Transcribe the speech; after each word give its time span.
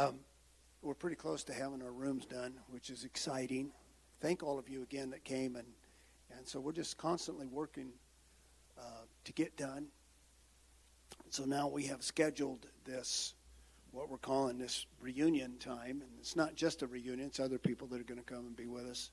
Um, 0.00 0.20
we're 0.80 0.94
pretty 0.94 1.16
close 1.16 1.44
to 1.44 1.52
having 1.52 1.82
our 1.82 1.92
rooms 1.92 2.24
done, 2.24 2.54
which 2.70 2.88
is 2.88 3.04
exciting. 3.04 3.70
Thank 4.20 4.42
all 4.42 4.58
of 4.58 4.66
you 4.66 4.82
again 4.82 5.10
that 5.10 5.24
came, 5.24 5.56
and 5.56 5.66
and 6.34 6.48
so 6.48 6.58
we're 6.58 6.72
just 6.72 6.96
constantly 6.96 7.46
working 7.46 7.90
uh, 8.78 9.02
to 9.24 9.32
get 9.34 9.58
done. 9.58 9.88
So 11.28 11.44
now 11.44 11.68
we 11.68 11.84
have 11.84 12.02
scheduled 12.02 12.66
this, 12.86 13.34
what 13.90 14.08
we're 14.08 14.16
calling 14.16 14.56
this 14.56 14.86
reunion 15.02 15.58
time, 15.58 16.00
and 16.00 16.10
it's 16.18 16.34
not 16.34 16.54
just 16.54 16.80
a 16.80 16.86
reunion; 16.86 17.26
it's 17.26 17.38
other 17.38 17.58
people 17.58 17.86
that 17.88 18.00
are 18.00 18.04
going 18.04 18.22
to 18.22 18.24
come 18.24 18.46
and 18.46 18.56
be 18.56 18.66
with 18.66 18.86
us. 18.86 19.10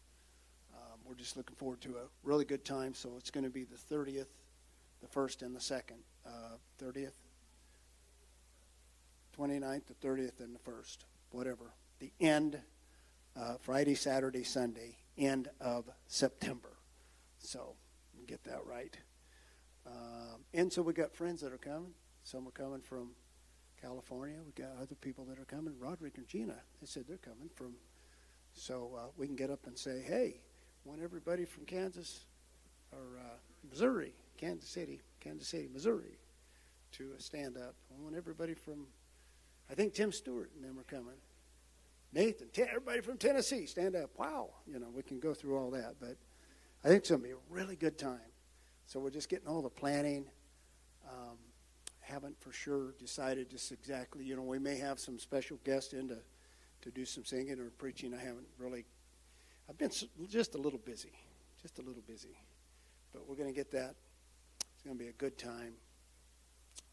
Um, 0.73 0.99
we're 1.05 1.15
just 1.15 1.35
looking 1.35 1.57
forward 1.57 1.81
to 1.81 1.89
a 1.97 2.07
really 2.23 2.45
good 2.45 2.63
time. 2.63 2.93
So 2.93 3.15
it's 3.17 3.29
going 3.29 3.43
to 3.43 3.49
be 3.49 3.65
the 3.65 3.93
30th, 3.93 4.27
the 5.01 5.07
first, 5.09 5.41
and 5.41 5.53
the 5.53 5.59
second. 5.59 5.97
Uh, 6.25 6.55
30th, 6.81 7.11
29th, 9.37 9.83
the 9.87 10.07
30th, 10.07 10.39
and 10.39 10.55
the 10.55 10.71
1st, 10.71 10.97
whatever. 11.31 11.73
The 11.99 12.11
end, 12.19 12.59
uh, 13.35 13.55
Friday, 13.61 13.95
Saturday, 13.95 14.43
Sunday, 14.43 14.97
end 15.17 15.49
of 15.59 15.85
September. 16.07 16.77
So, 17.39 17.75
get 18.27 18.43
that 18.43 18.65
right. 18.65 18.97
Um, 19.85 20.43
and 20.53 20.71
so 20.71 20.81
we 20.81 20.93
got 20.93 21.15
friends 21.15 21.41
that 21.41 21.53
are 21.53 21.57
coming. 21.57 21.93
Some 22.23 22.47
are 22.47 22.51
coming 22.51 22.81
from 22.81 23.11
California. 23.81 24.37
We 24.45 24.51
got 24.51 24.73
other 24.81 24.95
people 24.95 25.23
that 25.25 25.39
are 25.39 25.45
coming. 25.45 25.73
Roderick 25.79 26.17
and 26.17 26.27
Gina, 26.27 26.55
they 26.81 26.87
said 26.87 27.05
they're 27.07 27.17
coming 27.17 27.49
from. 27.55 27.75
So 28.53 28.91
uh, 28.97 29.07
we 29.17 29.27
can 29.27 29.35
get 29.35 29.49
up 29.49 29.65
and 29.65 29.77
say, 29.77 30.01
hey, 30.01 30.41
want 30.83 31.01
everybody 31.01 31.45
from 31.45 31.65
Kansas 31.65 32.25
or 32.91 33.19
uh, 33.19 33.37
Missouri, 33.69 34.13
Kansas 34.37 34.69
City, 34.69 35.01
Kansas 35.19 35.47
City, 35.47 35.69
Missouri, 35.71 36.17
to 36.93 37.11
stand 37.17 37.57
up. 37.57 37.75
I 37.91 38.01
want 38.01 38.15
everybody 38.15 38.55
from 38.55 38.87
I 39.69 39.73
think 39.73 39.93
Tim 39.93 40.11
Stewart 40.11 40.51
and 40.55 40.63
them 40.63 40.79
are 40.79 40.83
coming. 40.83 41.15
Nathan, 42.13 42.47
everybody 42.57 43.01
from 43.01 43.17
Tennessee, 43.17 43.65
stand 43.65 43.95
up. 43.95 44.11
Wow. 44.17 44.49
You 44.65 44.79
know, 44.79 44.87
we 44.93 45.03
can 45.03 45.19
go 45.19 45.33
through 45.33 45.57
all 45.57 45.69
that, 45.71 45.95
but 45.99 46.15
I 46.83 46.87
think 46.87 46.99
it's 46.99 47.09
going 47.09 47.21
to 47.21 47.27
be 47.27 47.33
a 47.33 47.37
really 47.49 47.75
good 47.75 47.97
time. 47.97 48.19
So 48.85 48.99
we're 48.99 49.09
just 49.09 49.29
getting 49.29 49.47
all 49.47 49.61
the 49.61 49.69
planning. 49.69 50.25
Um, 51.07 51.37
haven't 51.99 52.39
for 52.39 52.53
sure 52.53 52.93
decided 52.99 53.49
just 53.49 53.71
exactly. 53.71 54.23
You 54.23 54.37
know, 54.37 54.41
we 54.43 54.59
may 54.59 54.77
have 54.77 54.99
some 54.99 55.19
special 55.19 55.59
guests 55.65 55.93
in 55.93 56.07
to, 56.07 56.17
to 56.81 56.91
do 56.91 57.05
some 57.05 57.25
singing 57.25 57.59
or 57.59 57.69
preaching. 57.77 58.13
I 58.13 58.19
haven't 58.19 58.47
really. 58.57 58.85
I've 59.69 59.77
been 59.77 59.91
just 60.29 60.55
a 60.55 60.57
little 60.57 60.79
busy, 60.79 61.11
just 61.61 61.79
a 61.79 61.81
little 61.81 62.03
busy, 62.07 62.37
but 63.11 63.27
we're 63.27 63.35
going 63.35 63.49
to 63.49 63.55
get 63.55 63.71
that. 63.71 63.95
It's 64.73 64.83
going 64.83 64.97
to 64.97 65.03
be 65.03 65.09
a 65.09 65.13
good 65.13 65.37
time. 65.37 65.73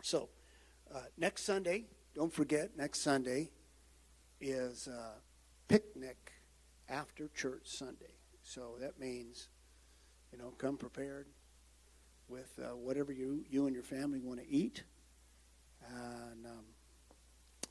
So, 0.03 0.29
uh, 0.93 1.03
next 1.17 1.45
Sunday, 1.45 1.85
don't 2.15 2.33
forget, 2.33 2.77
next 2.77 3.01
Sunday 3.01 3.51
is 4.41 4.89
uh, 4.89 5.19
picnic 5.69 6.33
after 6.89 7.29
church 7.35 7.63
Sunday. 7.65 8.15
So 8.43 8.77
that 8.81 9.01
means, 9.01 9.49
you 10.33 10.39
know, 10.39 10.53
come 10.59 10.77
prepared 10.77 11.27
with 12.29 12.59
uh, 12.63 12.77
whatever 12.77 13.13
you, 13.13 13.45
you 13.51 13.67
and 13.67 13.75
your 13.75 13.85
family 13.85 14.21
want 14.21 14.41
to 14.41 14.49
eat. 14.49 14.85
And 15.89 16.47
um, 16.47 16.65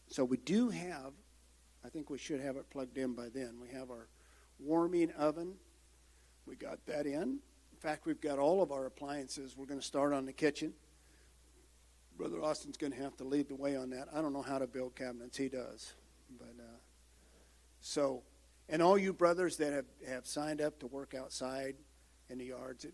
so 0.08 0.24
we 0.24 0.38
do 0.38 0.70
have, 0.70 1.14
I 1.86 1.90
think 1.90 2.10
we 2.10 2.18
should 2.18 2.42
have 2.42 2.58
it 2.58 2.70
plugged 2.70 2.98
in 2.98 3.14
by 3.14 3.30
then. 3.34 3.60
We 3.62 3.70
have 3.70 3.90
our 3.90 4.08
warming 4.60 5.12
oven. 5.12 5.54
We 6.46 6.56
got 6.56 6.86
that 6.88 7.06
in. 7.06 7.22
In 7.22 7.80
fact, 7.80 8.06
we've 8.06 8.22
got 8.22 8.40
all 8.40 8.62
of 8.62 8.72
our 8.72 8.86
appliances. 8.86 9.56
We're 9.56 9.66
going 9.66 9.80
to 9.80 9.86
start 9.86 10.14
on 10.14 10.26
the 10.26 10.34
kitchen. 10.34 10.74
Brother 12.18 12.42
Austin's 12.42 12.78
going 12.78 12.94
to 12.94 13.00
have 13.00 13.18
to 13.18 13.24
lead 13.24 13.48
the 13.48 13.56
way 13.56 13.76
on 13.76 13.90
that. 13.92 14.08
I 14.14 14.22
don't 14.22 14.34
know 14.34 14.42
how 14.42 14.60
to 14.60 14.68
build 14.68 14.96
cabinets. 14.96 15.38
He 15.38 15.50
does. 15.50 15.94
But 16.38 16.56
uh, 16.60 16.78
so, 17.82 18.24
and 18.70 18.82
all 18.82 18.98
you 18.98 19.14
brothers 19.14 19.58
that 19.58 19.74
have, 19.74 19.86
have 20.08 20.28
signed 20.28 20.62
up 20.62 20.80
to 20.80 20.88
work 20.88 21.14
outside 21.14 21.76
in 22.30 22.38
the 22.38 22.46
yards, 22.46 22.86
it, 22.86 22.94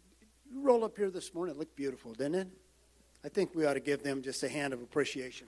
you 0.50 0.62
roll 0.62 0.84
up 0.84 0.98
here 0.98 1.10
this 1.10 1.34
morning. 1.34 1.56
It 1.56 1.60
looked 1.60 1.76
beautiful, 1.76 2.14
didn't 2.14 2.36
it? 2.36 2.48
I 3.24 3.30
think 3.30 3.54
we 3.54 3.66
ought 3.66 3.74
to 3.74 3.82
give 3.82 4.04
them 4.04 4.22
just 4.22 4.42
a 4.44 4.50
hand 4.50 4.74
of 4.74 4.82
appreciation 4.82 5.48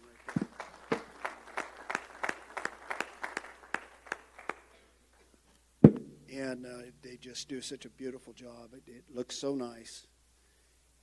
And 6.34 6.66
uh, 6.66 6.70
they 7.02 7.18
just 7.18 7.50
do 7.50 7.62
such 7.62 7.86
a 7.86 7.90
beautiful 7.90 8.34
job. 8.34 8.70
It, 8.74 8.84
it 8.88 9.04
looks 9.14 9.38
so 9.38 9.54
nice. 9.54 10.08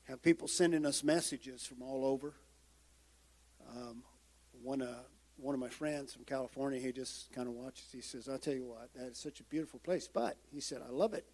Have 0.04 0.22
people 0.22 0.48
sending 0.48 0.84
us 0.84 1.04
messages 1.04 1.64
from 1.66 1.80
all 1.82 2.04
over. 2.04 2.34
Um, 3.68 4.02
one, 4.62 4.82
uh, 4.82 5.02
one 5.36 5.54
of 5.54 5.60
my 5.60 5.68
friends 5.68 6.14
from 6.14 6.24
California, 6.24 6.80
he 6.80 6.92
just 6.92 7.32
kind 7.32 7.48
of 7.48 7.54
watches. 7.54 7.86
He 7.92 8.00
says, 8.00 8.28
I'll 8.28 8.38
tell 8.38 8.54
you 8.54 8.64
what, 8.64 8.92
that 8.94 9.08
is 9.08 9.18
such 9.18 9.40
a 9.40 9.44
beautiful 9.44 9.78
place. 9.80 10.08
But 10.12 10.36
he 10.52 10.60
said, 10.60 10.82
I 10.86 10.90
love 10.90 11.14
it 11.14 11.26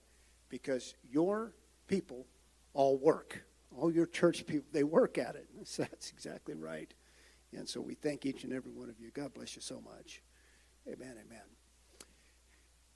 because 0.49 0.94
your 1.11 1.53
people 1.87 2.27
all 2.75 2.99
work. 2.99 3.44
All 3.77 3.93
your 3.93 4.06
church 4.06 4.47
people, 4.47 4.67
they 4.73 4.84
work 4.84 5.19
at 5.19 5.34
it. 5.34 5.49
Said, 5.65 5.89
That's 5.91 6.11
exactly 6.11 6.55
right. 6.55 6.93
And 7.53 7.69
so 7.69 7.81
we 7.81 7.94
thank 7.94 8.27
each 8.27 8.44
and 8.44 8.53
every 8.53 8.71
one 8.71 8.89
of 8.89 9.00
you. 9.00 9.11
God 9.12 9.34
bless 9.34 9.56
you 9.56 9.62
so 9.62 9.81
much. 9.81 10.23
Amen, 10.87 11.15
amen. 11.27 11.43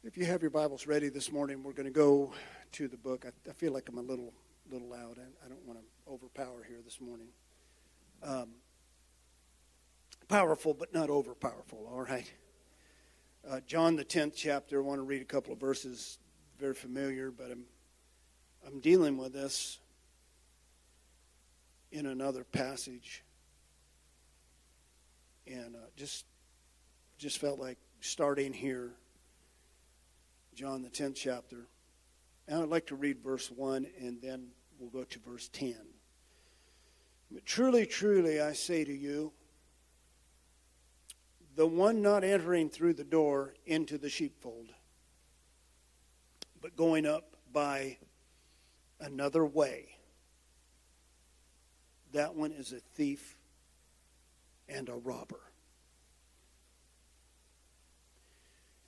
If 0.04 0.16
you 0.16 0.24
have 0.26 0.42
your 0.42 0.50
Bibles 0.50 0.86
ready 0.86 1.08
this 1.08 1.32
morning, 1.32 1.62
we're 1.62 1.72
going 1.72 1.86
to 1.86 1.92
go 1.92 2.32
to 2.72 2.86
the 2.86 2.96
book. 2.96 3.24
I, 3.26 3.50
I 3.50 3.52
feel 3.54 3.72
like 3.72 3.88
I'm 3.88 3.98
a 3.98 4.02
little 4.02 4.32
little 4.70 4.88
loud. 4.88 5.18
I, 5.18 5.46
I 5.46 5.48
don't 5.48 5.64
want 5.64 5.80
to 5.80 6.12
overpower 6.12 6.62
here 6.68 6.78
this 6.84 7.00
morning. 7.00 7.28
Um, 8.22 8.50
powerful, 10.28 10.74
but 10.74 10.92
not 10.92 11.10
over 11.10 11.34
powerful, 11.34 11.88
all 11.90 12.02
right? 12.02 12.30
Uh, 13.48 13.60
John, 13.66 13.96
the 13.96 14.04
10th 14.04 14.34
chapter, 14.36 14.78
I 14.78 14.82
want 14.82 14.98
to 14.98 15.02
read 15.02 15.22
a 15.22 15.26
couple 15.26 15.52
of 15.52 15.58
verses, 15.58 16.18
very 16.58 16.74
familiar, 16.74 17.30
but 17.30 17.50
I'm, 17.50 17.64
I'm 18.66 18.80
dealing 18.80 19.16
with 19.16 19.32
this 19.32 19.78
in 21.90 22.06
another 22.06 22.44
passage. 22.44 23.24
And 25.46 25.74
uh, 25.76 25.88
just, 25.96 26.26
just 27.16 27.38
felt 27.38 27.58
like 27.58 27.78
starting 28.00 28.52
here, 28.52 28.92
John, 30.54 30.82
the 30.82 30.90
10th 30.90 31.14
chapter. 31.14 31.68
And 32.46 32.62
I'd 32.62 32.68
like 32.68 32.86
to 32.88 32.96
read 32.96 33.22
verse 33.22 33.50
1, 33.50 33.86
and 34.00 34.20
then 34.20 34.48
we'll 34.78 34.90
go 34.90 35.04
to 35.04 35.18
verse 35.20 35.48
10. 35.52 35.74
But 37.30 37.46
truly, 37.46 37.86
truly, 37.86 38.40
I 38.40 38.52
say 38.52 38.84
to 38.84 38.92
you, 38.92 39.32
the 41.58 41.66
one 41.66 42.00
not 42.00 42.22
entering 42.22 42.70
through 42.70 42.92
the 42.92 43.02
door 43.02 43.52
into 43.66 43.98
the 43.98 44.08
sheepfold, 44.08 44.68
but 46.62 46.76
going 46.76 47.04
up 47.04 47.34
by 47.52 47.96
another 49.00 49.44
way. 49.44 49.88
That 52.12 52.36
one 52.36 52.52
is 52.52 52.72
a 52.72 52.78
thief 52.78 53.36
and 54.68 54.88
a 54.88 54.94
robber. 54.94 55.40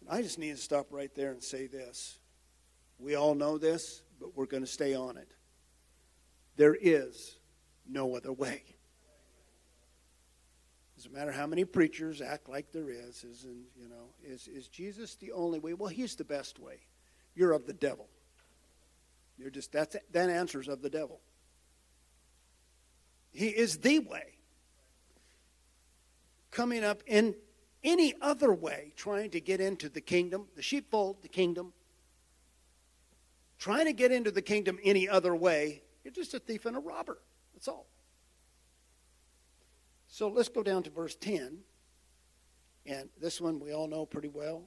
And 0.01 0.09
I 0.09 0.23
just 0.23 0.39
need 0.39 0.53
to 0.53 0.63
stop 0.63 0.87
right 0.93 1.13
there 1.17 1.33
and 1.33 1.43
say 1.43 1.67
this. 1.67 2.21
We 3.01 3.17
all 3.17 3.35
know 3.35 3.59
this, 3.59 4.03
but 4.21 4.37
we're 4.37 4.47
going 4.47 4.63
to 4.63 4.71
stay 4.71 4.95
on 4.95 5.17
it. 5.17 5.33
There 6.55 6.77
is 6.81 7.37
no 7.89 8.15
other 8.15 8.33
way. 8.33 8.63
It 11.01 11.05
doesn't 11.05 11.19
matter 11.19 11.33
how 11.33 11.47
many 11.47 11.65
preachers 11.65 12.21
act 12.21 12.47
like 12.47 12.73
there 12.73 12.91
is. 12.91 13.25
Is 13.25 13.45
in, 13.45 13.63
you 13.75 13.89
know 13.89 14.11
is 14.23 14.47
is 14.49 14.69
Jesus 14.69 15.15
the 15.15 15.33
only 15.33 15.59
way? 15.59 15.73
Well, 15.73 15.89
he's 15.89 16.15
the 16.15 16.25
best 16.25 16.59
way. 16.59 16.81
You're 17.35 17.53
of 17.53 17.65
the 17.65 17.73
devil. 17.73 18.07
You're 19.39 19.49
just 19.49 19.73
that's 19.73 19.97
that 20.13 20.29
answers 20.29 20.69
of 20.69 20.83
the 20.83 20.91
devil. 20.91 21.23
He 23.33 23.49
is 23.49 23.79
the 23.79 24.01
way. 24.01 24.35
Coming 26.51 26.85
up 26.85 27.03
in 27.07 27.35
any 27.83 28.13
other 28.21 28.53
way, 28.53 28.93
trying 28.95 29.31
to 29.31 29.41
get 29.41 29.59
into 29.59 29.89
the 29.89 30.03
kingdom, 30.03 30.49
the 30.55 30.61
sheepfold, 30.61 31.23
the 31.23 31.29
kingdom, 31.29 31.73
trying 33.59 33.87
to 33.87 33.95
get 33.95 34.13
into 34.13 34.31
the 34.31 34.43
kingdom 34.43 34.79
any 34.85 35.09
other 35.09 35.35
way, 35.35 35.81
you're 36.05 36.13
just 36.13 36.35
a 36.35 36.39
thief 36.39 36.67
and 36.67 36.77
a 36.77 36.81
robber. 36.81 37.17
That's 37.55 37.69
all. 37.69 37.87
So 40.11 40.29
let's 40.29 40.49
go 40.49 40.63
down 40.63 40.83
to 40.83 40.91
verse 40.91 41.15
10. 41.15 41.59
And 42.85 43.09
this 43.21 43.41
one 43.41 43.61
we 43.61 43.73
all 43.73 43.87
know 43.87 44.05
pretty 44.05 44.29
well. 44.29 44.65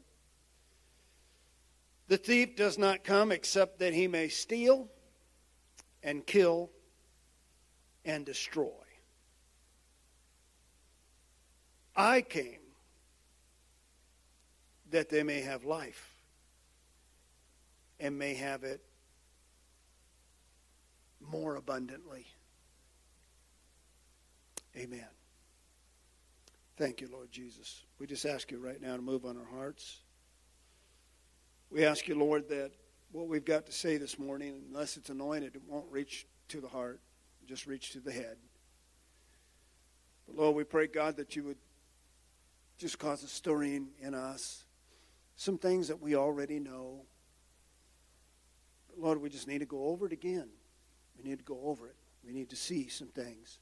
The 2.07 2.17
thief 2.17 2.55
does 2.55 2.77
not 2.77 3.03
come 3.03 3.31
except 3.31 3.79
that 3.79 3.93
he 3.93 4.07
may 4.07 4.29
steal 4.29 4.87
and 6.01 6.25
kill 6.25 6.69
and 8.05 8.25
destroy. 8.25 8.69
I 11.95 12.21
came 12.21 12.59
that 14.91 15.09
they 15.09 15.23
may 15.23 15.41
have 15.41 15.65
life 15.65 16.13
and 17.99 18.17
may 18.17 18.33
have 18.35 18.63
it 18.63 18.81
more 21.19 21.55
abundantly. 21.55 22.27
Amen. 24.75 25.07
Thank 26.83 26.99
you, 26.99 27.07
Lord 27.09 27.31
Jesus. 27.31 27.85
We 27.97 28.07
just 28.07 28.25
ask 28.25 28.51
you 28.51 28.57
right 28.57 28.81
now 28.81 28.97
to 28.97 29.01
move 29.01 29.23
on 29.23 29.37
our 29.37 29.57
hearts. 29.57 30.01
We 31.71 31.85
ask 31.85 32.09
you, 32.09 32.15
Lord, 32.15 32.49
that 32.49 32.71
what 33.13 33.29
we've 33.29 33.45
got 33.45 33.65
to 33.67 33.71
say 33.71 33.95
this 33.95 34.19
morning, 34.19 34.61
unless 34.67 34.97
it's 34.97 35.09
anointed, 35.09 35.55
it 35.55 35.61
won't 35.65 35.89
reach 35.89 36.27
to 36.49 36.59
the 36.59 36.67
heart, 36.67 36.99
just 37.47 37.67
reach 37.67 37.91
to 37.91 38.01
the 38.01 38.11
head. 38.11 38.35
But 40.27 40.35
Lord, 40.35 40.57
we 40.57 40.65
pray, 40.65 40.87
God, 40.87 41.15
that 41.15 41.37
you 41.37 41.45
would 41.45 41.55
just 42.77 42.99
cause 42.99 43.23
a 43.23 43.29
stirring 43.29 43.87
in 44.01 44.13
us. 44.13 44.65
Some 45.37 45.57
things 45.57 45.87
that 45.87 46.01
we 46.01 46.17
already 46.17 46.59
know. 46.59 47.05
But 48.89 48.99
Lord, 48.99 49.21
we 49.21 49.29
just 49.29 49.47
need 49.47 49.59
to 49.59 49.65
go 49.65 49.85
over 49.85 50.07
it 50.07 50.11
again. 50.11 50.49
We 51.17 51.29
need 51.29 51.37
to 51.37 51.45
go 51.45 51.61
over 51.63 51.87
it. 51.87 51.95
We 52.27 52.33
need 52.33 52.49
to 52.49 52.57
see 52.57 52.89
some 52.89 53.07
things. 53.07 53.59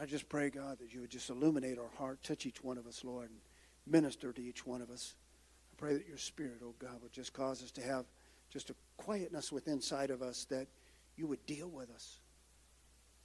I 0.00 0.06
just 0.06 0.28
pray, 0.28 0.50
God, 0.50 0.78
that 0.78 0.92
you 0.92 1.00
would 1.00 1.10
just 1.10 1.28
illuminate 1.28 1.78
our 1.78 1.90
heart, 1.98 2.22
touch 2.22 2.46
each 2.46 2.62
one 2.62 2.78
of 2.78 2.86
us, 2.86 3.02
Lord, 3.04 3.30
and 3.30 3.38
minister 3.86 4.32
to 4.32 4.40
each 4.40 4.64
one 4.64 4.80
of 4.80 4.90
us. 4.90 5.14
I 5.72 5.74
pray 5.76 5.94
that 5.94 6.06
your 6.06 6.18
spirit, 6.18 6.60
oh 6.64 6.74
God, 6.78 7.02
would 7.02 7.12
just 7.12 7.32
cause 7.32 7.62
us 7.62 7.70
to 7.72 7.82
have 7.82 8.04
just 8.50 8.70
a 8.70 8.74
quietness 8.96 9.50
within 9.50 9.74
inside 9.74 10.10
of 10.10 10.22
us 10.22 10.44
that 10.50 10.68
you 11.16 11.26
would 11.26 11.44
deal 11.46 11.68
with 11.68 11.90
us, 11.90 12.20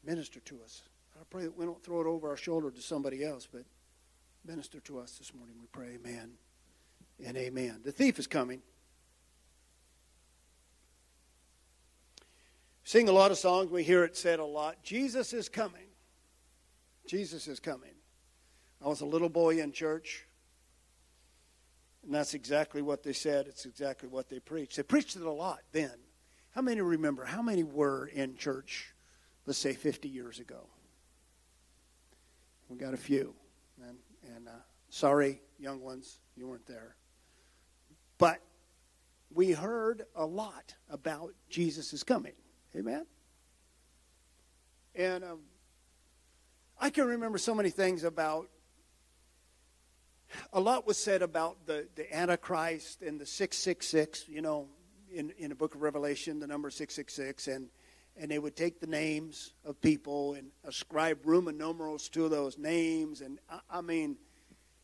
minister 0.03 0.39
to 0.41 0.61
us. 0.63 0.81
I 1.15 1.23
pray 1.29 1.43
that 1.43 1.57
we 1.57 1.65
don't 1.65 1.81
throw 1.83 2.01
it 2.01 2.07
over 2.07 2.29
our 2.29 2.37
shoulder 2.37 2.71
to 2.71 2.81
somebody 2.81 3.23
else, 3.23 3.47
but 3.51 3.63
minister 4.43 4.79
to 4.81 4.99
us 4.99 5.17
this 5.17 5.33
morning. 5.33 5.55
We 5.59 5.67
pray, 5.67 5.97
amen 5.99 6.31
and 7.23 7.37
amen. 7.37 7.81
The 7.83 7.91
thief 7.91 8.17
is 8.17 8.27
coming. 8.27 8.61
sing 12.83 13.09
a 13.09 13.11
lot 13.11 13.31
of 13.31 13.37
songs. 13.37 13.71
We 13.71 13.83
hear 13.83 14.03
it 14.03 14.15
said 14.15 14.39
a 14.39 14.45
lot. 14.45 14.83
Jesus 14.83 15.33
is 15.33 15.49
coming. 15.49 15.82
Jesus 17.05 17.47
is 17.47 17.59
coming. 17.59 17.93
I 18.83 18.87
was 18.87 19.01
a 19.01 19.05
little 19.05 19.29
boy 19.29 19.59
in 19.59 19.71
church, 19.71 20.25
and 22.03 22.13
that's 22.13 22.33
exactly 22.33 22.81
what 22.81 23.03
they 23.03 23.13
said. 23.13 23.47
It's 23.47 23.65
exactly 23.65 24.09
what 24.09 24.29
they 24.29 24.39
preached. 24.39 24.75
They 24.75 24.83
preached 24.83 25.15
it 25.15 25.21
a 25.21 25.31
lot 25.31 25.59
then. 25.71 25.93
How 26.51 26.61
many 26.61 26.81
remember? 26.81 27.25
How 27.25 27.41
many 27.41 27.63
were 27.63 28.07
in 28.07 28.35
church, 28.35 28.93
let's 29.45 29.57
say 29.57 29.73
50 29.73 30.09
years 30.09 30.39
ago? 30.39 30.67
We 32.69 32.77
got 32.77 32.93
a 32.93 32.97
few. 32.97 33.33
And, 33.87 33.97
and 34.35 34.47
uh, 34.47 34.51
sorry, 34.89 35.41
young 35.59 35.81
ones, 35.81 36.19
you 36.35 36.47
weren't 36.47 36.67
there. 36.67 36.95
But 38.17 38.39
we 39.33 39.51
heard 39.51 40.03
a 40.15 40.25
lot 40.25 40.75
about 40.89 41.33
Jesus 41.49 41.93
is 41.93 42.03
coming. 42.03 42.33
Amen? 42.75 43.05
And 44.95 45.23
um, 45.23 45.39
I 46.83 46.89
can 46.89 47.07
remember 47.07 47.37
so 47.37 47.55
many 47.55 47.69
things 47.69 48.03
about, 48.03 48.49
a 50.51 50.59
lot 50.59 50.85
was 50.85 50.97
said 50.97 51.21
about 51.21 51.65
the, 51.65 51.87
the 51.95 52.13
Antichrist 52.13 53.01
and 53.01 53.21
the 53.21 53.25
666, 53.25 54.27
you 54.27 54.41
know, 54.41 54.67
in, 55.09 55.31
in 55.37 55.47
the 55.47 55.55
book 55.55 55.75
of 55.75 55.81
Revelation, 55.81 56.41
the 56.41 56.45
number 56.45 56.69
666, 56.69 57.47
and, 57.47 57.69
and 58.17 58.29
they 58.29 58.37
would 58.37 58.57
take 58.57 58.81
the 58.81 58.87
names 58.87 59.53
of 59.63 59.79
people 59.79 60.33
and 60.33 60.49
ascribe 60.65 61.19
Roman 61.23 61.57
numerals 61.57 62.09
to 62.09 62.27
those 62.27 62.57
names. 62.57 63.21
And 63.21 63.39
I, 63.49 63.59
I 63.77 63.79
mean, 63.79 64.17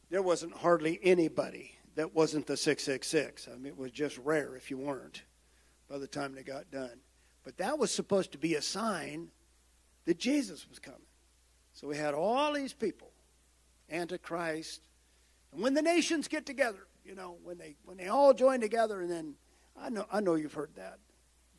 there 0.09 0.21
wasn't 0.21 0.53
hardly 0.53 1.01
anybody 1.03 1.75
that 1.95 2.15
wasn't 2.15 2.47
the 2.47 2.55
666. 2.55 3.49
I 3.51 3.57
mean, 3.57 3.65
it 3.65 3.77
was 3.77 3.91
just 3.91 4.17
rare 4.19 4.55
if 4.55 4.71
you 4.71 4.77
weren't 4.77 5.23
by 5.89 5.97
the 5.97 6.07
time 6.07 6.33
they 6.33 6.43
got 6.43 6.71
done. 6.71 7.01
But 7.43 7.57
that 7.57 7.77
was 7.77 7.91
supposed 7.91 8.31
to 8.31 8.37
be 8.37 8.55
a 8.55 8.61
sign 8.61 9.31
that 10.05 10.17
Jesus 10.17 10.65
was 10.69 10.79
coming. 10.79 11.01
So 11.79 11.87
we 11.87 11.95
had 11.95 12.13
all 12.13 12.51
these 12.51 12.73
people, 12.73 13.09
Antichrist, 13.89 14.81
and 15.53 15.61
when 15.61 15.73
the 15.75 15.81
nations 15.81 16.27
get 16.27 16.45
together, 16.45 16.87
you 17.05 17.15
know, 17.15 17.37
when 17.41 17.57
they 17.57 17.77
when 17.85 17.95
they 17.95 18.07
all 18.07 18.33
join 18.33 18.59
together, 18.59 18.99
and 18.99 19.09
then 19.09 19.35
I 19.79 19.89
know 19.89 20.05
I 20.11 20.19
know 20.19 20.35
you've 20.35 20.53
heard 20.53 20.75
that. 20.75 20.99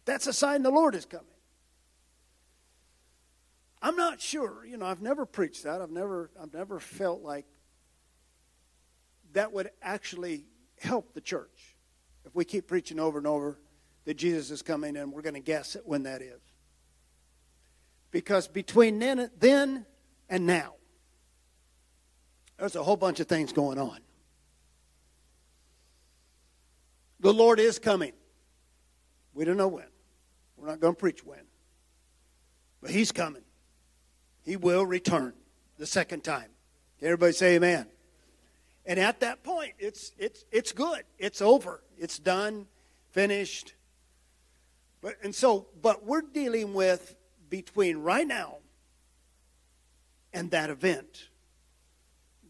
That's 0.05 0.27
a 0.27 0.35
sign 0.35 0.63
the 0.63 0.71
Lord 0.71 0.95
is 0.95 1.07
coming. 1.07 1.27
I'm 3.81 3.97
not 3.97 4.21
sure, 4.21 4.63
you 4.67 4.77
know, 4.77 4.85
I've 4.85 5.01
never 5.01 5.25
preached 5.25 5.63
that. 5.65 5.81
I've 5.81 5.91
never 5.91 6.31
I've 6.39 6.53
never 6.53 6.81
felt 6.81 7.23
like 7.23 7.47
that 9.33 9.55
would 9.55 9.71
actually 9.81 10.45
help 10.81 11.15
the 11.15 11.23
church 11.23 11.77
if 12.27 12.35
we 12.35 12.45
keep 12.45 12.67
preaching 12.67 13.01
over 13.01 13.17
and 13.17 13.27
over 13.27 13.59
that 14.05 14.19
Jesus 14.19 14.51
is 14.51 14.61
coming 14.61 14.99
and 14.99 15.15
we're 15.15 15.23
going 15.23 15.33
to 15.33 15.41
guess 15.41 15.77
at 15.77 15.87
when 15.87 16.03
that 16.03 16.21
is. 16.21 16.43
Because 18.11 18.49
between 18.49 18.99
then, 18.99 19.31
then 19.39 19.87
and 20.31 20.47
now, 20.47 20.75
there's 22.57 22.77
a 22.77 22.83
whole 22.85 22.97
bunch 22.97 23.19
of 23.19 23.27
things 23.27 23.53
going 23.53 23.79
on. 23.79 23.99
The 27.19 27.35
Lord 27.35 27.59
is 27.59 27.81
coming. 27.81 28.13
We 29.35 29.45
don't 29.45 29.57
know 29.57 29.69
when. 29.69 29.87
We're 30.57 30.69
not 30.69 30.81
going 30.81 30.95
to 30.95 30.99
preach 30.99 31.25
when. 31.25 31.41
But 32.81 32.91
He's 32.93 33.11
coming. 33.11 33.43
He 34.45 34.57
will 34.57 34.87
return 34.87 35.35
the 35.79 35.87
second 35.87 36.23
time. 36.23 36.51
Everybody 37.03 37.33
say 37.33 37.57
amen. 37.57 37.87
And 38.87 39.01
at 39.01 39.21
that 39.21 39.43
point, 39.43 39.73
it's, 39.79 40.13
it's, 40.17 40.45
it's 40.53 40.73
good. 40.73 41.03
It's 41.19 41.43
over. 41.43 41.83
It's 41.99 42.19
done, 42.19 42.67
finished. 43.11 43.75
But, 45.01 45.17
and 45.23 45.35
so, 45.35 45.67
but 45.83 46.05
we're 46.05 46.23
dealing 46.23 46.73
with 46.73 47.17
between 47.49 47.99
right 47.99 48.27
now 48.27 48.60
and 50.33 50.51
that 50.51 50.71
event 50.71 51.29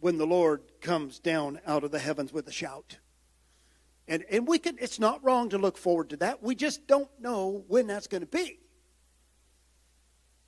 when 0.00 0.18
the 0.18 0.26
Lord 0.26 0.62
comes 0.80 1.18
down 1.18 1.60
out 1.66 1.84
of 1.84 1.90
the 1.90 1.98
heavens 1.98 2.32
with 2.32 2.48
a 2.48 2.52
shout. 2.52 2.98
And, 4.08 4.24
and 4.30 4.46
we 4.46 4.58
can, 4.58 4.76
it's 4.80 4.98
not 4.98 5.22
wrong 5.22 5.50
to 5.50 5.58
look 5.58 5.76
forward 5.76 6.10
to 6.10 6.16
that. 6.18 6.42
We 6.42 6.54
just 6.54 6.86
don't 6.86 7.08
know 7.20 7.64
when 7.68 7.86
that's 7.86 8.06
going 8.06 8.22
to 8.22 8.26
be. 8.26 8.58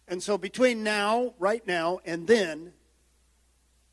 And 0.09 0.23
so 0.23 0.37
between 0.37 0.83
now, 0.83 1.35
right 1.39 1.65
now, 1.67 2.01
and 2.05 2.27
then, 2.27 2.73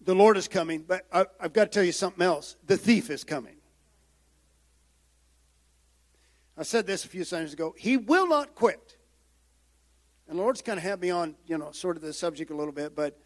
the 0.01 0.15
Lord 0.15 0.37
is 0.37 0.47
coming. 0.47 0.83
But 0.87 1.05
I, 1.11 1.25
I've 1.39 1.53
got 1.53 1.65
to 1.65 1.69
tell 1.69 1.83
you 1.83 1.91
something 1.91 2.23
else. 2.23 2.55
The 2.65 2.77
thief 2.77 3.09
is 3.09 3.23
coming. 3.23 3.57
I 6.57 6.63
said 6.63 6.87
this 6.87 7.05
a 7.05 7.07
few 7.07 7.23
Sundays 7.23 7.53
ago. 7.53 7.73
He 7.77 7.95
will 7.95 8.27
not 8.27 8.55
quit. 8.55 8.97
And 10.27 10.37
the 10.37 10.41
Lord's 10.43 10.61
kind 10.61 10.77
of 10.77 10.83
had 10.83 10.99
me 10.99 11.09
on, 11.09 11.35
you 11.47 11.57
know, 11.57 11.71
sort 11.71 11.95
of 11.95 12.01
the 12.01 12.13
subject 12.13 12.51
a 12.51 12.55
little 12.55 12.73
bit, 12.73 12.95
but 12.95 13.19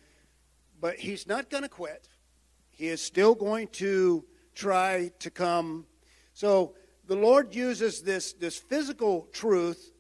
but 0.84 1.00
he's 1.00 1.26
not 1.26 1.50
going 1.50 1.64
to 1.64 1.70
quit. 1.70 2.10
He 2.70 2.90
is 2.90 3.02
still 3.02 3.36
going 3.36 3.70
to 3.70 4.26
try 4.54 5.12
to 5.20 5.32
come. 5.32 5.86
So 6.34 6.76
the 7.08 7.16
Lord 7.16 7.56
uses 7.56 8.02
this 8.02 8.34
this 8.34 8.58
physical 8.58 9.30
truth 9.32 9.94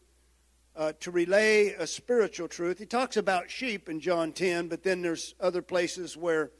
uh, 0.75 0.91
to 0.99 1.09
relay 1.09 1.69
a 1.69 1.87
spiritual 1.87 2.49
truth. 2.49 2.79
He 2.79 2.85
talks 2.85 3.15
about 3.15 3.49
sheep 3.49 3.87
in 3.87 4.01
John 4.01 4.33
10, 4.33 4.67
but 4.67 4.83
then 4.83 5.01
there's 5.01 5.35
other 5.39 5.61
places 5.61 6.17
where 6.17 6.51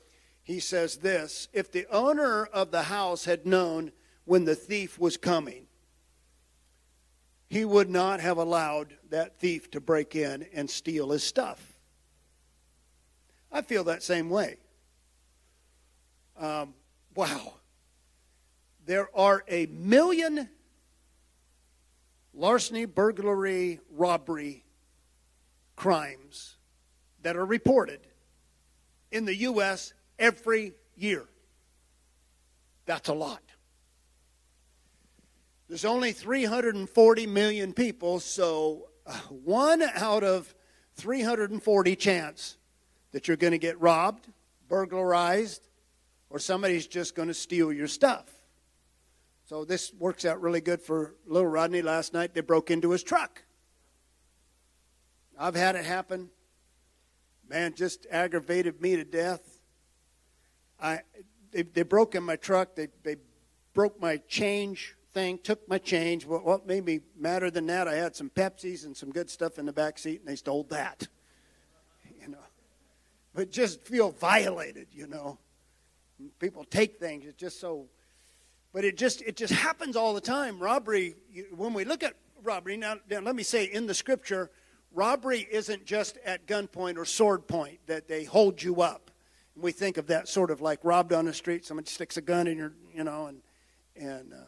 he 0.42 0.62
says 0.62 1.00
this: 1.00 1.50
If 1.52 1.70
the 1.74 1.86
owner 1.92 2.46
of 2.46 2.72
the 2.72 2.84
house 2.84 3.26
had 3.26 3.46
known 3.46 3.92
when 4.24 4.46
the 4.46 4.56
thief 4.56 4.98
was 4.98 5.18
coming 5.18 5.68
he 7.50 7.66
would 7.66 7.90
not 7.90 8.20
have 8.20 8.38
allowed 8.38 8.98
that 9.12 9.38
thief 9.38 9.70
to 9.70 9.80
break 9.80 10.16
in 10.16 10.48
and 10.54 10.68
steal 10.68 11.12
his 11.12 11.24
stuff. 11.24 11.73
I 13.54 13.62
feel 13.62 13.84
that 13.84 14.02
same 14.02 14.32
way. 14.32 14.58
Um, 16.40 16.74
wow. 17.16 17.54
There 18.86 19.08
are 19.16 19.46
a 19.48 19.68
million 19.68 20.50
larceny, 22.34 22.86
burglary, 22.86 23.80
robbery 23.92 24.66
crimes 25.76 26.58
that 27.22 27.38
are 27.38 27.46
reported 27.46 28.00
in 29.12 29.26
the 29.26 29.36
U.S. 29.36 29.94
every 30.18 30.74
year. 30.96 31.26
That's 32.88 33.08
a 33.08 33.14
lot. 33.14 33.44
There's 35.70 35.86
only 35.86 36.12
340 36.12 37.28
million 37.28 37.72
people, 37.72 38.20
so 38.20 38.90
uh, 39.06 39.14
one 39.30 39.82
out 39.82 40.24
of 40.24 40.54
340 40.96 41.96
chance 41.96 42.58
that 43.14 43.28
you're 43.28 43.38
going 43.38 43.52
to 43.52 43.58
get 43.58 43.80
robbed, 43.80 44.28
burglarized, 44.68 45.66
or 46.30 46.40
somebody's 46.40 46.88
just 46.88 47.16
going 47.16 47.30
to 47.30 47.34
steal 47.34 47.72
your 47.72 47.88
stuff. 47.88 48.26
So 49.46 49.64
this 49.66 49.94
works 49.94 50.26
out 50.26 50.42
really 50.42 50.62
good 50.62 50.82
for 50.82 51.16
little 51.26 51.48
Rodney. 51.48 51.82
Last 51.82 52.14
night 52.14 52.34
they 52.34 52.42
broke 52.42 52.72
into 52.72 52.92
his 52.92 53.04
truck. 53.04 53.44
I've 55.38 55.56
had 55.56 55.76
it 55.76 55.86
happen. 55.86 56.30
Man, 57.50 57.74
just 57.76 58.08
aggravated 58.10 58.82
me 58.82 58.96
to 58.96 59.04
death. 59.04 59.60
I 60.82 61.02
they, 61.52 61.62
they 61.62 61.84
broke 61.84 62.16
in 62.16 62.24
my 62.24 62.36
truck. 62.36 62.76
They 62.76 62.88
they 63.04 63.18
broke 63.74 64.02
my 64.02 64.18
change 64.28 64.96
thing, 65.14 65.38
took 65.38 65.68
my 65.70 65.78
change. 65.78 66.26
What, 66.26 66.46
what 66.46 66.66
made 66.66 66.86
me 66.86 67.02
madder 67.16 67.52
than 67.52 67.68
that, 67.68 67.88
I 67.88 67.96
had 67.96 68.16
some 68.16 68.30
Pepsis 68.30 68.86
and 68.86 68.96
some 68.96 69.12
good 69.12 69.30
stuff 69.30 69.60
in 69.60 69.66
the 69.66 69.74
back 69.74 70.00
seat, 70.00 70.22
and 70.22 70.28
they 70.28 70.36
stole 70.36 70.64
that. 70.66 71.08
But 73.34 73.52
just 73.52 73.86
feel 73.86 74.12
violated, 74.12 74.88
you 74.92 75.08
know. 75.08 75.40
People 76.40 76.64
take 76.64 77.00
things. 77.00 77.26
It's 77.26 77.36
just 77.36 77.60
so, 77.60 77.88
but 78.72 78.86
it 78.86 78.98
just 78.98 79.22
it 79.24 79.36
just 79.36 79.54
happens 79.54 79.96
all 79.96 80.14
the 80.14 80.22
time. 80.22 80.60
Robbery. 80.60 81.16
When 81.56 81.74
we 81.74 81.84
look 81.84 82.04
at 82.04 82.14
robbery 82.44 82.78
now, 82.78 82.96
now 83.10 83.20
let 83.20 83.36
me 83.36 83.44
say 83.44 83.66
in 83.66 83.88
the 83.88 83.94
scripture, 83.94 84.52
robbery 84.94 85.48
isn't 85.52 85.86
just 85.86 86.18
at 86.24 86.46
gunpoint 86.46 86.98
or 86.98 87.06
sword 87.06 87.48
point 87.48 87.80
that 87.88 88.08
they 88.08 88.24
hold 88.24 88.62
you 88.62 88.82
up. 88.82 89.12
We 89.56 89.72
think 89.72 89.98
of 89.98 90.08
that 90.08 90.28
sort 90.28 90.52
of 90.52 90.62
like 90.62 90.80
robbed 90.84 91.14
on 91.14 91.26
the 91.26 91.34
street. 91.34 91.66
Somebody 91.66 91.90
sticks 91.90 92.18
a 92.18 92.22
gun 92.22 92.48
in 92.48 92.58
your, 92.58 92.74
you 92.94 93.04
know, 93.04 93.26
and 93.28 93.42
and 93.96 94.34
uh, 94.34 94.46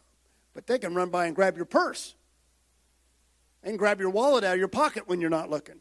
but 0.54 0.68
they 0.68 0.80
can 0.80 0.96
run 0.96 1.10
by 1.10 1.26
and 1.26 1.36
grab 1.36 1.58
your 1.58 1.66
purse 1.66 2.16
and 3.64 3.78
grab 3.78 4.00
your 4.00 4.12
wallet 4.12 4.44
out 4.44 4.54
of 4.54 4.60
your 4.60 4.68
pocket 4.68 5.08
when 5.08 5.20
you're 5.20 5.30
not 5.30 5.50
looking. 5.50 5.80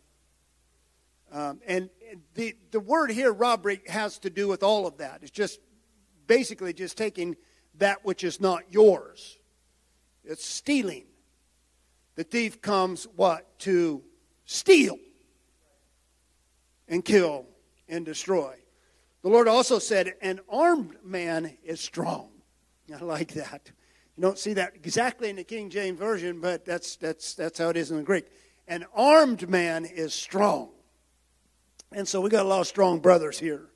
Um, 1.33 1.61
and 1.67 1.91
the, 2.35 2.57
the 2.71 2.81
word 2.81 3.11
here, 3.11 3.33
robbery, 3.33 3.83
has 3.89 4.19
to 4.21 4.31
do 4.31 4.49
with 4.49 4.63
all 4.63 4.87
of 4.87 4.99
that. 4.99 5.21
It's 5.23 5.31
just 5.31 5.61
basically 6.27 6.73
just 6.73 6.97
taking 6.97 7.37
that 7.79 8.05
which 8.05 8.25
is 8.25 8.41
not 8.41 8.63
yours. 8.71 9.39
It's 10.25 10.45
stealing. 10.45 11.05
The 12.17 12.25
thief 12.25 12.63
comes 12.63 13.07
what? 13.17 13.59
To 13.61 14.03
steal 14.45 14.99
and 16.89 17.05
kill 17.05 17.47
and 17.89 18.05
destroy. 18.05 18.55
The 19.23 19.29
Lord 19.29 19.49
also 19.49 19.79
said, 19.79 20.15
An 20.21 20.41
armed 20.49 20.97
man 21.05 21.57
is 21.65 21.81
strong. 21.81 22.31
I 22.95 23.03
like 23.03 23.33
that. 23.35 23.71
You 24.17 24.23
don't 24.23 24.39
see 24.39 24.53
that 24.55 24.75
exactly 24.77 25.31
in 25.31 25.37
the 25.37 25.45
King 25.45 25.71
James 25.71 25.99
Version, 25.99 26.41
but 26.41 26.65
that's, 26.65 26.97
that's, 26.97 27.35
that's 27.35 27.59
how 27.59 27.71
it 27.71 27.77
is 27.77 27.91
in 27.91 27.97
the 27.97 28.03
Greek. 28.03 28.27
An 28.69 28.85
armed 28.95 29.49
man 29.49 29.85
is 29.85 30.15
strong. 30.15 30.71
And 31.95 32.09
so 32.09 32.21
we 32.21 32.29
got 32.29 32.45
a 32.45 32.49
lot 32.49 32.61
of 32.61 32.67
strong 32.67 32.99
brothers 32.99 33.39
here. 33.39 33.67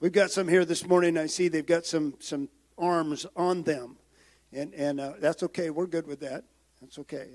We've 0.00 0.10
got 0.10 0.30
some 0.30 0.48
here 0.48 0.64
this 0.64 0.86
morning. 0.86 1.18
I 1.18 1.26
see 1.26 1.48
they've 1.48 1.66
got 1.66 1.84
some, 1.84 2.14
some 2.18 2.48
arms 2.78 3.26
on 3.36 3.62
them. 3.62 3.98
And, 4.54 4.72
and 4.72 4.98
uh, 4.98 5.12
that's 5.20 5.42
okay. 5.42 5.68
We're 5.68 5.86
good 5.86 6.06
with 6.06 6.20
that. 6.20 6.44
That's 6.80 6.98
okay. 7.00 7.28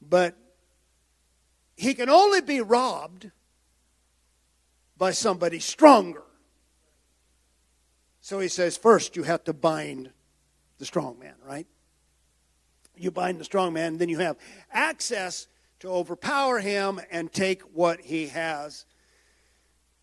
But 0.00 0.36
he 1.76 1.92
can 1.94 2.08
only 2.08 2.40
be 2.40 2.60
robbed 2.60 3.32
by 4.96 5.10
somebody 5.10 5.58
stronger. 5.58 6.22
So 8.20 8.38
he 8.38 8.48
says, 8.48 8.76
first 8.76 9.16
you 9.16 9.24
have 9.24 9.42
to 9.44 9.52
bind 9.52 10.10
the 10.78 10.84
strong 10.84 11.18
man, 11.18 11.34
right? 11.44 11.66
You 12.96 13.10
bind 13.10 13.40
the 13.40 13.44
strong 13.44 13.72
man, 13.72 13.98
then 13.98 14.08
you 14.08 14.20
have 14.20 14.36
access 14.70 15.48
to 15.80 15.88
overpower 15.88 16.60
him 16.60 17.00
and 17.10 17.32
take 17.32 17.62
what 17.62 18.02
he 18.02 18.28
has. 18.28 18.84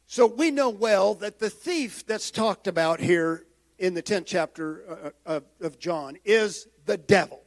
So 0.07 0.27
we 0.27 0.51
know 0.51 0.69
well 0.69 1.15
that 1.15 1.39
the 1.39 1.50
thief 1.50 2.05
that's 2.05 2.29
talked 2.29 2.67
about 2.67 3.00
here 3.00 3.45
in 3.79 3.93
the 3.93 4.03
10th 4.03 4.25
chapter 4.25 4.83
uh, 4.88 4.93
uh, 4.93 5.09
of, 5.25 5.43
of 5.62 5.79
John 5.79 6.17
is 6.24 6.67
the 6.85 6.97
devil. 6.97 7.41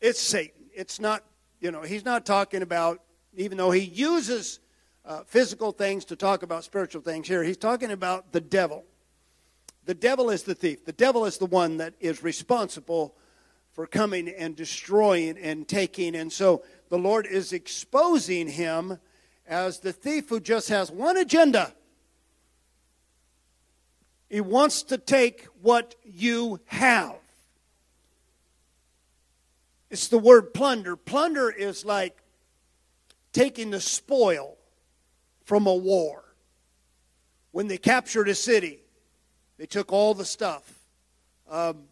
It's 0.00 0.20
Satan. 0.20 0.64
It's 0.74 1.00
not, 1.00 1.24
you 1.60 1.70
know, 1.70 1.82
he's 1.82 2.04
not 2.04 2.26
talking 2.26 2.62
about, 2.62 3.00
even 3.36 3.56
though 3.56 3.70
he 3.70 3.82
uses 3.82 4.58
uh, 5.04 5.22
physical 5.24 5.70
things 5.70 6.04
to 6.06 6.16
talk 6.16 6.42
about 6.42 6.64
spiritual 6.64 7.02
things 7.02 7.28
here, 7.28 7.44
he's 7.44 7.56
talking 7.56 7.92
about 7.92 8.32
the 8.32 8.40
devil. 8.40 8.84
The 9.86 9.94
devil 9.94 10.30
is 10.30 10.42
the 10.42 10.54
thief. 10.54 10.84
The 10.84 10.92
devil 10.92 11.26
is 11.26 11.38
the 11.38 11.46
one 11.46 11.76
that 11.76 11.94
is 12.00 12.22
responsible 12.22 13.14
for 13.72 13.86
coming 13.86 14.28
and 14.28 14.56
destroying 14.56 15.38
and 15.38 15.68
taking. 15.68 16.16
And 16.16 16.32
so 16.32 16.64
the 16.88 16.98
Lord 16.98 17.26
is 17.26 17.52
exposing 17.52 18.48
him 18.48 18.98
as 19.46 19.80
the 19.80 19.92
thief 19.92 20.28
who 20.28 20.40
just 20.40 20.68
has 20.68 20.90
one 20.90 21.16
agenda. 21.16 21.72
He 24.28 24.40
wants 24.40 24.82
to 24.84 24.98
take 24.98 25.46
what 25.60 25.94
you 26.02 26.60
have. 26.66 27.16
It's 29.90 30.08
the 30.08 30.18
word 30.18 30.54
plunder. 30.54 30.96
Plunder 30.96 31.50
is 31.50 31.84
like 31.84 32.18
taking 33.32 33.70
the 33.70 33.80
spoil 33.80 34.56
from 35.44 35.66
a 35.66 35.74
war. 35.74 36.24
When 37.52 37.68
they 37.68 37.78
captured 37.78 38.28
a 38.28 38.34
city, 38.34 38.80
they 39.58 39.66
took 39.66 39.92
all 39.92 40.14
the 40.14 40.24
stuff. 40.24 40.80
Um, 41.48 41.84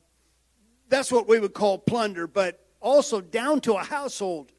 that's 0.89 1.13
what 1.13 1.29
we 1.29 1.39
would 1.39 1.55
call 1.55 1.79
plunder, 1.79 2.27
but 2.27 2.67
also 2.81 3.21
down 3.21 3.61
to 3.61 3.75
a 3.75 3.85
household 3.85 4.51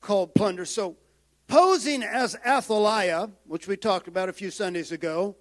called 0.00 0.34
plunder. 0.34 0.64
So, 0.64 0.96
posing 1.50 2.04
as 2.04 2.36
Athaliah, 2.46 3.28
which 3.44 3.66
we 3.66 3.76
talked 3.76 4.06
about 4.06 4.28
a 4.28 4.32
few 4.32 4.52
Sundays 4.52 4.92
ago, 4.92 5.36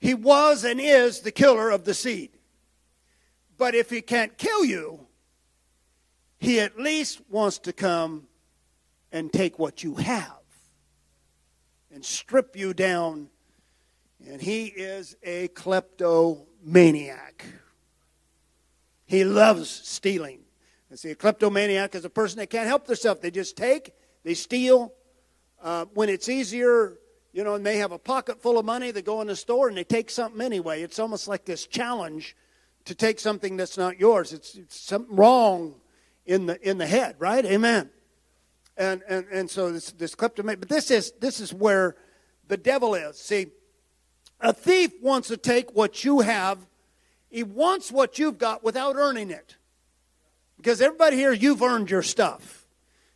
he 0.00 0.14
was 0.14 0.64
and 0.64 0.80
is 0.80 1.20
the 1.20 1.30
killer 1.30 1.70
of 1.70 1.84
the 1.84 1.94
seed. 1.94 2.30
But 3.58 3.74
if 3.74 3.90
he 3.90 4.00
can't 4.00 4.36
kill 4.38 4.64
you, 4.64 5.06
he 6.38 6.58
at 6.58 6.80
least 6.80 7.20
wants 7.28 7.58
to 7.60 7.72
come 7.72 8.26
and 9.12 9.30
take 9.30 9.58
what 9.58 9.84
you 9.84 9.96
have 9.96 10.40
and 11.94 12.02
strip 12.02 12.56
you 12.56 12.72
down 12.72 13.28
and 14.26 14.40
he 14.40 14.66
is 14.66 15.16
a 15.22 15.48
kleptomaniac. 15.48 17.44
He 19.04 19.24
loves 19.24 19.68
stealing. 19.68 20.40
And 20.88 20.98
see, 20.98 21.10
a 21.10 21.14
kleptomaniac 21.14 21.94
is 21.94 22.04
a 22.04 22.10
person 22.10 22.38
that 22.38 22.48
can't 22.48 22.68
help 22.68 22.86
themselves. 22.86 23.20
They 23.20 23.30
just 23.30 23.56
take, 23.56 23.92
they 24.24 24.34
steal. 24.34 24.92
Uh, 25.62 25.86
when 25.94 26.08
it's 26.08 26.28
easier, 26.28 26.98
you 27.32 27.44
know, 27.44 27.54
and 27.54 27.64
they 27.64 27.78
have 27.78 27.92
a 27.92 27.98
pocket 27.98 28.42
full 28.42 28.58
of 28.58 28.64
money, 28.64 28.90
they 28.90 29.02
go 29.02 29.20
in 29.20 29.28
the 29.28 29.36
store 29.36 29.68
and 29.68 29.76
they 29.76 29.84
take 29.84 30.10
something 30.10 30.40
anyway. 30.40 30.82
It's 30.82 30.98
almost 30.98 31.28
like 31.28 31.44
this 31.44 31.66
challenge 31.66 32.36
to 32.84 32.94
take 32.94 33.20
something 33.20 33.56
that's 33.56 33.78
not 33.78 33.98
yours. 33.98 34.32
It's, 34.32 34.54
it's 34.56 34.78
something 34.78 35.14
wrong 35.14 35.76
in 36.26 36.46
the 36.46 36.68
in 36.68 36.78
the 36.78 36.86
head, 36.86 37.16
right? 37.18 37.44
Amen. 37.44 37.90
And 38.76 39.02
and 39.08 39.26
and 39.32 39.50
so 39.50 39.72
this 39.72 39.92
this 39.92 40.14
kleptomaniac, 40.14 40.60
but 40.60 40.68
this 40.68 40.90
is 40.90 41.12
this 41.20 41.40
is 41.40 41.52
where 41.54 41.96
the 42.48 42.56
devil 42.56 42.94
is. 42.94 43.18
See, 43.18 43.46
a 44.40 44.52
thief 44.52 44.92
wants 45.00 45.28
to 45.28 45.36
take 45.36 45.74
what 45.74 46.04
you 46.04 46.20
have, 46.20 46.58
he 47.28 47.42
wants 47.42 47.92
what 47.92 48.18
you've 48.18 48.38
got 48.38 48.64
without 48.64 48.96
earning 48.96 49.30
it. 49.30 49.56
Because 50.56 50.80
everybody 50.80 51.16
here, 51.16 51.32
you've 51.32 51.62
earned 51.62 51.90
your 51.90 52.02
stuff. 52.02 52.61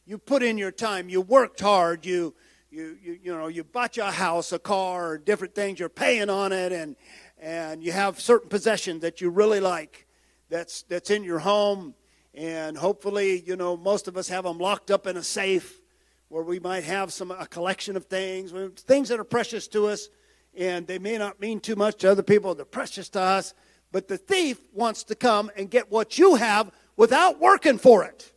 You 0.07 0.19
put 0.19 0.43
in 0.43 0.57
your 0.57 0.71
time, 0.71 1.09
you 1.09 1.21
worked 1.21 1.61
hard, 1.61 2.07
you 2.07 2.35
you, 2.71 2.97
you, 3.03 3.19
you 3.23 3.33
know 3.33 3.47
you 3.49 3.65
bought 3.65 3.97
you 3.97 4.03
a 4.03 4.11
house 4.11 4.53
a 4.53 4.59
car 4.59 5.17
different 5.19 5.55
things 5.55 5.79
you're 5.79 5.89
paying 5.89 6.29
on 6.29 6.53
it 6.53 6.73
and 6.73 6.97
and 7.39 7.83
you 7.83 7.93
have 7.93 8.21
certain 8.21 8.49
possessions 8.49 9.03
that 9.03 9.21
you 9.21 9.31
really 9.31 9.61
like 9.61 10.07
that's 10.51 10.83
that's 10.83 11.09
in 11.09 11.23
your 11.23 11.39
home 11.39 11.95
and 12.35 12.77
hopefully 12.77 13.41
you 13.47 13.55
know 13.55 13.77
most 13.77 14.09
of 14.09 14.17
us 14.17 14.29
have 14.29 14.45
them 14.45 14.59
locked 14.59 14.91
up 14.91 15.07
in 15.07 15.17
a 15.17 15.23
safe 15.23 15.81
where 16.29 16.43
we 16.43 16.59
might 16.59 16.83
have 16.83 17.13
some 17.13 17.31
a 17.31 17.47
collection 17.47 17.97
of 17.97 18.07
things 18.07 18.53
things 18.83 19.09
that 19.09 19.21
are 19.21 19.25
precious 19.25 19.69
to 19.69 19.87
us 19.87 20.09
and 20.57 20.87
they 20.87 20.99
may 20.99 21.19
not 21.19 21.41
mean 21.41 21.61
too 21.61 21.77
much 21.77 21.97
to 21.97 22.11
other 22.11 22.23
people. 22.23 22.55
They're 22.55 22.65
precious 22.65 23.09
to 23.11 23.21
us. 23.21 23.55
But 23.93 24.09
the 24.09 24.17
thief 24.19 24.59
wants 24.73 25.05
to 25.05 25.15
come 25.15 25.51
and 25.57 25.71
get 25.71 25.91
what 25.91 26.19
you 26.19 26.37
have 26.37 26.71
without 26.97 27.39
working 27.39 27.79
for 27.79 28.05
it. 28.05 28.33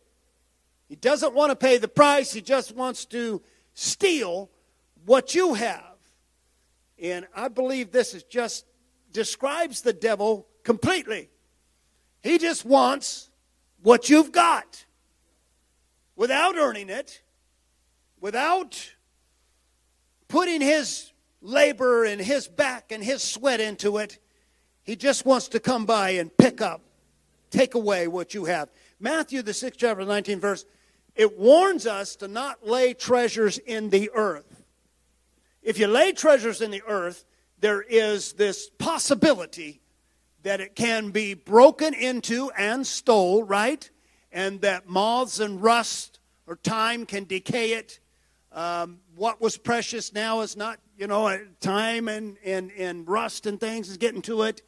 He 0.90 0.96
doesn't 0.96 1.34
want 1.34 1.50
to 1.50 1.56
pay 1.56 1.78
the 1.78 1.86
price, 1.86 2.32
he 2.32 2.40
just 2.40 2.74
wants 2.74 3.04
to 3.06 3.40
steal 3.74 4.50
what 5.06 5.36
you 5.36 5.54
have. 5.54 5.94
And 7.00 7.28
I 7.34 7.46
believe 7.46 7.92
this 7.92 8.12
is 8.12 8.24
just 8.24 8.66
describes 9.12 9.82
the 9.82 9.92
devil 9.92 10.48
completely. 10.64 11.30
He 12.24 12.38
just 12.38 12.64
wants 12.64 13.30
what 13.84 14.10
you've 14.10 14.32
got 14.32 14.84
without 16.16 16.56
earning 16.56 16.90
it, 16.90 17.22
without 18.20 18.92
putting 20.26 20.60
his 20.60 21.12
labor 21.40 22.04
and 22.04 22.20
his 22.20 22.48
back 22.48 22.90
and 22.90 23.02
his 23.02 23.22
sweat 23.22 23.60
into 23.60 23.98
it. 23.98 24.18
He 24.82 24.96
just 24.96 25.24
wants 25.24 25.46
to 25.50 25.60
come 25.60 25.86
by 25.86 26.10
and 26.10 26.36
pick 26.36 26.60
up, 26.60 26.80
take 27.50 27.76
away 27.76 28.08
what 28.08 28.34
you 28.34 28.46
have. 28.46 28.70
Matthew, 28.98 29.40
the 29.42 29.54
sixth 29.54 29.78
chapter, 29.78 30.04
19 30.04 30.40
verse, 30.40 30.64
it 31.14 31.38
warns 31.38 31.86
us 31.86 32.16
to 32.16 32.28
not 32.28 32.66
lay 32.66 32.94
treasures 32.94 33.58
in 33.58 33.90
the 33.90 34.10
earth. 34.14 34.64
If 35.62 35.78
you 35.78 35.86
lay 35.86 36.12
treasures 36.12 36.60
in 36.60 36.70
the 36.70 36.82
earth, 36.86 37.24
there 37.58 37.82
is 37.82 38.34
this 38.34 38.70
possibility 38.78 39.80
that 40.42 40.60
it 40.60 40.74
can 40.74 41.10
be 41.10 41.34
broken 41.34 41.92
into 41.92 42.50
and 42.56 42.86
stole, 42.86 43.42
right? 43.42 43.90
And 44.32 44.62
that 44.62 44.88
moths 44.88 45.40
and 45.40 45.62
rust 45.62 46.18
or 46.46 46.56
time 46.56 47.04
can 47.04 47.24
decay 47.24 47.72
it. 47.72 48.00
Um, 48.52 49.00
what 49.14 49.40
was 49.40 49.56
precious 49.56 50.12
now 50.12 50.40
is 50.40 50.56
not 50.56 50.78
you 51.00 51.06
know, 51.06 51.40
time 51.60 52.08
and, 52.08 52.36
and, 52.44 52.70
and 52.72 53.08
rust 53.08 53.46
and 53.46 53.58
things 53.58 53.88
is 53.88 53.96
getting 53.96 54.20
to 54.20 54.42
it. 54.42 54.60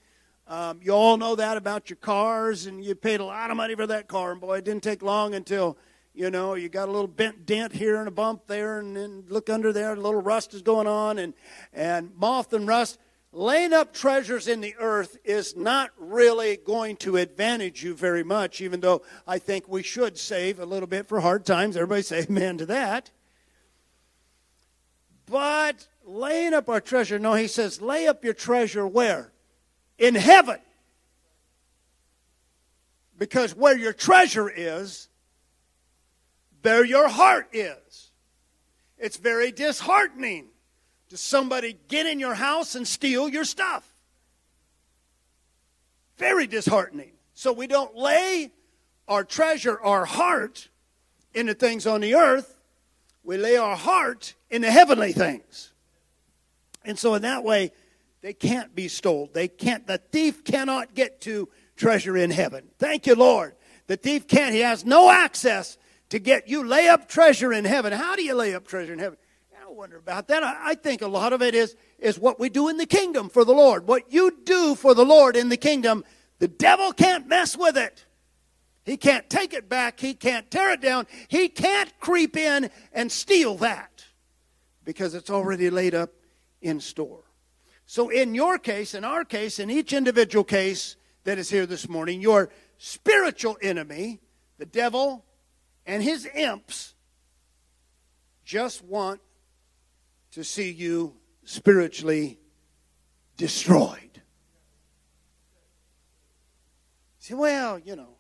Um, 0.48 0.80
you 0.82 0.92
all 0.92 1.18
know 1.18 1.36
that 1.36 1.58
about 1.58 1.90
your 1.90 1.98
cars, 1.98 2.64
and 2.64 2.82
you 2.82 2.94
paid 2.94 3.20
a 3.20 3.24
lot 3.24 3.50
of 3.50 3.58
money 3.58 3.74
for 3.74 3.86
that 3.86 4.08
car. 4.08 4.32
And 4.32 4.40
boy, 4.40 4.56
it 4.56 4.64
didn't 4.64 4.82
take 4.82 5.02
long 5.02 5.34
until, 5.34 5.76
you 6.14 6.30
know, 6.30 6.54
you 6.54 6.68
got 6.68 6.88
a 6.88 6.92
little 6.92 7.08
bent 7.08 7.46
dent 7.46 7.72
here 7.72 7.96
and 7.96 8.08
a 8.08 8.10
bump 8.10 8.46
there, 8.46 8.78
and 8.78 8.96
then 8.96 9.24
look 9.28 9.48
under 9.48 9.72
there, 9.72 9.92
a 9.92 9.96
little 9.96 10.20
rust 10.20 10.52
is 10.54 10.62
going 10.62 10.86
on, 10.86 11.18
and, 11.18 11.34
and 11.72 12.14
moth 12.16 12.52
and 12.52 12.68
rust. 12.68 12.98
laying 13.32 13.72
up 13.72 13.94
treasures 13.94 14.46
in 14.46 14.60
the 14.60 14.74
earth 14.78 15.16
is 15.24 15.56
not 15.56 15.90
really 15.96 16.58
going 16.58 16.96
to 16.96 17.16
advantage 17.16 17.82
you 17.82 17.94
very 17.94 18.22
much, 18.22 18.60
even 18.60 18.80
though 18.80 19.02
I 19.26 19.38
think 19.38 19.66
we 19.68 19.82
should 19.82 20.18
save 20.18 20.58
a 20.58 20.66
little 20.66 20.86
bit 20.86 21.08
for 21.08 21.20
hard 21.20 21.46
times. 21.46 21.76
Everybody 21.76 22.02
say 22.02 22.26
amen 22.28 22.58
to 22.58 22.66
that. 22.66 23.10
But 25.26 25.88
laying 26.04 26.52
up 26.52 26.68
our 26.68 26.80
treasure, 26.80 27.18
no, 27.18 27.34
he 27.34 27.48
says, 27.48 27.80
lay 27.80 28.06
up 28.06 28.22
your 28.22 28.34
treasure 28.34 28.86
where? 28.86 29.32
In 29.98 30.14
heaven. 30.14 30.58
Because 33.16 33.54
where 33.54 33.78
your 33.78 33.92
treasure 33.94 34.50
is, 34.54 35.08
there 36.62 36.84
your 36.84 37.08
heart 37.08 37.48
is. 37.52 38.10
It's 38.98 39.16
very 39.16 39.50
disheartening 39.52 40.48
to 41.10 41.16
somebody 41.16 41.76
get 41.88 42.06
in 42.06 42.20
your 42.20 42.34
house 42.34 42.74
and 42.74 42.86
steal 42.86 43.28
your 43.28 43.44
stuff. 43.44 43.86
Very 46.16 46.46
disheartening. 46.46 47.12
So 47.34 47.52
we 47.52 47.66
don't 47.66 47.96
lay 47.96 48.52
our 49.08 49.24
treasure, 49.24 49.78
our 49.80 50.04
heart, 50.04 50.68
into 51.34 51.54
things 51.54 51.86
on 51.86 52.00
the 52.00 52.14
earth. 52.14 52.58
We 53.24 53.36
lay 53.36 53.56
our 53.56 53.76
heart 53.76 54.34
in 54.50 54.62
the 54.62 54.70
heavenly 54.70 55.12
things. 55.12 55.72
And 56.84 56.98
so 56.98 57.14
in 57.14 57.22
that 57.22 57.44
way, 57.44 57.72
they 58.20 58.32
can't 58.32 58.74
be 58.74 58.88
stolen. 58.88 59.30
They 59.32 59.48
can't, 59.48 59.86
the 59.86 59.98
thief 59.98 60.44
cannot 60.44 60.94
get 60.94 61.20
to 61.22 61.48
treasure 61.76 62.16
in 62.16 62.30
heaven. 62.30 62.68
Thank 62.78 63.06
you, 63.06 63.14
Lord. 63.14 63.54
The 63.86 63.96
thief 63.96 64.28
can't, 64.28 64.54
he 64.54 64.60
has 64.60 64.84
no 64.84 65.10
access 65.10 65.76
to 66.12 66.18
get 66.18 66.46
you 66.46 66.62
lay 66.62 66.88
up 66.88 67.08
treasure 67.08 67.54
in 67.54 67.64
heaven. 67.64 67.90
How 67.90 68.16
do 68.16 68.22
you 68.22 68.34
lay 68.34 68.54
up 68.54 68.68
treasure 68.68 68.92
in 68.92 68.98
heaven? 68.98 69.16
I 69.66 69.70
wonder 69.70 69.96
about 69.96 70.28
that. 70.28 70.42
I, 70.42 70.74
think 70.74 71.00
a 71.00 71.08
lot 71.08 71.32
of 71.32 71.40
it 71.40 71.54
is, 71.54 71.74
is 71.98 72.18
what 72.18 72.38
we 72.38 72.50
do 72.50 72.68
in 72.68 72.76
the 72.76 72.84
kingdom 72.84 73.30
for 73.30 73.46
the 73.46 73.54
Lord. 73.54 73.88
What 73.88 74.12
you 74.12 74.38
do 74.44 74.74
for 74.74 74.92
the 74.92 75.06
Lord 75.06 75.36
in 75.36 75.48
the 75.48 75.56
kingdom, 75.56 76.04
the 76.38 76.48
devil 76.48 76.92
can't 76.92 77.28
mess 77.28 77.56
with 77.56 77.78
it. 77.78 78.04
He 78.84 78.98
can't 78.98 79.30
take 79.30 79.54
it 79.54 79.70
back. 79.70 80.00
He 80.00 80.12
can't 80.12 80.50
tear 80.50 80.72
it 80.72 80.82
down. 80.82 81.06
He 81.28 81.48
can't 81.48 81.90
creep 81.98 82.36
in 82.36 82.70
and 82.92 83.10
steal 83.10 83.56
that 83.56 84.04
because 84.84 85.14
it's 85.14 85.30
already 85.30 85.70
laid 85.70 85.94
up 85.94 86.10
in 86.60 86.78
store. 86.80 87.24
So, 87.86 88.10
in 88.10 88.34
your 88.34 88.58
case, 88.58 88.92
in 88.92 89.02
our 89.02 89.24
case, 89.24 89.58
in 89.58 89.70
each 89.70 89.94
individual 89.94 90.44
case 90.44 90.96
that 91.24 91.38
is 91.38 91.48
here 91.48 91.64
this 91.64 91.88
morning, 91.88 92.20
your 92.20 92.50
spiritual 92.76 93.56
enemy, 93.62 94.20
the 94.58 94.66
devil 94.66 95.24
and 95.86 96.02
his 96.02 96.28
imps, 96.34 96.94
just 98.44 98.82
want 98.84 99.20
to 100.32 100.44
see 100.44 100.70
you 100.70 101.14
spiritually 101.44 102.38
destroyed. 103.36 104.22
See, 107.18 107.34
well, 107.34 107.78
you 107.78 107.96
know, 107.96 108.16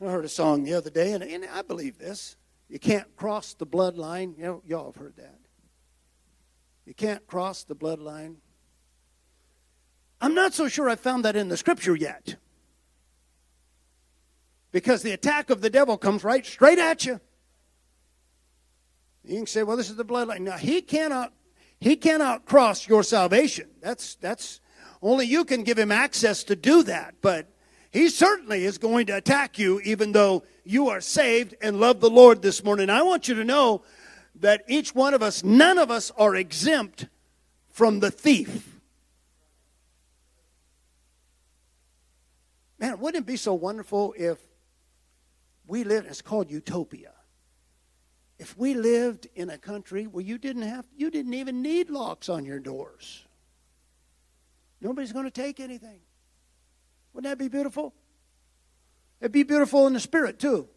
I 0.00 0.06
heard 0.06 0.24
a 0.24 0.28
song 0.28 0.62
the 0.62 0.74
other 0.74 0.90
day, 0.90 1.12
and, 1.12 1.24
and 1.24 1.44
I 1.52 1.62
believe 1.62 1.98
this. 1.98 2.36
You 2.68 2.78
can't 2.78 3.14
cross 3.16 3.54
the 3.54 3.66
bloodline. 3.66 4.36
You 4.38 4.44
know, 4.44 4.62
y'all 4.66 4.86
have 4.86 4.96
heard 4.96 5.16
that. 5.16 5.38
You 6.86 6.94
can't 6.94 7.26
cross 7.26 7.64
the 7.64 7.74
bloodline. 7.74 8.36
I'm 10.20 10.34
not 10.34 10.54
so 10.54 10.68
sure 10.68 10.88
I 10.88 10.96
found 10.96 11.24
that 11.24 11.36
in 11.36 11.48
the 11.48 11.56
scripture 11.56 11.96
yet. 11.96 12.36
Because 14.70 15.02
the 15.02 15.12
attack 15.12 15.50
of 15.50 15.60
the 15.60 15.70
devil 15.70 15.96
comes 15.96 16.24
right 16.24 16.44
straight 16.44 16.78
at 16.78 17.06
you. 17.06 17.20
You 19.24 19.36
can 19.36 19.46
say, 19.46 19.62
well, 19.62 19.76
this 19.76 19.90
is 19.90 19.96
the 19.96 20.04
bloodline. 20.04 20.40
Now, 20.40 20.56
he 20.56 20.80
cannot, 20.80 21.32
he 21.80 21.96
cannot 21.96 22.44
cross 22.44 22.88
your 22.88 23.02
salvation. 23.02 23.68
That's, 23.80 24.14
that's, 24.16 24.60
only 25.02 25.26
you 25.26 25.44
can 25.44 25.62
give 25.62 25.78
him 25.78 25.92
access 25.92 26.44
to 26.44 26.56
do 26.56 26.82
that. 26.84 27.14
But 27.20 27.48
he 27.90 28.08
certainly 28.08 28.64
is 28.64 28.78
going 28.78 29.06
to 29.06 29.16
attack 29.16 29.58
you, 29.58 29.80
even 29.80 30.12
though 30.12 30.44
you 30.64 30.88
are 30.88 31.00
saved 31.00 31.54
and 31.60 31.80
love 31.80 32.00
the 32.00 32.10
Lord 32.10 32.42
this 32.42 32.62
morning. 32.64 32.90
I 32.90 33.02
want 33.02 33.28
you 33.28 33.34
to 33.36 33.44
know 33.44 33.82
that 34.36 34.64
each 34.68 34.94
one 34.94 35.14
of 35.14 35.22
us, 35.22 35.42
none 35.42 35.78
of 35.78 35.90
us 35.90 36.10
are 36.16 36.34
exempt 36.34 37.06
from 37.70 38.00
the 38.00 38.10
thief. 38.10 38.80
Man, 42.78 42.98
wouldn't 43.00 43.24
it 43.24 43.26
be 43.26 43.36
so 43.36 43.54
wonderful 43.54 44.14
if 44.16 44.38
we 45.68 45.84
live, 45.84 46.06
it's 46.06 46.22
called 46.22 46.50
utopia. 46.50 47.12
If 48.38 48.56
we 48.56 48.74
lived 48.74 49.28
in 49.34 49.50
a 49.50 49.58
country 49.58 50.06
where 50.06 50.24
you 50.24 50.38
didn't 50.38 50.62
have 50.62 50.86
you 50.96 51.10
didn't 51.10 51.34
even 51.34 51.62
need 51.62 51.90
locks 51.90 52.28
on 52.28 52.44
your 52.44 52.58
doors 52.58 53.24
nobody's 54.80 55.12
going 55.12 55.24
to 55.24 55.30
take 55.30 55.60
anything. 55.60 56.00
Wouldn't 57.12 57.30
that 57.30 57.42
be 57.42 57.48
beautiful? 57.48 57.94
It'd 59.20 59.32
be 59.32 59.42
beautiful 59.42 59.86
in 59.86 59.92
the 59.92 60.00
spirit 60.00 60.38
too. 60.38 60.68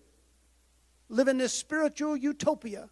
Live 1.10 1.27
in 1.27 1.38
this 1.38 1.54
spiritual 1.54 2.15
utopia 2.15 2.89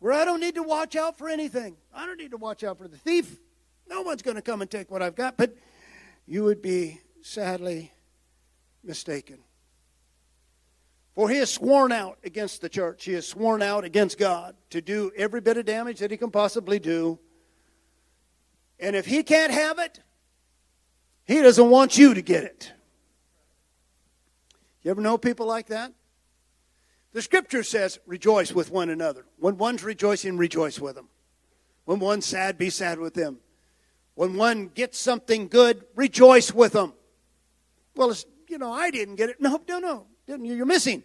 where 0.00 0.12
i 0.12 0.24
don't 0.24 0.40
need 0.40 0.56
to 0.56 0.62
watch 0.62 0.96
out 0.96 1.16
for 1.16 1.28
anything. 1.28 1.76
I 1.94 2.04
don't 2.06 2.18
need 2.18 2.32
to 2.32 2.36
watch 2.36 2.62
out 2.64 2.78
for 2.78 2.88
the 2.88 2.98
thief. 2.98 3.38
No 3.88 4.02
one's 4.02 4.22
going 4.22 4.36
to 4.36 4.42
come 4.42 4.60
and 4.60 4.70
take 4.70 4.90
what 4.90 5.02
i've 5.02 5.14
got 5.14 5.36
but 5.36 5.56
you 6.26 6.44
would 6.44 6.60
be 6.60 7.00
sadly 7.22 7.92
mistaken 8.82 9.38
for 11.14 11.28
he 11.28 11.36
has 11.38 11.50
sworn 11.50 11.92
out 11.92 12.18
against 12.24 12.60
the 12.60 12.68
church. 12.68 13.04
He 13.04 13.12
has 13.12 13.26
sworn 13.26 13.62
out 13.62 13.84
against 13.84 14.18
God 14.18 14.56
to 14.70 14.80
do 14.80 15.12
every 15.16 15.40
bit 15.40 15.56
of 15.56 15.64
damage 15.64 16.00
that 16.00 16.10
he 16.10 16.16
can 16.16 16.30
possibly 16.30 16.78
do. 16.78 17.18
And 18.80 18.96
if 18.96 19.06
he 19.06 19.22
can't 19.22 19.52
have 19.52 19.78
it, 19.78 20.00
he 21.24 21.40
doesn't 21.40 21.70
want 21.70 21.96
you 21.96 22.14
to 22.14 22.22
get 22.22 22.44
it. 22.44 22.72
You 24.82 24.90
ever 24.90 25.00
know 25.00 25.16
people 25.16 25.46
like 25.46 25.68
that? 25.68 25.92
The 27.12 27.22
scripture 27.22 27.62
says, 27.62 28.00
rejoice 28.06 28.52
with 28.52 28.70
one 28.70 28.90
another. 28.90 29.24
When 29.38 29.56
one's 29.56 29.84
rejoicing, 29.84 30.36
rejoice 30.36 30.80
with 30.80 30.96
them. 30.96 31.08
When 31.84 32.00
one's 32.00 32.26
sad, 32.26 32.58
be 32.58 32.70
sad 32.70 32.98
with 32.98 33.14
them. 33.14 33.38
When 34.16 34.36
one 34.36 34.68
gets 34.68 34.98
something 34.98 35.46
good, 35.46 35.84
rejoice 35.94 36.52
with 36.52 36.72
them. 36.72 36.92
Well, 37.94 38.14
you 38.48 38.58
know, 38.58 38.72
I 38.72 38.90
didn't 38.90 39.14
get 39.14 39.30
it. 39.30 39.36
No, 39.40 39.60
no, 39.68 39.78
no. 39.78 40.06
You're 40.26 40.66
missing. 40.66 41.02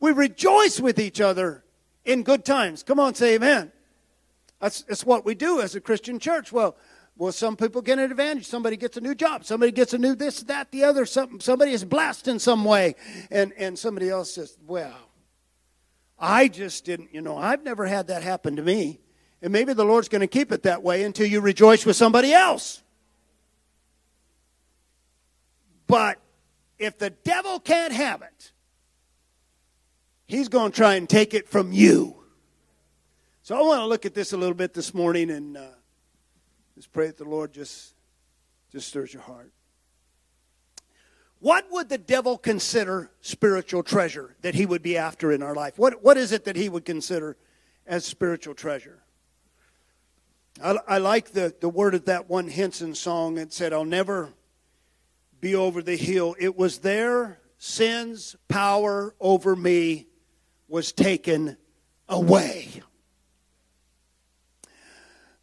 We 0.00 0.12
rejoice 0.12 0.80
with 0.80 0.98
each 0.98 1.20
other 1.20 1.64
in 2.04 2.22
good 2.22 2.44
times. 2.44 2.82
Come 2.82 2.98
on, 2.98 3.14
say 3.14 3.34
amen. 3.34 3.72
That's, 4.60 4.82
that's 4.82 5.04
what 5.04 5.24
we 5.24 5.34
do 5.34 5.60
as 5.60 5.74
a 5.74 5.80
Christian 5.80 6.18
church. 6.18 6.52
Well, 6.52 6.76
well, 7.16 7.32
some 7.32 7.56
people 7.56 7.82
get 7.82 7.98
an 7.98 8.10
advantage. 8.10 8.46
Somebody 8.46 8.76
gets 8.76 8.96
a 8.96 9.00
new 9.00 9.14
job. 9.14 9.44
Somebody 9.44 9.70
gets 9.72 9.92
a 9.92 9.98
new 9.98 10.14
this, 10.14 10.40
that, 10.44 10.70
the 10.70 10.84
other. 10.84 11.04
Something. 11.04 11.40
Somebody 11.40 11.72
is 11.72 11.84
blessed 11.84 12.26
in 12.26 12.38
some 12.38 12.64
way, 12.64 12.94
and 13.30 13.52
and 13.58 13.78
somebody 13.78 14.08
else 14.08 14.32
says, 14.32 14.56
"Well, 14.66 14.96
I 16.18 16.48
just 16.48 16.86
didn't. 16.86 17.12
You 17.12 17.20
know, 17.20 17.36
I've 17.36 17.62
never 17.62 17.84
had 17.84 18.06
that 18.06 18.22
happen 18.22 18.56
to 18.56 18.62
me." 18.62 18.98
And 19.42 19.52
maybe 19.52 19.74
the 19.74 19.84
Lord's 19.84 20.08
going 20.08 20.20
to 20.20 20.26
keep 20.26 20.52
it 20.52 20.62
that 20.62 20.82
way 20.82 21.02
until 21.02 21.26
you 21.26 21.40
rejoice 21.40 21.84
with 21.84 21.96
somebody 21.96 22.32
else. 22.32 22.82
But 25.86 26.18
if 26.82 26.98
the 26.98 27.10
devil 27.10 27.60
can't 27.60 27.92
have 27.92 28.22
it, 28.22 28.52
he's 30.26 30.48
going 30.48 30.72
to 30.72 30.76
try 30.76 30.96
and 30.96 31.08
take 31.08 31.32
it 31.32 31.48
from 31.48 31.72
you. 31.72 32.16
So 33.44 33.56
I 33.56 33.62
want 33.62 33.80
to 33.80 33.86
look 33.86 34.04
at 34.04 34.14
this 34.14 34.32
a 34.32 34.36
little 34.36 34.54
bit 34.54 34.74
this 34.74 34.92
morning 34.92 35.30
and 35.30 35.56
uh, 35.56 35.66
just 36.74 36.92
pray 36.92 37.06
that 37.06 37.18
the 37.18 37.24
Lord 37.24 37.52
just, 37.52 37.94
just 38.72 38.88
stirs 38.88 39.14
your 39.14 39.22
heart. 39.22 39.52
What 41.38 41.66
would 41.70 41.88
the 41.88 41.98
devil 41.98 42.36
consider 42.36 43.10
spiritual 43.20 43.84
treasure 43.84 44.34
that 44.42 44.56
he 44.56 44.66
would 44.66 44.82
be 44.82 44.96
after 44.96 45.30
in 45.30 45.40
our 45.42 45.54
life? 45.54 45.78
What, 45.78 46.02
what 46.02 46.16
is 46.16 46.32
it 46.32 46.44
that 46.44 46.56
he 46.56 46.68
would 46.68 46.84
consider 46.84 47.36
as 47.86 48.04
spiritual 48.04 48.54
treasure? 48.54 49.04
I, 50.62 50.78
I 50.88 50.98
like 50.98 51.30
the, 51.30 51.54
the 51.60 51.68
word 51.68 51.94
of 51.94 52.06
that 52.06 52.28
one 52.28 52.48
Henson 52.48 52.94
song. 52.96 53.36
that 53.36 53.52
said, 53.52 53.72
I'll 53.72 53.84
never 53.84 54.34
be 55.42 55.54
over 55.56 55.82
the 55.82 55.96
hill. 55.96 56.34
It 56.38 56.56
was 56.56 56.78
there 56.78 57.40
sin's 57.58 58.36
power 58.48 59.14
over 59.20 59.54
me 59.54 60.06
was 60.68 60.92
taken 60.92 61.58
away. 62.08 62.68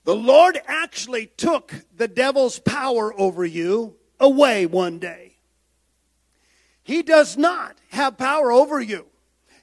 The 0.05 0.15
Lord 0.15 0.59
actually 0.65 1.27
took 1.27 1.73
the 1.95 2.07
devil's 2.07 2.57
power 2.59 3.13
over 3.19 3.45
you 3.45 3.97
away 4.19 4.65
one 4.65 4.99
day. 4.99 5.35
He 6.81 7.03
does 7.03 7.38
not 7.38 7.77
have 7.89 8.17
power 8.17 8.51
over 8.51 8.81
you. 8.81 9.05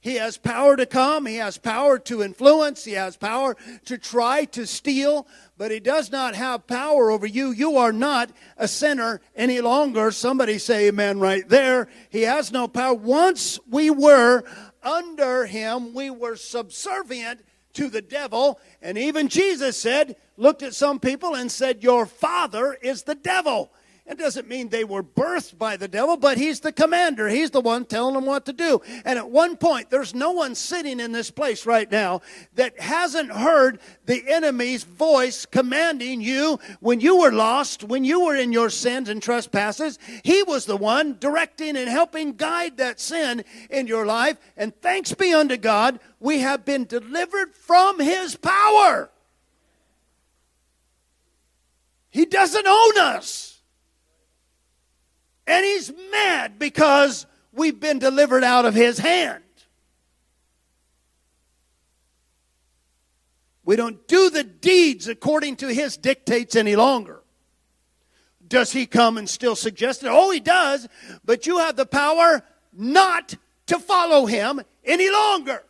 He 0.02 0.16
has 0.16 0.36
power 0.36 0.76
to 0.76 0.86
come, 0.86 1.26
he 1.26 1.36
has 1.36 1.58
power 1.58 1.98
to 2.00 2.22
influence, 2.22 2.84
he 2.84 2.92
has 2.92 3.16
power 3.16 3.56
to 3.86 3.98
try 3.98 4.44
to 4.44 4.64
steal, 4.64 5.26
but 5.58 5.70
he 5.70 5.80
does 5.80 6.10
not 6.10 6.34
have 6.34 6.66
power 6.66 7.10
over 7.10 7.26
you. 7.26 7.50
You 7.50 7.76
are 7.78 7.92
not 7.92 8.30
a 8.56 8.68
sinner 8.68 9.20
any 9.34 9.60
longer. 9.60 10.10
Somebody 10.10 10.58
say 10.58 10.88
amen 10.88 11.18
right 11.18 11.48
there. 11.48 11.88
He 12.10 12.22
has 12.22 12.52
no 12.52 12.68
power. 12.68 12.94
Once 12.94 13.58
we 13.68 13.90
were 13.90 14.44
under 14.82 15.46
him, 15.46 15.94
we 15.94 16.10
were 16.10 16.36
subservient 16.36 17.42
to 17.74 17.88
the 17.88 18.02
devil. 18.02 18.60
And 18.82 18.98
even 18.98 19.28
Jesus 19.28 19.78
said, 19.78 20.16
looked 20.36 20.62
at 20.62 20.74
some 20.74 21.00
people 21.00 21.34
and 21.34 21.50
said, 21.50 21.82
Your 21.82 22.06
father 22.06 22.76
is 22.80 23.02
the 23.02 23.14
devil. 23.14 23.70
It 24.08 24.18
doesn't 24.18 24.46
mean 24.46 24.68
they 24.68 24.84
were 24.84 25.02
birthed 25.02 25.58
by 25.58 25.76
the 25.76 25.88
devil, 25.88 26.16
but 26.16 26.38
he's 26.38 26.60
the 26.60 26.70
commander. 26.70 27.28
He's 27.28 27.50
the 27.50 27.60
one 27.60 27.84
telling 27.84 28.14
them 28.14 28.24
what 28.24 28.46
to 28.46 28.52
do. 28.52 28.80
And 29.04 29.18
at 29.18 29.30
one 29.30 29.56
point, 29.56 29.90
there's 29.90 30.14
no 30.14 30.30
one 30.30 30.54
sitting 30.54 31.00
in 31.00 31.10
this 31.10 31.32
place 31.32 31.66
right 31.66 31.90
now 31.90 32.20
that 32.54 32.78
hasn't 32.78 33.32
heard 33.32 33.80
the 34.04 34.22
enemy's 34.28 34.84
voice 34.84 35.44
commanding 35.44 36.20
you 36.20 36.60
when 36.78 37.00
you 37.00 37.18
were 37.18 37.32
lost, 37.32 37.82
when 37.82 38.04
you 38.04 38.24
were 38.24 38.36
in 38.36 38.52
your 38.52 38.70
sins 38.70 39.08
and 39.08 39.20
trespasses. 39.20 39.98
He 40.22 40.44
was 40.44 40.66
the 40.66 40.76
one 40.76 41.16
directing 41.18 41.76
and 41.76 41.88
helping 41.88 42.34
guide 42.34 42.76
that 42.76 43.00
sin 43.00 43.44
in 43.70 43.88
your 43.88 44.06
life. 44.06 44.38
And 44.56 44.72
thanks 44.82 45.14
be 45.14 45.34
unto 45.34 45.56
God, 45.56 45.98
we 46.20 46.38
have 46.40 46.64
been 46.64 46.84
delivered 46.84 47.56
from 47.56 47.98
his 47.98 48.36
power. 48.36 49.10
He 52.10 52.24
doesn't 52.24 52.66
own 52.68 52.98
us. 52.98 53.55
And 55.46 55.64
he's 55.64 55.92
mad 56.10 56.58
because 56.58 57.26
we've 57.52 57.78
been 57.78 57.98
delivered 57.98 58.44
out 58.44 58.64
of 58.64 58.74
his 58.74 58.98
hand. 58.98 59.42
We 63.64 63.74
don't 63.74 64.06
do 64.06 64.30
the 64.30 64.44
deeds 64.44 65.08
according 65.08 65.56
to 65.56 65.68
his 65.68 65.96
dictates 65.96 66.54
any 66.54 66.76
longer. 66.76 67.20
Does 68.46 68.72
he 68.72 68.86
come 68.86 69.18
and 69.18 69.28
still 69.28 69.56
suggest 69.56 70.04
it? 70.04 70.08
Oh, 70.08 70.30
he 70.30 70.38
does, 70.38 70.86
but 71.24 71.46
you 71.46 71.58
have 71.58 71.74
the 71.74 71.86
power 71.86 72.44
not 72.72 73.34
to 73.66 73.78
follow 73.80 74.26
him 74.26 74.60
any 74.84 75.10
longer. 75.10 75.64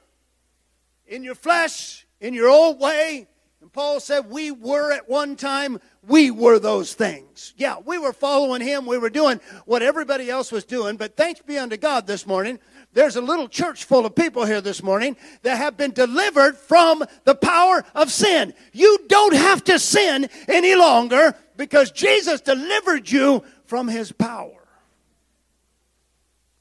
In 1.06 1.22
your 1.22 1.34
flesh, 1.34 2.06
in 2.20 2.34
your 2.34 2.48
old 2.48 2.78
way. 2.78 3.28
Paul 3.76 4.00
said, 4.00 4.30
We 4.30 4.50
were 4.50 4.90
at 4.90 5.06
one 5.06 5.36
time 5.36 5.80
we 6.08 6.30
were 6.30 6.58
those 6.58 6.94
things. 6.94 7.52
Yeah, 7.58 7.76
we 7.84 7.98
were 7.98 8.14
following 8.14 8.62
him. 8.62 8.86
We 8.86 8.96
were 8.96 9.10
doing 9.10 9.38
what 9.66 9.82
everybody 9.82 10.30
else 10.30 10.50
was 10.50 10.64
doing. 10.64 10.96
But 10.96 11.14
thanks 11.14 11.42
be 11.42 11.58
unto 11.58 11.76
God 11.76 12.06
this 12.06 12.26
morning, 12.26 12.58
there's 12.94 13.16
a 13.16 13.20
little 13.20 13.48
church 13.48 13.84
full 13.84 14.06
of 14.06 14.14
people 14.14 14.46
here 14.46 14.62
this 14.62 14.82
morning 14.82 15.14
that 15.42 15.58
have 15.58 15.76
been 15.76 15.90
delivered 15.90 16.56
from 16.56 17.04
the 17.24 17.34
power 17.34 17.84
of 17.94 18.10
sin. 18.10 18.54
You 18.72 19.04
don't 19.08 19.34
have 19.34 19.62
to 19.64 19.78
sin 19.78 20.30
any 20.48 20.74
longer 20.74 21.34
because 21.58 21.90
Jesus 21.90 22.40
delivered 22.40 23.10
you 23.10 23.44
from 23.66 23.88
his 23.88 24.10
power. 24.10 24.66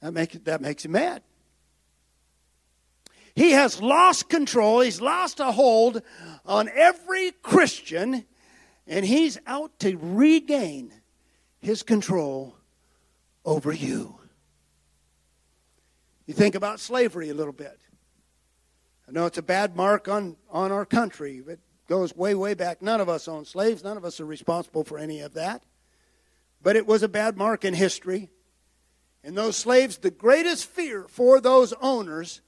That 0.01 0.11
makes, 0.11 0.35
that 0.39 0.59
makes 0.59 0.83
him 0.83 0.91
mad. 0.91 1.21
He 3.35 3.51
has 3.51 3.81
lost 3.81 4.29
control. 4.29 4.79
He's 4.79 5.01
lost 5.01 5.39
a 5.39 5.51
hold 5.51 6.01
on 6.45 6.69
every 6.73 7.31
Christian 7.31 8.25
and 8.87 9.05
he's 9.05 9.39
out 9.47 9.77
to 9.79 9.97
regain 9.97 10.93
his 11.59 11.83
control 11.83 12.55
over 13.43 13.71
you. 13.71 14.19
You 16.25 16.33
think 16.33 16.55
about 16.55 16.79
slavery 16.79 17.29
a 17.29 17.33
little 17.33 17.53
bit. 17.53 17.79
I 19.07 19.11
know 19.11 19.25
it's 19.25 19.37
a 19.37 19.43
bad 19.43 19.75
mark 19.75 20.07
on, 20.07 20.35
on 20.49 20.71
our 20.71 20.85
country. 20.85 21.43
It 21.47 21.59
goes 21.87 22.15
way, 22.15 22.33
way 22.33 22.55
back. 22.55 22.81
None 22.81 23.01
of 23.01 23.09
us 23.09 23.27
own 23.27 23.45
slaves. 23.45 23.83
None 23.83 23.97
of 23.97 24.05
us 24.05 24.19
are 24.19 24.25
responsible 24.25 24.83
for 24.83 24.97
any 24.97 25.21
of 25.21 25.33
that. 25.35 25.63
But 26.61 26.75
it 26.75 26.87
was 26.87 27.03
a 27.03 27.07
bad 27.07 27.37
mark 27.37 27.63
in 27.63 27.75
history. 27.75 28.29
And 29.23 29.37
those 29.37 29.55
slaves, 29.55 29.97
the 29.97 30.11
greatest 30.11 30.65
fear 30.65 31.05
for 31.07 31.39
those 31.39 31.73
owners 31.81 32.41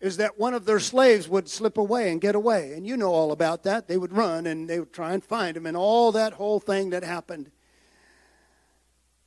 is 0.00 0.16
that 0.18 0.38
one 0.38 0.54
of 0.54 0.64
their 0.64 0.80
slaves 0.80 1.28
would 1.28 1.48
slip 1.48 1.76
away 1.76 2.10
and 2.10 2.20
get 2.20 2.34
away. 2.34 2.72
And 2.72 2.86
you 2.86 2.96
know 2.96 3.12
all 3.12 3.32
about 3.32 3.64
that. 3.64 3.88
They 3.88 3.96
would 3.96 4.12
run 4.12 4.46
and 4.46 4.68
they 4.68 4.78
would 4.78 4.92
try 4.92 5.12
and 5.12 5.24
find 5.24 5.56
him 5.56 5.66
and 5.66 5.76
all 5.76 6.12
that 6.12 6.34
whole 6.34 6.60
thing 6.60 6.90
that 6.90 7.02
happened. 7.02 7.50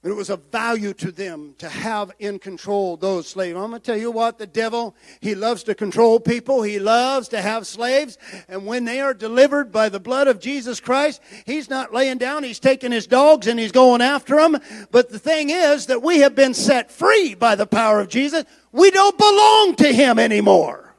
But 0.02 0.10
it 0.10 0.16
was 0.16 0.32
of 0.32 0.46
value 0.52 0.94
to 0.96 1.12
them 1.12 1.54
to 1.60 1.70
have 1.70 2.12
in 2.18 2.40
control 2.40 2.98
those 2.98 3.28
slaves. 3.28 3.56
I'm 3.56 3.70
going 3.70 3.80
to 3.82 3.86
tell 3.86 3.98
you 3.98 4.10
what, 4.10 4.40
the 4.40 4.48
devil, 4.48 4.96
he 5.20 5.36
loves 5.36 5.62
to 5.64 5.76
control 5.76 6.20
people. 6.20 6.64
He 6.64 6.80
loves 6.80 7.28
to 7.30 7.42
have 7.42 7.68
slaves. 7.68 8.18
And 8.48 8.66
when 8.66 8.86
they 8.86 9.00
are 9.00 9.14
delivered 9.14 9.72
by 9.72 9.90
the 9.90 10.00
blood 10.00 10.28
of 10.28 10.40
Jesus 10.40 10.80
Christ, 10.80 11.22
he's 11.46 11.70
not 11.70 11.94
laying 11.94 12.18
down. 12.18 12.44
He's 12.44 12.60
taking 12.60 12.92
his 12.92 13.06
dogs 13.06 13.46
and 13.46 13.60
he's 13.60 13.72
going 13.72 14.02
after 14.02 14.38
them. 14.38 14.58
But 14.90 15.10
the 15.10 15.20
thing 15.20 15.52
is 15.52 15.86
that 15.86 16.02
we 16.02 16.22
have 16.22 16.34
been 16.34 16.56
set 16.56 16.90
free 16.90 17.36
by 17.36 17.54
the 17.54 17.68
power 17.68 18.00
of 18.00 18.10
Jesus. 18.10 18.44
We 18.72 18.90
don't 18.90 19.18
belong 19.20 19.76
to 19.76 19.94
him 19.94 20.18
anymore. 20.18 20.96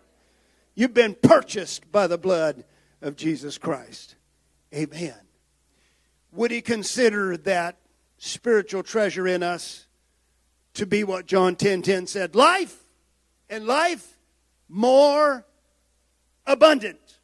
You've 0.76 0.94
been 0.94 1.16
purchased 1.16 1.90
by 1.90 2.06
the 2.06 2.18
blood 2.18 2.62
of 3.00 3.16
Jesus 3.16 3.58
Christ. 3.58 4.14
Amen. 4.72 5.16
Would 6.30 6.52
he 6.52 6.62
consider 6.62 7.36
that 7.38 7.76
spiritual 8.24 8.84
treasure 8.84 9.26
in 9.26 9.42
us 9.42 9.88
to 10.74 10.86
be 10.86 11.02
what 11.02 11.26
John 11.26 11.56
10 11.56 11.82
10 11.82 12.06
said 12.06 12.36
life 12.36 12.84
and 13.50 13.66
life 13.66 14.16
more 14.68 15.44
abundant. 16.46 17.18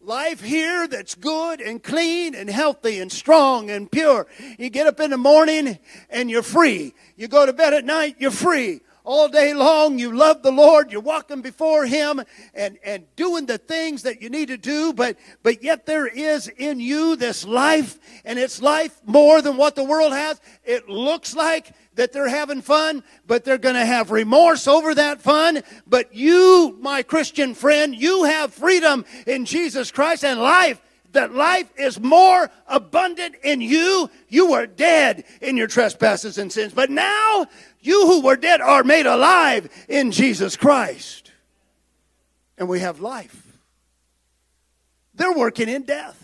Life 0.00 0.42
here 0.42 0.88
that's 0.88 1.14
good 1.14 1.60
and 1.60 1.80
clean 1.80 2.34
and 2.34 2.50
healthy 2.50 2.98
and 2.98 3.12
strong 3.12 3.70
and 3.70 3.88
pure. 3.88 4.26
You 4.58 4.70
get 4.70 4.88
up 4.88 4.98
in 4.98 5.10
the 5.10 5.16
morning 5.16 5.78
and 6.10 6.28
you're 6.28 6.42
free. 6.42 6.94
You 7.14 7.28
go 7.28 7.46
to 7.46 7.52
bed 7.52 7.72
at 7.72 7.84
night, 7.84 8.16
you're 8.18 8.32
free 8.32 8.80
all 9.04 9.28
day 9.28 9.54
long. 9.54 9.98
You 9.98 10.14
love 10.14 10.42
the 10.42 10.52
Lord. 10.52 10.92
You're 10.92 11.00
walking 11.00 11.42
before 11.42 11.86
Him 11.86 12.22
and, 12.54 12.78
and 12.84 13.04
doing 13.16 13.46
the 13.46 13.58
things 13.58 14.02
that 14.02 14.22
you 14.22 14.30
need 14.30 14.48
to 14.48 14.56
do. 14.56 14.92
But, 14.92 15.16
but 15.42 15.62
yet 15.62 15.86
there 15.86 16.06
is 16.06 16.48
in 16.48 16.80
you 16.80 17.16
this 17.16 17.44
life, 17.44 17.98
and 18.24 18.38
it's 18.38 18.62
life 18.62 19.00
more 19.04 19.42
than 19.42 19.56
what 19.56 19.74
the 19.74 19.84
world 19.84 20.12
has. 20.12 20.40
It 20.64 20.88
looks 20.88 21.34
like 21.34 21.72
that 21.94 22.12
they're 22.12 22.28
having 22.28 22.62
fun, 22.62 23.02
but 23.26 23.44
they're 23.44 23.58
going 23.58 23.74
to 23.74 23.84
have 23.84 24.10
remorse 24.10 24.66
over 24.66 24.94
that 24.94 25.20
fun. 25.20 25.62
But 25.86 26.14
you, 26.14 26.76
my 26.80 27.02
Christian 27.02 27.54
friend, 27.54 27.94
you 27.94 28.24
have 28.24 28.54
freedom 28.54 29.04
in 29.26 29.44
Jesus 29.44 29.90
Christ 29.90 30.24
and 30.24 30.40
life 30.40 30.80
that 31.12 31.34
life 31.34 31.70
is 31.78 32.00
more 32.00 32.50
abundant 32.66 33.36
in 33.42 33.60
you. 33.60 34.10
You 34.28 34.50
were 34.50 34.66
dead 34.66 35.24
in 35.40 35.56
your 35.56 35.66
trespasses 35.66 36.38
and 36.38 36.50
sins, 36.50 36.72
but 36.72 36.90
now 36.90 37.46
you 37.82 38.06
who 38.06 38.22
were 38.22 38.36
dead 38.36 38.60
are 38.60 38.84
made 38.84 39.06
alive 39.06 39.68
in 39.88 40.12
Jesus 40.12 40.56
Christ. 40.56 41.30
And 42.56 42.68
we 42.68 42.80
have 42.80 43.00
life. 43.00 43.58
They're 45.14 45.32
working 45.32 45.68
in 45.68 45.82
death. 45.82 46.18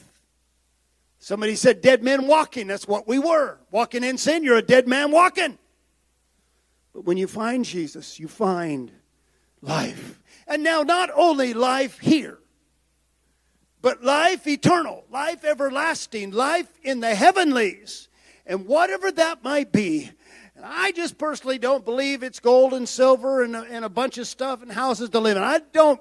Somebody 1.19 1.57
said, 1.57 1.83
dead 1.83 2.03
men 2.03 2.27
walking. 2.27 2.69
That's 2.69 2.89
what 2.89 3.07
we 3.07 3.19
were. 3.19 3.59
Walking 3.71 4.03
in 4.05 4.17
sin, 4.17 4.45
you're 4.45 4.57
a 4.57 4.63
dead 4.63 4.89
man 4.89 5.11
walking. 5.11 5.59
But 6.95 7.05
when 7.05 7.17
you 7.17 7.27
find 7.27 7.65
Jesus, 7.65 8.19
you 8.19 8.29
find 8.29 8.91
life. 9.61 10.21
And 10.47 10.63
now, 10.63 10.83
not 10.83 11.11
only 11.15 11.53
life 11.53 11.99
here, 11.99 12.39
but 13.83 14.03
life 14.03 14.47
eternal, 14.47 15.05
life 15.11 15.45
everlasting, 15.45 16.31
life 16.31 16.69
in 16.83 17.01
the 17.01 17.15
heavenlies. 17.15 18.09
And 18.47 18.67
whatever 18.67 19.13
that 19.13 19.45
might 19.45 19.73
be, 19.73 20.11
and 20.59 20.67
I 20.67 20.91
just 20.91 21.19
personally 21.19 21.61
don't 21.61 21.85
believe 21.85 22.25
it's 22.25 22.41
gold 22.41 22.75
and 22.75 22.89
silver 22.89 23.45
and 23.45 23.55
a, 23.55 23.63
and 23.71 23.85
a 23.85 23.89
bunch 23.89 24.19
of 24.19 24.27
stuff 24.27 24.61
and 24.61 24.73
houses 24.73 25.09
to 25.11 25.21
live 25.21 25.37
in. 25.37 25.43
I 25.45 25.61
don't 25.73 26.01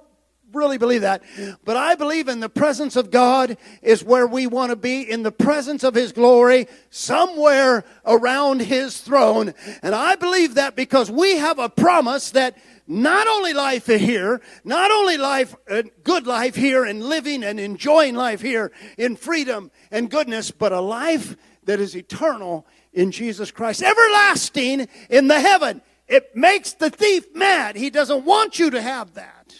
really 0.52 0.78
believe 0.78 1.02
that. 1.02 1.22
But 1.64 1.76
I 1.76 1.94
believe 1.94 2.26
in 2.26 2.40
the 2.40 2.48
presence 2.48 2.96
of 2.96 3.12
God 3.12 3.56
is 3.82 4.02
where 4.02 4.26
we 4.26 4.48
want 4.48 4.70
to 4.70 4.76
be, 4.76 5.08
in 5.08 5.22
the 5.22 5.30
presence 5.30 5.84
of 5.84 5.94
His 5.94 6.10
glory, 6.10 6.66
somewhere 6.90 7.84
around 8.04 8.62
His 8.62 9.00
throne. 9.00 9.54
And 9.80 9.94
I 9.94 10.16
believe 10.16 10.54
that 10.54 10.74
because 10.74 11.08
we 11.08 11.36
have 11.36 11.60
a 11.60 11.68
promise 11.68 12.32
that 12.32 12.58
not 12.88 13.28
only 13.28 13.52
life 13.52 13.86
here, 13.86 14.40
not 14.64 14.90
only 14.90 15.18
life, 15.18 15.54
uh, 15.70 15.82
good 16.02 16.26
life 16.26 16.56
here 16.56 16.84
and 16.84 17.04
living 17.04 17.44
and 17.44 17.60
enjoying 17.60 18.16
life 18.16 18.40
here 18.40 18.72
in 18.96 19.14
freedom 19.14 19.70
and 19.92 20.10
goodness, 20.10 20.50
but 20.50 20.72
a 20.72 20.80
life 20.80 21.36
that 21.62 21.78
is 21.78 21.94
eternal 21.94 22.66
in 22.98 23.12
Jesus 23.12 23.52
Christ, 23.52 23.80
everlasting 23.80 24.88
in 25.08 25.28
the 25.28 25.40
heaven. 25.40 25.80
It 26.08 26.34
makes 26.34 26.72
the 26.72 26.90
thief 26.90 27.26
mad. 27.34 27.76
He 27.76 27.90
doesn't 27.90 28.24
want 28.24 28.58
you 28.58 28.70
to 28.70 28.82
have 28.82 29.14
that. 29.14 29.54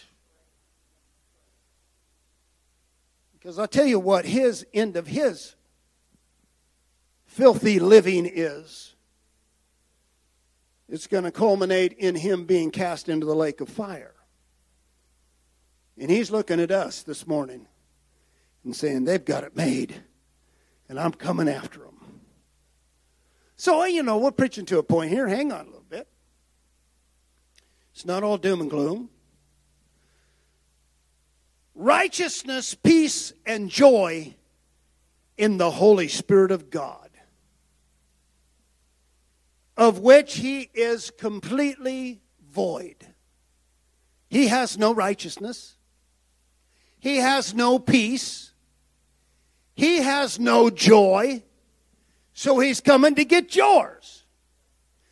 Because 3.32 3.58
I'll 3.58 3.68
tell 3.68 3.86
you 3.86 4.00
what 4.00 4.24
his 4.24 4.66
end 4.74 4.96
of 4.96 5.06
his 5.06 5.54
filthy 7.26 7.78
living 7.78 8.28
is. 8.30 8.94
It's 10.88 11.06
going 11.06 11.24
to 11.24 11.30
culminate 11.30 11.92
in 11.92 12.16
him 12.16 12.44
being 12.44 12.72
cast 12.72 13.08
into 13.08 13.26
the 13.26 13.36
lake 13.36 13.60
of 13.60 13.68
fire. 13.68 14.14
And 15.96 16.10
he's 16.10 16.32
looking 16.32 16.58
at 16.58 16.72
us 16.72 17.04
this 17.04 17.26
morning 17.26 17.68
and 18.64 18.74
saying, 18.74 19.04
They've 19.04 19.24
got 19.24 19.44
it 19.44 19.54
made, 19.54 19.94
and 20.88 20.98
I'm 20.98 21.12
coming 21.12 21.48
after 21.48 21.80
them. 21.80 21.97
So, 23.58 23.84
you 23.84 24.04
know, 24.04 24.18
we're 24.18 24.30
preaching 24.30 24.64
to 24.66 24.78
a 24.78 24.84
point 24.84 25.10
here. 25.10 25.26
Hang 25.26 25.50
on 25.50 25.62
a 25.62 25.64
little 25.64 25.84
bit. 25.90 26.06
It's 27.92 28.06
not 28.06 28.22
all 28.22 28.38
doom 28.38 28.60
and 28.60 28.70
gloom. 28.70 29.10
righteousness, 31.74 32.74
peace, 32.74 33.32
and 33.44 33.68
joy 33.68 34.34
in 35.36 35.58
the 35.58 35.72
Holy 35.72 36.06
Spirit 36.06 36.52
of 36.52 36.70
God, 36.70 37.10
of 39.76 39.98
which 39.98 40.36
he 40.36 40.70
is 40.74 41.10
completely 41.10 42.20
void. 42.48 43.06
He 44.28 44.48
has 44.48 44.78
no 44.78 44.94
righteousness, 44.94 45.76
he 47.00 47.16
has 47.16 47.54
no 47.54 47.80
peace, 47.80 48.52
he 49.74 49.98
has 49.98 50.38
no 50.38 50.70
joy, 50.70 51.42
so 52.38 52.60
he's 52.60 52.80
coming 52.80 53.16
to 53.16 53.24
get 53.24 53.56
yours. 53.56 54.22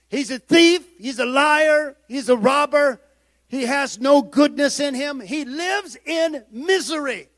He's 0.09 0.31
a 0.31 0.39
thief, 0.39 0.87
he's 0.97 1.19
a 1.19 1.25
liar, 1.25 1.97
he's 2.07 2.29
a 2.29 2.37
robber, 2.37 3.01
he 3.49 3.63
has 3.63 3.99
no 3.99 4.23
goodness 4.23 4.79
in 4.79 4.95
him. 4.95 5.19
He 5.19 5.45
lives 5.45 5.97
in 6.07 6.45
misery. 6.53 7.29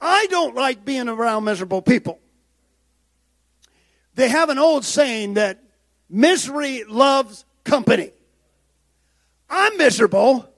I 0.00 0.26
don't 0.26 0.56
like 0.56 0.84
being 0.84 1.08
around 1.08 1.44
miserable 1.44 1.82
people. 1.82 2.18
They 4.16 4.28
have 4.28 4.50
an 4.50 4.58
old 4.58 4.84
saying 4.84 5.34
that 5.34 5.62
misery 6.10 6.82
loves 6.82 7.44
company. 7.62 8.10
I'm 9.48 9.76
miserable, 9.78 10.52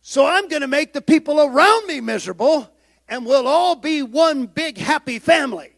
so 0.00 0.24
I'm 0.24 0.48
going 0.48 0.62
to 0.62 0.68
make 0.68 0.94
the 0.94 1.02
people 1.02 1.38
around 1.38 1.86
me 1.86 2.00
miserable, 2.00 2.72
and 3.10 3.26
we'll 3.26 3.46
all 3.46 3.76
be 3.76 4.02
one 4.02 4.46
big 4.46 4.78
happy 4.78 5.18
family. 5.18 5.74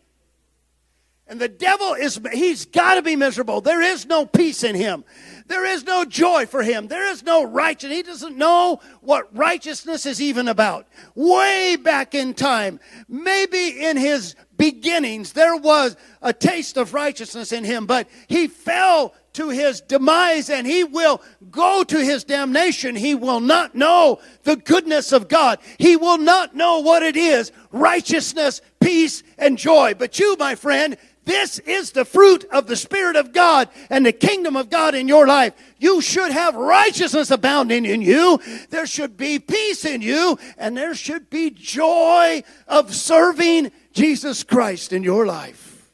And 1.30 1.40
the 1.40 1.48
devil 1.48 1.94
is, 1.94 2.20
he's 2.32 2.66
got 2.66 2.94
to 2.94 3.02
be 3.02 3.14
miserable. 3.14 3.60
There 3.60 3.80
is 3.80 4.04
no 4.04 4.26
peace 4.26 4.64
in 4.64 4.74
him. 4.74 5.04
There 5.46 5.64
is 5.64 5.84
no 5.84 6.04
joy 6.04 6.46
for 6.46 6.60
him. 6.64 6.88
There 6.88 7.08
is 7.08 7.22
no 7.22 7.44
righteousness. 7.44 7.96
He 7.96 8.02
doesn't 8.02 8.36
know 8.36 8.80
what 9.00 9.34
righteousness 9.34 10.06
is 10.06 10.20
even 10.20 10.48
about. 10.48 10.88
Way 11.14 11.76
back 11.76 12.16
in 12.16 12.34
time, 12.34 12.80
maybe 13.08 13.84
in 13.84 13.96
his 13.96 14.34
beginnings, 14.56 15.32
there 15.32 15.56
was 15.56 15.96
a 16.20 16.32
taste 16.32 16.76
of 16.76 16.94
righteousness 16.94 17.52
in 17.52 17.62
him, 17.62 17.86
but 17.86 18.08
he 18.26 18.48
fell 18.48 19.14
to 19.34 19.50
his 19.50 19.80
demise 19.80 20.50
and 20.50 20.66
he 20.66 20.82
will 20.82 21.22
go 21.50 21.84
to 21.84 22.04
his 22.04 22.24
damnation. 22.24 22.96
He 22.96 23.14
will 23.14 23.40
not 23.40 23.76
know 23.76 24.18
the 24.42 24.56
goodness 24.56 25.12
of 25.12 25.28
God. 25.28 25.60
He 25.78 25.96
will 25.96 26.18
not 26.18 26.56
know 26.56 26.80
what 26.80 27.04
it 27.04 27.16
is 27.16 27.52
righteousness, 27.70 28.60
peace, 28.80 29.22
and 29.38 29.56
joy. 29.56 29.94
But 29.94 30.18
you, 30.18 30.36
my 30.38 30.56
friend, 30.56 30.96
this 31.30 31.60
is 31.60 31.92
the 31.92 32.04
fruit 32.04 32.44
of 32.50 32.66
the 32.66 32.74
Spirit 32.74 33.14
of 33.14 33.32
God 33.32 33.68
and 33.88 34.04
the 34.04 34.12
kingdom 34.12 34.56
of 34.56 34.68
God 34.68 34.96
in 34.96 35.06
your 35.06 35.28
life. 35.28 35.54
You 35.78 36.00
should 36.00 36.32
have 36.32 36.56
righteousness 36.56 37.30
abounding 37.30 37.86
in 37.86 38.02
you. 38.02 38.40
There 38.70 38.86
should 38.86 39.16
be 39.16 39.38
peace 39.38 39.84
in 39.84 40.02
you, 40.02 40.40
and 40.58 40.76
there 40.76 40.92
should 40.92 41.30
be 41.30 41.50
joy 41.50 42.42
of 42.66 42.92
serving 42.92 43.70
Jesus 43.92 44.42
Christ 44.42 44.92
in 44.92 45.04
your 45.04 45.24
life. 45.24 45.88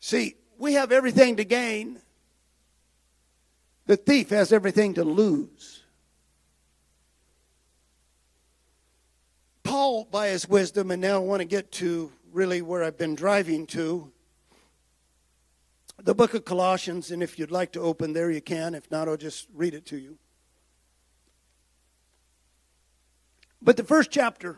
See, 0.00 0.36
we 0.56 0.72
have 0.74 0.92
everything 0.92 1.36
to 1.36 1.44
gain. 1.44 2.00
The 3.84 3.98
thief 3.98 4.30
has 4.30 4.50
everything 4.50 4.94
to 4.94 5.04
lose. 5.04 5.75
Paul, 9.76 10.08
by 10.10 10.28
his 10.28 10.48
wisdom, 10.48 10.90
and 10.90 11.02
now 11.02 11.16
I 11.16 11.18
want 11.18 11.40
to 11.40 11.44
get 11.44 11.70
to 11.72 12.10
really 12.32 12.62
where 12.62 12.82
I've 12.82 12.96
been 12.96 13.14
driving 13.14 13.66
to 13.66 14.10
the 16.02 16.14
book 16.14 16.32
of 16.32 16.46
Colossians, 16.46 17.10
and 17.10 17.22
if 17.22 17.38
you'd 17.38 17.50
like 17.50 17.72
to 17.72 17.80
open 17.80 18.14
there, 18.14 18.30
you 18.30 18.40
can. 18.40 18.74
If 18.74 18.90
not, 18.90 19.06
I'll 19.06 19.18
just 19.18 19.48
read 19.52 19.74
it 19.74 19.84
to 19.88 19.98
you. 19.98 20.16
But 23.60 23.76
the 23.76 23.84
first 23.84 24.10
chapter, 24.10 24.56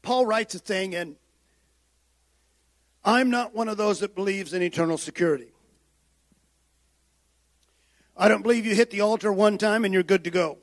Paul 0.00 0.24
writes 0.24 0.54
a 0.54 0.58
thing, 0.58 0.94
and 0.94 1.16
I'm 3.04 3.28
not 3.28 3.54
one 3.54 3.68
of 3.68 3.76
those 3.76 4.00
that 4.00 4.14
believes 4.14 4.54
in 4.54 4.62
eternal 4.62 4.96
security. 4.96 5.52
I 8.16 8.28
don't 8.28 8.40
believe 8.40 8.64
you 8.64 8.74
hit 8.74 8.90
the 8.90 9.02
altar 9.02 9.30
one 9.30 9.58
time 9.58 9.84
and 9.84 9.92
you're 9.92 10.02
good 10.02 10.24
to 10.24 10.30
go. 10.30 10.56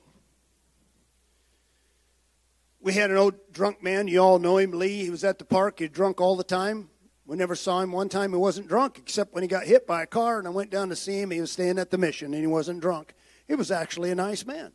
We 2.85 2.93
had 2.93 3.09
an 3.09 3.17
old 3.17 3.51
drunk 3.51 3.81
man. 3.81 4.07
You 4.07 4.19
all 4.19 4.37
know 4.37 4.57
him, 4.57 4.69
Lee. 4.69 5.05
He 5.05 5.09
was 5.09 5.23
at 5.23 5.39
the 5.39 5.43
park. 5.43 5.79
He 5.79 5.87
drunk 5.87 6.21
all 6.21 6.35
the 6.35 6.43
time. 6.43 6.91
We 7.25 7.35
never 7.35 7.55
saw 7.55 7.81
him 7.81 7.91
one 7.91 8.09
time 8.09 8.29
he 8.29 8.37
wasn't 8.37 8.67
drunk, 8.67 8.99
except 8.99 9.33
when 9.33 9.41
he 9.41 9.47
got 9.47 9.63
hit 9.63 9.87
by 9.87 10.03
a 10.03 10.05
car. 10.05 10.37
And 10.37 10.47
I 10.47 10.51
went 10.51 10.69
down 10.69 10.89
to 10.89 10.95
see 10.95 11.19
him. 11.19 11.31
He 11.31 11.41
was 11.41 11.51
staying 11.51 11.79
at 11.79 11.89
the 11.89 11.97
mission, 11.97 12.31
and 12.35 12.43
he 12.43 12.45
wasn't 12.45 12.81
drunk. 12.81 13.15
He 13.47 13.55
was 13.55 13.71
actually 13.71 14.11
a 14.11 14.15
nice 14.15 14.45
man. 14.45 14.71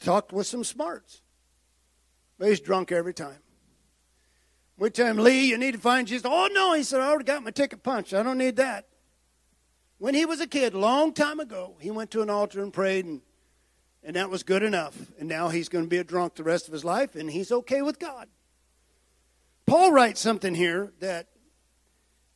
Talked 0.00 0.34
with 0.34 0.46
some 0.46 0.64
smarts, 0.64 1.22
but 2.38 2.48
he's 2.48 2.60
drunk 2.60 2.92
every 2.92 3.14
time. 3.14 3.38
We 4.76 4.90
tell 4.90 5.06
him, 5.06 5.16
Lee, 5.16 5.46
you 5.46 5.56
need 5.56 5.72
to 5.72 5.80
find 5.80 6.06
Jesus. 6.06 6.26
Oh 6.30 6.50
no, 6.52 6.74
he 6.74 6.82
said, 6.82 7.00
I 7.00 7.06
already 7.06 7.24
got 7.24 7.42
my 7.42 7.52
ticket 7.52 7.82
punched. 7.82 8.12
I 8.12 8.22
don't 8.22 8.36
need 8.36 8.56
that. 8.56 8.86
When 9.96 10.14
he 10.14 10.26
was 10.26 10.42
a 10.42 10.46
kid, 10.46 10.74
long 10.74 11.14
time 11.14 11.40
ago, 11.40 11.76
he 11.80 11.90
went 11.90 12.10
to 12.10 12.20
an 12.20 12.28
altar 12.28 12.62
and 12.62 12.70
prayed 12.70 13.06
and 13.06 13.22
and 14.04 14.16
that 14.16 14.30
was 14.30 14.42
good 14.42 14.62
enough. 14.62 14.96
And 15.18 15.28
now 15.28 15.48
he's 15.48 15.68
going 15.68 15.84
to 15.84 15.88
be 15.88 15.98
a 15.98 16.04
drunk 16.04 16.34
the 16.34 16.44
rest 16.44 16.66
of 16.66 16.72
his 16.72 16.84
life, 16.84 17.14
and 17.14 17.30
he's 17.30 17.52
okay 17.52 17.82
with 17.82 17.98
God. 17.98 18.28
Paul 19.66 19.92
writes 19.92 20.20
something 20.20 20.54
here 20.54 20.92
that 21.00 21.28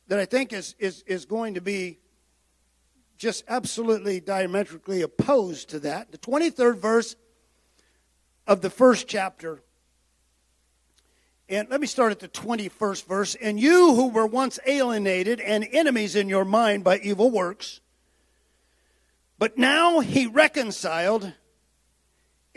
that 0.07 0.19
I 0.19 0.25
think 0.25 0.53
is, 0.53 0.75
is, 0.79 1.03
is 1.05 1.25
going 1.25 1.55
to 1.55 1.61
be 1.61 1.99
just 3.17 3.43
absolutely 3.47 4.19
diametrically 4.19 5.01
opposed 5.01 5.69
to 5.69 5.79
that. 5.79 6.11
The 6.11 6.17
23rd 6.17 6.77
verse 6.77 7.15
of 8.45 8.61
the 8.61 8.69
first 8.69 9.07
chapter. 9.07 9.61
And 11.49 11.69
let 11.69 11.81
me 11.81 11.87
start 11.87 12.11
at 12.11 12.19
the 12.19 12.27
21st 12.27 13.05
verse. 13.05 13.35
And 13.35 13.59
you 13.59 13.95
who 13.95 14.09
were 14.09 14.27
once 14.27 14.59
alienated 14.65 15.41
and 15.41 15.67
enemies 15.71 16.15
in 16.15 16.29
your 16.29 16.45
mind 16.45 16.83
by 16.83 16.99
evil 16.99 17.31
works, 17.31 17.81
but 19.39 19.57
now 19.57 19.99
he 19.99 20.25
reconciled 20.25 21.33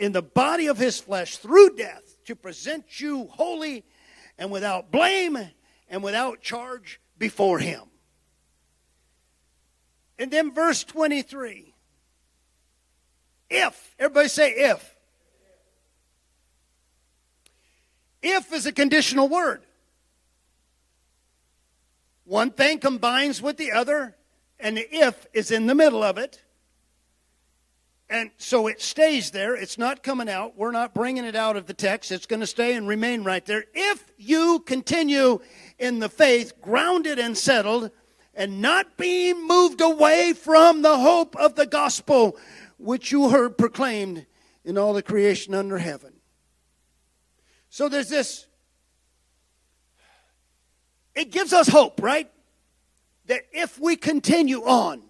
in 0.01 0.13
the 0.13 0.21
body 0.23 0.65
of 0.65 0.79
his 0.79 0.99
flesh 0.99 1.37
through 1.37 1.75
death 1.75 2.17
to 2.25 2.35
present 2.35 2.99
you 2.99 3.27
holy 3.27 3.85
and 4.35 4.49
without 4.49 4.91
blame 4.91 5.37
and 5.87 6.01
without 6.01 6.41
charge 6.41 6.99
before 7.19 7.59
him. 7.59 7.83
And 10.17 10.31
then 10.31 10.55
verse 10.55 10.83
23. 10.83 11.75
If, 13.51 13.95
everybody 13.99 14.27
say 14.27 14.49
if. 14.49 14.95
If 18.23 18.51
is 18.53 18.65
a 18.65 18.71
conditional 18.71 19.29
word. 19.29 19.61
One 22.23 22.49
thing 22.49 22.79
combines 22.79 23.39
with 23.39 23.57
the 23.57 23.71
other, 23.71 24.15
and 24.59 24.77
the 24.77 24.95
if 24.95 25.27
is 25.31 25.51
in 25.51 25.67
the 25.67 25.75
middle 25.75 26.01
of 26.01 26.17
it. 26.17 26.41
And 28.11 28.29
so 28.37 28.67
it 28.67 28.81
stays 28.81 29.31
there. 29.31 29.55
It's 29.55 29.77
not 29.77 30.03
coming 30.03 30.27
out. 30.27 30.57
We're 30.57 30.71
not 30.71 30.93
bringing 30.93 31.23
it 31.23 31.33
out 31.33 31.55
of 31.55 31.65
the 31.65 31.73
text. 31.73 32.11
It's 32.11 32.25
going 32.25 32.41
to 32.41 32.45
stay 32.45 32.73
and 32.73 32.85
remain 32.85 33.23
right 33.23 33.45
there. 33.45 33.63
If 33.73 34.11
you 34.17 34.59
continue 34.59 35.39
in 35.79 35.99
the 35.99 36.09
faith, 36.09 36.59
grounded 36.61 37.19
and 37.19 37.37
settled, 37.37 37.89
and 38.35 38.61
not 38.61 38.97
being 38.97 39.47
moved 39.47 39.79
away 39.79 40.33
from 40.33 40.81
the 40.81 40.97
hope 40.97 41.37
of 41.37 41.55
the 41.55 41.65
gospel 41.65 42.37
which 42.77 43.13
you 43.13 43.29
heard 43.29 43.57
proclaimed 43.57 44.25
in 44.65 44.77
all 44.77 44.91
the 44.91 45.01
creation 45.01 45.53
under 45.53 45.77
heaven. 45.77 46.11
So 47.69 47.87
there's 47.87 48.09
this, 48.09 48.45
it 51.15 51.31
gives 51.31 51.53
us 51.53 51.69
hope, 51.69 52.01
right? 52.01 52.29
That 53.27 53.43
if 53.53 53.79
we 53.79 53.95
continue 53.95 54.63
on, 54.63 55.01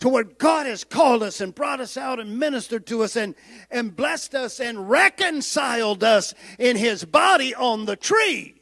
to 0.00 0.08
what 0.08 0.38
God 0.38 0.66
has 0.66 0.84
called 0.84 1.22
us 1.22 1.40
and 1.40 1.54
brought 1.54 1.80
us 1.80 1.96
out 1.96 2.20
and 2.20 2.38
ministered 2.38 2.86
to 2.88 3.02
us 3.02 3.16
and, 3.16 3.34
and 3.70 3.96
blessed 3.96 4.34
us 4.34 4.60
and 4.60 4.90
reconciled 4.90 6.04
us 6.04 6.34
in 6.58 6.76
his 6.76 7.04
body 7.04 7.54
on 7.54 7.86
the 7.86 7.96
tree. 7.96 8.54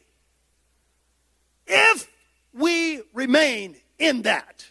If 1.67 2.09
we 2.53 3.03
remain 3.13 3.77
in 3.99 4.23
that, 4.23 4.67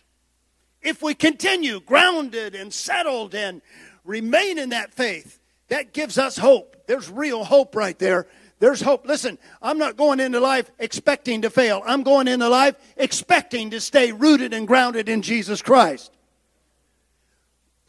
if 0.82 1.02
we 1.02 1.14
continue 1.14 1.80
grounded 1.80 2.56
and 2.56 2.74
settled 2.74 3.36
and 3.36 3.62
remain 4.06 4.58
in 4.58 4.70
that 4.70 4.94
faith, 4.94 5.40
that 5.68 5.94
gives 5.94 6.18
us 6.18 6.38
hope. 6.38 6.84
There's 6.88 7.10
real 7.10 7.44
hope 7.44 7.76
right 7.76 7.98
there. 7.98 8.28
There's 8.60 8.82
hope. 8.82 9.06
Listen, 9.06 9.38
I'm 9.62 9.78
not 9.78 9.98
going 9.98 10.20
into 10.20 10.40
life 10.40 10.72
expecting 10.80 11.42
to 11.42 11.50
fail. 11.50 11.82
I'm 11.86 12.04
going 12.04 12.28
into 12.28 12.48
life 12.48 12.76
expecting 12.96 13.72
to 13.72 13.82
stay 13.82 14.12
rooted 14.12 14.54
and 14.54 14.68
grounded 14.68 15.10
in 15.10 15.22
Jesus 15.22 15.62
Christ. 15.62 16.12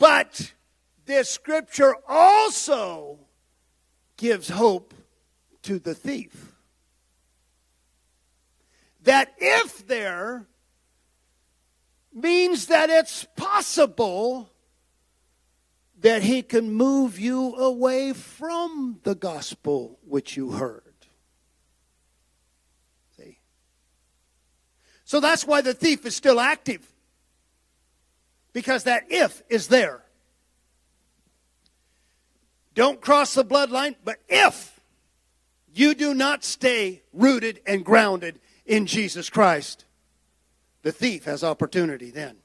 But 0.05 0.53
this 1.07 1.31
scripture 1.31 1.97
also 2.07 3.21
gives 4.19 4.51
hope 4.51 4.93
to 5.63 5.79
the 5.79 5.95
thief. 5.95 6.53
That 9.05 9.33
if 9.39 9.87
there 9.87 10.45
means 12.13 12.67
that 12.67 12.91
it's 12.91 13.27
possible 13.35 14.51
that 16.01 16.23
he 16.23 16.43
can 16.43 16.71
move 16.71 17.19
you 17.19 17.55
away 17.55 18.13
from 18.13 19.01
the 19.05 19.15
gospel 19.15 19.99
which 20.07 20.37
you 20.37 20.51
heard. 20.51 20.83
See? 23.17 23.39
So 25.07 25.19
that's 25.19 25.47
why 25.47 25.63
the 25.63 25.73
thief 25.73 26.05
is 26.05 26.15
still 26.15 26.41
active. 26.41 26.94
Because 28.55 28.85
that 28.85 29.05
if 29.11 29.43
is 29.51 29.69
there. 29.69 30.01
Don't 32.75 33.01
cross 33.01 33.35
the 33.35 33.45
bloodline, 33.45 33.97
but 34.03 34.17
if 34.29 34.81
you 35.75 35.95
do 35.95 36.15
not 36.15 36.43
stay 36.45 37.03
rooted 37.13 37.61
and 37.67 37.85
grounded 37.85 38.41
in 38.65 38.87
Jesus 38.87 39.29
Christ, 39.29 39.85
the 40.83 40.93
thief 40.93 41.25
has 41.25 41.45
opportunity 41.45 42.11
then. 42.11 42.37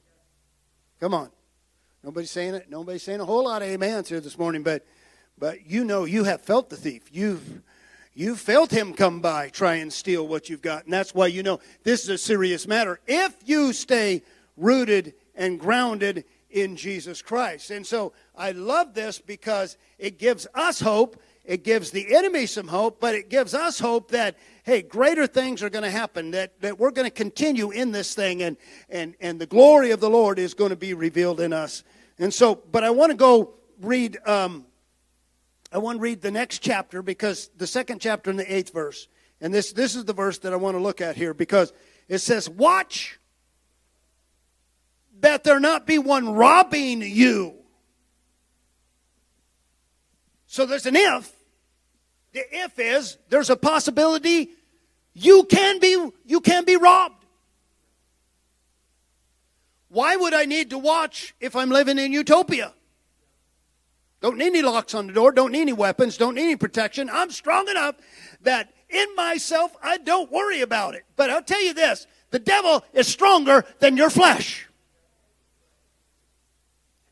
Come 1.00 1.13
on. 1.13 1.30
Nobody's 2.04 2.32
saying 2.32 2.56
it. 2.56 2.69
Nobody's 2.69 3.04
saying 3.04 3.22
a 3.22 3.26
whole 3.26 3.45
lot 3.45 3.62
of 3.62 3.69
amens 3.74 4.10
here 4.10 4.19
this 4.19 4.38
morning, 4.38 4.63
but 4.63 4.86
but 5.38 5.65
you 5.65 5.84
know 5.86 6.06
you 6.06 6.26
have 6.26 6.41
felt 6.41 6.69
the 6.69 6.76
thief. 6.76 7.04
You've 7.12 7.62
you 8.13 8.36
felt 8.36 8.72
him 8.72 8.93
come 8.93 9.22
by, 9.22 9.50
try 9.50 9.76
and 9.76 9.91
steal 9.91 10.28
what 10.28 10.50
you've 10.50 10.62
got. 10.62 10.86
And 10.86 10.93
that's 10.93 11.13
why 11.13 11.28
you 11.28 11.43
know 11.43 11.60
this 11.84 12.04
is 12.04 12.10
a 12.10 12.17
serious 12.17 12.67
matter. 12.67 13.00
If 13.08 13.36
you 13.45 13.74
stay 13.74 14.24
rooted 14.58 15.13
and 15.39 15.60
grounded 15.60 16.25
in 16.52 16.75
Jesus 16.75 17.23
Christ. 17.23 17.71
And 17.71 17.86
so 17.86 18.13
I 18.36 18.52
love 18.52 18.93
this 18.93 19.17
because 19.19 19.75
it 19.97 20.19
gives 20.19 20.45
us 20.54 20.80
hope 20.80 21.19
it 21.49 21.63
gives 21.63 21.89
the 21.89 22.15
enemy 22.15 22.45
some 22.45 22.67
hope, 22.67 22.99
but 22.99 23.15
it 23.15 23.28
gives 23.28 23.56
us 23.56 23.80
hope 23.80 24.12
that, 24.12 24.38
hey, 24.65 24.84
greater 24.84 25.25
things 25.25 25.63
are 25.63 25.71
going 25.71 25.84
to 25.84 25.89
happen, 25.89 26.30
that, 26.30 26.62
that 26.62 26.78
we're 26.78 26.91
going 26.91 27.08
to 27.08 27.12
continue 27.12 27.71
in 27.71 27.91
this 27.91 28.13
thing, 28.13 28.43
and, 28.43 28.56
and, 28.88 29.15
and 29.19 29.41
the 29.41 29.47
glory 29.47 29.89
of 29.89 29.99
the 29.99 30.12
Lord 30.12 30.38
is 30.38 30.54
going 30.54 30.69
to 30.69 30.75
be 30.75 30.93
revealed 30.93 31.39
in 31.39 31.52
us. 31.52 31.84
And 32.19 32.32
so, 32.32 32.54
but 32.54 32.84
I 32.84 32.91
want 32.91 33.10
to 33.10 33.17
go 33.17 33.56
read, 33.82 34.19
um, 34.28 34.67
I 35.71 35.80
want 35.80 35.97
to 35.97 36.02
read 36.04 36.21
the 36.21 36.30
next 36.30 36.60
chapter 36.60 37.02
because 37.02 37.49
the 37.58 37.65
second 37.65 37.99
chapter 37.99 38.30
in 38.30 38.38
the 38.38 38.54
eighth 38.54 38.71
verse. 38.71 39.08
And 39.41 39.52
this, 39.52 39.73
this 39.73 39.95
is 39.95 40.06
the 40.06 40.13
verse 40.13 40.38
that 40.39 40.54
I 40.54 40.58
want 40.58 40.78
to 40.78 40.84
look 40.84 41.02
at 41.02 41.15
here 41.15 41.34
because 41.34 41.73
it 42.08 42.19
says, 42.19 42.47
Watch 42.47 43.19
that 45.22 45.44
there 45.44 45.60
not 45.60 45.86
be 45.86 46.00
one 46.00 46.34
robbing 46.34 47.02
you. 47.02 47.56
So 50.48 50.66
there's 50.66 50.86
an 50.86 50.96
if, 50.96 51.32
the 52.34 52.42
if 52.52 52.80
is 52.80 53.18
there's 53.30 53.50
a 53.50 53.56
possibility 53.56 54.50
you 55.14 55.44
can 55.44 55.80
be 55.80 56.10
you 56.26 56.42
can 56.42 56.66
be 56.66 56.76
robbed. 56.76 57.26
Why 59.90 60.16
would 60.16 60.34
I 60.34 60.46
need 60.46 60.70
to 60.70 60.78
watch 60.78 61.36
if 61.40 61.56
I'm 61.56 61.70
living 61.70 61.98
in 61.98 62.14
utopia? 62.14 62.74
Don't 64.22 64.38
need 64.38 64.48
any 64.48 64.62
locks 64.62 64.94
on 64.94 65.08
the 65.08 65.14
door, 65.14 65.32
don't 65.32 65.52
need 65.52 65.62
any 65.62 65.74
weapons, 65.74 66.18
don't 66.18 66.36
need 66.36 66.44
any 66.44 66.56
protection. 66.56 67.10
I'm 67.12 67.32
strong 67.32 67.70
enough 67.70 67.96
that 68.42 68.74
in 68.90 69.16
myself 69.16 69.76
I 69.82 69.98
don't 69.98 70.32
worry 70.32 70.62
about 70.62 70.96
it. 70.96 71.06
But 71.16 71.30
I'll 71.30 71.42
tell 71.42 71.64
you 71.64 71.74
this, 71.74 72.06
the 72.32 72.40
devil 72.40 72.84
is 72.94 73.08
stronger 73.08 73.66
than 73.80 73.98
your 73.98 74.10
flesh. 74.10 74.69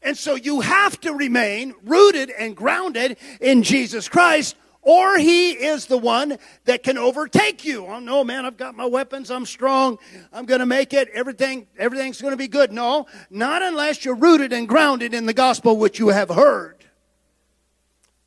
And 0.01 0.17
so 0.17 0.35
you 0.35 0.61
have 0.61 0.99
to 1.01 1.13
remain 1.13 1.73
rooted 1.83 2.29
and 2.29 2.55
grounded 2.55 3.17
in 3.41 3.63
Jesus 3.63 4.07
Christ 4.07 4.55
or 4.87 5.17
he 5.17 5.51
is 5.51 5.87
the 5.87 5.97
one 5.97 6.37
that 6.63 6.81
can 6.81 6.97
overtake 6.97 7.65
you. 7.65 7.85
Oh 7.85 7.99
no, 7.99 8.23
man, 8.23 8.45
I've 8.45 8.55
got 8.55 8.73
my 8.73 8.85
weapons, 8.85 9.29
I'm 9.29 9.45
strong, 9.45 9.99
I'm 10.31 10.45
gonna 10.45 10.65
make 10.65 10.93
it, 10.93 11.09
everything, 11.09 11.67
everything's 11.77 12.21
gonna 12.21 12.37
be 12.37 12.47
good. 12.47 12.71
No, 12.71 13.05
not 13.29 13.61
unless 13.61 14.05
you're 14.05 14.15
rooted 14.15 14.53
and 14.53 14.65
grounded 14.65 15.13
in 15.13 15.25
the 15.25 15.33
gospel 15.33 15.75
which 15.75 15.99
you 15.99 16.07
have 16.07 16.29
heard. 16.29 16.85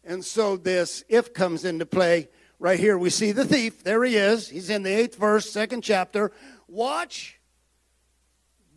And 0.04 0.22
so 0.22 0.58
this 0.58 1.02
if 1.08 1.32
comes 1.32 1.64
into 1.64 1.86
play. 1.86 2.28
Right 2.58 2.78
here, 2.78 2.98
we 2.98 3.08
see 3.08 3.32
the 3.32 3.46
thief. 3.46 3.82
There 3.82 4.04
he 4.04 4.16
is. 4.16 4.50
He's 4.50 4.68
in 4.68 4.82
the 4.82 4.90
eighth 4.90 5.16
verse, 5.16 5.48
second 5.48 5.80
chapter. 5.80 6.30
Watch 6.68 7.40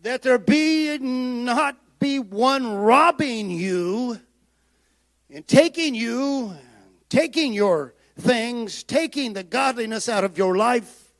that 0.00 0.22
there 0.22 0.38
be 0.38 0.96
not 0.96 1.76
be 2.04 2.18
one 2.18 2.70
robbing 2.70 3.50
you 3.50 4.20
and 5.30 5.48
taking 5.48 5.94
you 5.94 6.54
taking 7.08 7.54
your 7.54 7.94
things, 8.18 8.82
taking 8.82 9.32
the 9.32 9.42
godliness 9.42 10.06
out 10.06 10.22
of 10.22 10.36
your 10.36 10.54
life. 10.54 11.12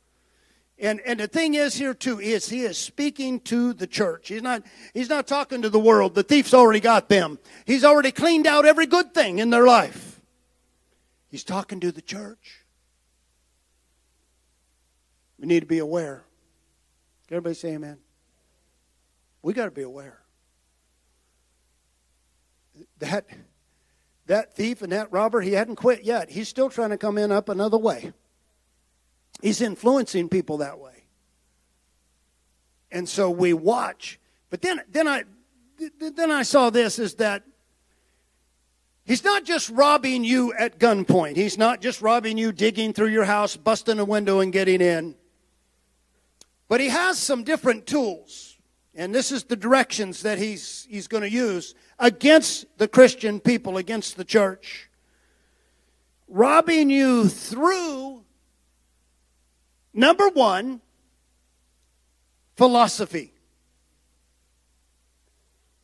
And, 0.79 1.01
and 1.07 1.20
the 1.20 1.27
thing 1.27 1.55
is 1.55 1.77
here 1.77 1.94
too 1.94 2.20
is 2.20 2.51
he 2.51 2.62
is 2.62 2.77
speaking 2.77 3.40
to 3.40 3.73
the 3.73 3.87
church. 3.87 4.29
He's 4.29 4.42
not, 4.42 4.62
he's 4.92 5.09
not 5.09 5.27
talking 5.27 5.62
to 5.62 5.70
the 5.70 5.79
world. 5.79 6.14
The 6.14 6.23
thief's 6.23 6.53
already 6.53 6.81
got 6.81 7.09
them. 7.09 7.38
He's 7.64 7.83
already 7.83 8.12
cleaned 8.12 8.47
out 8.47 8.66
every 8.66 8.85
good 8.85 9.14
thing 9.14 9.38
in 9.38 9.49
their 9.49 9.64
life. 9.64 10.20
He's 11.31 11.44
talking 11.44 11.81
to 11.81 11.92
the 11.92 12.03
church. 12.03 12.61
We 15.38 15.47
need 15.47 15.61
to 15.61 15.66
be 15.66 15.79
aware. 15.79 16.25
Everybody 17.31 17.55
say 17.55 17.73
amen. 17.73 17.97
We 19.40 19.55
got 19.55 19.64
to 19.64 19.70
be 19.70 19.83
aware. 19.83 20.23
That 23.04 23.26
that 24.26 24.54
thief 24.54 24.82
and 24.82 24.92
that 24.92 25.12
robber, 25.12 25.40
he 25.40 25.52
hadn't 25.52 25.76
quit 25.76 26.04
yet. 26.04 26.30
He's 26.30 26.48
still 26.48 26.70
trying 26.70 26.90
to 26.90 26.96
come 26.98 27.18
in 27.18 27.30
up 27.30 27.48
another 27.48 27.76
way. 27.78 28.12
He's 29.42 29.60
influencing 29.60 30.28
people 30.28 30.58
that 30.58 30.78
way. 30.78 31.04
And 32.90 33.08
so 33.08 33.30
we 33.30 33.52
watch. 33.52 34.18
But 34.50 34.62
then, 34.62 34.80
then 34.88 35.08
I, 35.08 35.24
then 36.00 36.30
I 36.30 36.42
saw 36.42 36.70
this 36.70 36.98
is 36.98 37.16
that 37.16 37.42
he's 39.04 39.24
not 39.24 39.44
just 39.44 39.68
robbing 39.68 40.24
you 40.24 40.54
at 40.54 40.78
gunpoint. 40.78 41.36
He's 41.36 41.58
not 41.58 41.82
just 41.82 42.00
robbing 42.00 42.38
you 42.38 42.52
digging 42.52 42.92
through 42.92 43.08
your 43.08 43.24
house, 43.24 43.56
busting 43.56 43.98
a 43.98 44.04
window 44.04 44.40
and 44.40 44.52
getting 44.52 44.80
in. 44.80 45.16
But 46.68 46.80
he 46.80 46.88
has 46.88 47.18
some 47.18 47.44
different 47.44 47.86
tools. 47.86 48.56
And 48.94 49.14
this 49.14 49.32
is 49.32 49.44
the 49.44 49.56
directions 49.56 50.22
that 50.22 50.38
he's, 50.38 50.86
he's 50.88 51.08
going 51.08 51.24
to 51.24 51.30
use 51.30 51.74
against 51.98 52.66
the 52.78 52.88
Christian 52.88 53.40
people, 53.40 53.76
against 53.76 54.16
the 54.16 54.24
church. 54.24 54.88
Robbing 56.28 56.90
you 56.90 57.28
through, 57.28 58.24
number 59.92 60.28
one, 60.28 60.80
philosophy. 62.57 63.33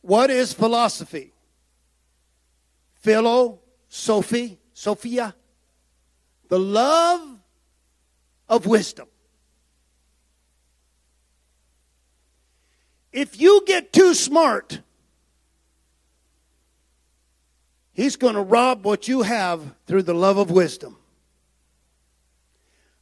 What 0.01 0.29
is 0.29 0.51
philosophy? 0.53 1.33
Philo, 2.95 3.59
Sophie, 3.87 4.57
Sophia, 4.73 5.35
the 6.49 6.59
love 6.59 7.39
of 8.49 8.65
wisdom. 8.65 9.07
If 13.11 13.39
you 13.39 13.63
get 13.65 13.91
too 13.91 14.13
smart, 14.13 14.81
he's 18.01 18.15
going 18.15 18.33
to 18.33 18.41
rob 18.41 18.83
what 18.83 19.07
you 19.07 19.21
have 19.21 19.61
through 19.85 20.01
the 20.01 20.13
love 20.13 20.37
of 20.37 20.49
wisdom. 20.49 20.97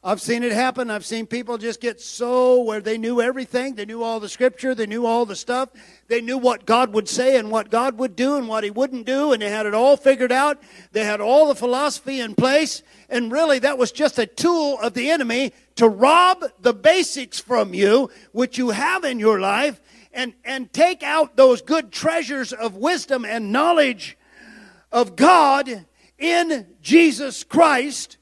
I've 0.02 0.20
seen 0.20 0.42
it 0.42 0.52
happen. 0.52 0.90
I've 0.90 1.04
seen 1.04 1.26
people 1.26 1.58
just 1.58 1.80
get 1.80 2.00
so 2.00 2.62
where 2.62 2.80
they 2.80 2.96
knew 2.96 3.20
everything. 3.20 3.74
They 3.74 3.84
knew 3.84 4.02
all 4.02 4.18
the 4.18 4.30
scripture. 4.30 4.74
They 4.74 4.86
knew 4.86 5.04
all 5.04 5.26
the 5.26 5.36
stuff. 5.36 5.70
They 6.08 6.20
knew 6.20 6.38
what 6.38 6.64
God 6.64 6.94
would 6.94 7.06
say 7.06 7.38
and 7.38 7.50
what 7.50 7.70
God 7.70 7.98
would 7.98 8.16
do 8.16 8.36
and 8.36 8.48
what 8.48 8.64
He 8.64 8.70
wouldn't 8.70 9.06
do. 9.06 9.32
And 9.32 9.42
they 9.42 9.50
had 9.50 9.66
it 9.66 9.74
all 9.74 9.98
figured 9.98 10.32
out. 10.32 10.62
They 10.92 11.04
had 11.04 11.20
all 11.20 11.48
the 11.48 11.54
philosophy 11.54 12.20
in 12.20 12.34
place. 12.34 12.82
And 13.10 13.30
really, 13.30 13.58
that 13.58 13.76
was 13.76 13.92
just 13.92 14.18
a 14.18 14.26
tool 14.26 14.78
of 14.80 14.94
the 14.94 15.10
enemy 15.10 15.52
to 15.76 15.88
rob 15.88 16.44
the 16.60 16.74
basics 16.74 17.38
from 17.38 17.74
you, 17.74 18.10
which 18.32 18.56
you 18.56 18.70
have 18.70 19.04
in 19.04 19.18
your 19.18 19.38
life, 19.38 19.82
and, 20.12 20.32
and 20.44 20.72
take 20.72 21.02
out 21.02 21.36
those 21.36 21.60
good 21.60 21.92
treasures 21.92 22.54
of 22.54 22.76
wisdom 22.76 23.26
and 23.26 23.52
knowledge 23.52 24.16
of 24.92 25.16
God 25.16 25.86
in 26.18 26.66
Jesus 26.82 27.44
Christ. 27.44 28.16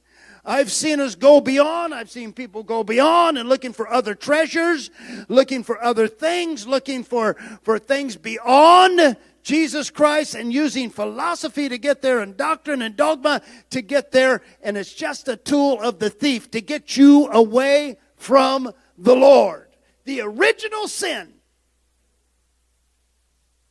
I've 0.45 0.73
seen 0.73 1.01
us 1.01 1.15
go 1.15 1.41
beyond. 1.41 1.95
I've 1.95 2.11
seen 2.11 2.33
people 2.33 2.63
go 2.63 2.83
beyond 2.83 3.37
and 3.37 3.49
looking 3.49 3.73
for 3.73 3.89
other 3.89 4.15
treasures, 4.15 4.91
looking 5.29 5.63
for 5.63 5.83
other 5.83 6.09
things, 6.09 6.67
looking 6.67 7.05
for, 7.05 7.35
for 7.63 7.79
things 7.79 8.17
beyond 8.17 9.17
Jesus 9.43 9.91
Christ 9.91 10.35
and 10.35 10.53
using 10.53 10.91
philosophy 10.91 11.69
to 11.69 11.79
get 11.79 12.01
there 12.03 12.21
and 12.21 12.37
doctrine 12.37 12.83
and 12.83 12.97
dogma 12.97 13.43
to 13.71 13.83
get 13.83 14.11
there. 14.13 14.41
And 14.63 14.77
it's 14.77 14.95
just 14.95 15.29
a 15.29 15.37
tool 15.37 15.81
of 15.81 15.99
the 15.99 16.11
thief 16.11 16.51
to 16.53 16.61
get 16.61 16.97
you 16.97 17.29
away 17.29 17.99
from 18.17 18.73
the 18.97 19.17
Lord. 19.17 19.69
The 20.05 20.23
original 20.23 20.89
sin 20.89 21.35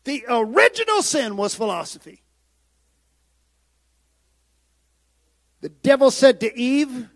the 0.07 0.23
original 0.29 1.01
sin 1.01 1.35
was 1.35 1.53
philosophy. 1.53 2.23
The 5.61 5.69
devil 5.69 6.11
said 6.11 6.39
to 6.41 6.57
Eve, 6.57 7.09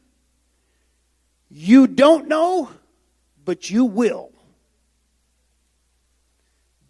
You 1.49 1.87
don't 1.87 2.27
know, 2.27 2.69
but 3.43 3.69
you 3.69 3.85
will. 3.85 4.31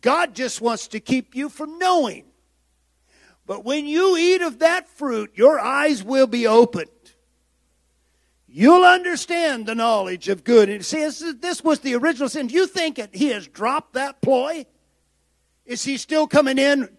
God 0.01 0.33
just 0.33 0.61
wants 0.61 0.87
to 0.89 0.99
keep 0.99 1.35
you 1.35 1.49
from 1.49 1.77
knowing. 1.77 2.25
But 3.45 3.65
when 3.65 3.85
you 3.85 4.17
eat 4.17 4.41
of 4.41 4.59
that 4.59 4.87
fruit, 4.87 5.31
your 5.35 5.59
eyes 5.59 6.03
will 6.03 6.27
be 6.27 6.47
opened. 6.47 6.89
You'll 8.47 8.83
understand 8.83 9.65
the 9.65 9.75
knowledge 9.75 10.27
of 10.27 10.43
good. 10.43 10.69
And 10.69 10.85
see, 10.85 11.07
this 11.39 11.63
was 11.63 11.79
the 11.79 11.95
original 11.95 12.27
sin. 12.27 12.47
Do 12.47 12.55
you 12.55 12.67
think 12.67 12.97
that 12.97 13.15
he 13.15 13.29
has 13.29 13.47
dropped 13.47 13.93
that 13.93 14.21
ploy? 14.21 14.65
Is 15.65 15.83
he 15.83 15.97
still 15.97 16.27
coming 16.27 16.57
in 16.57 16.89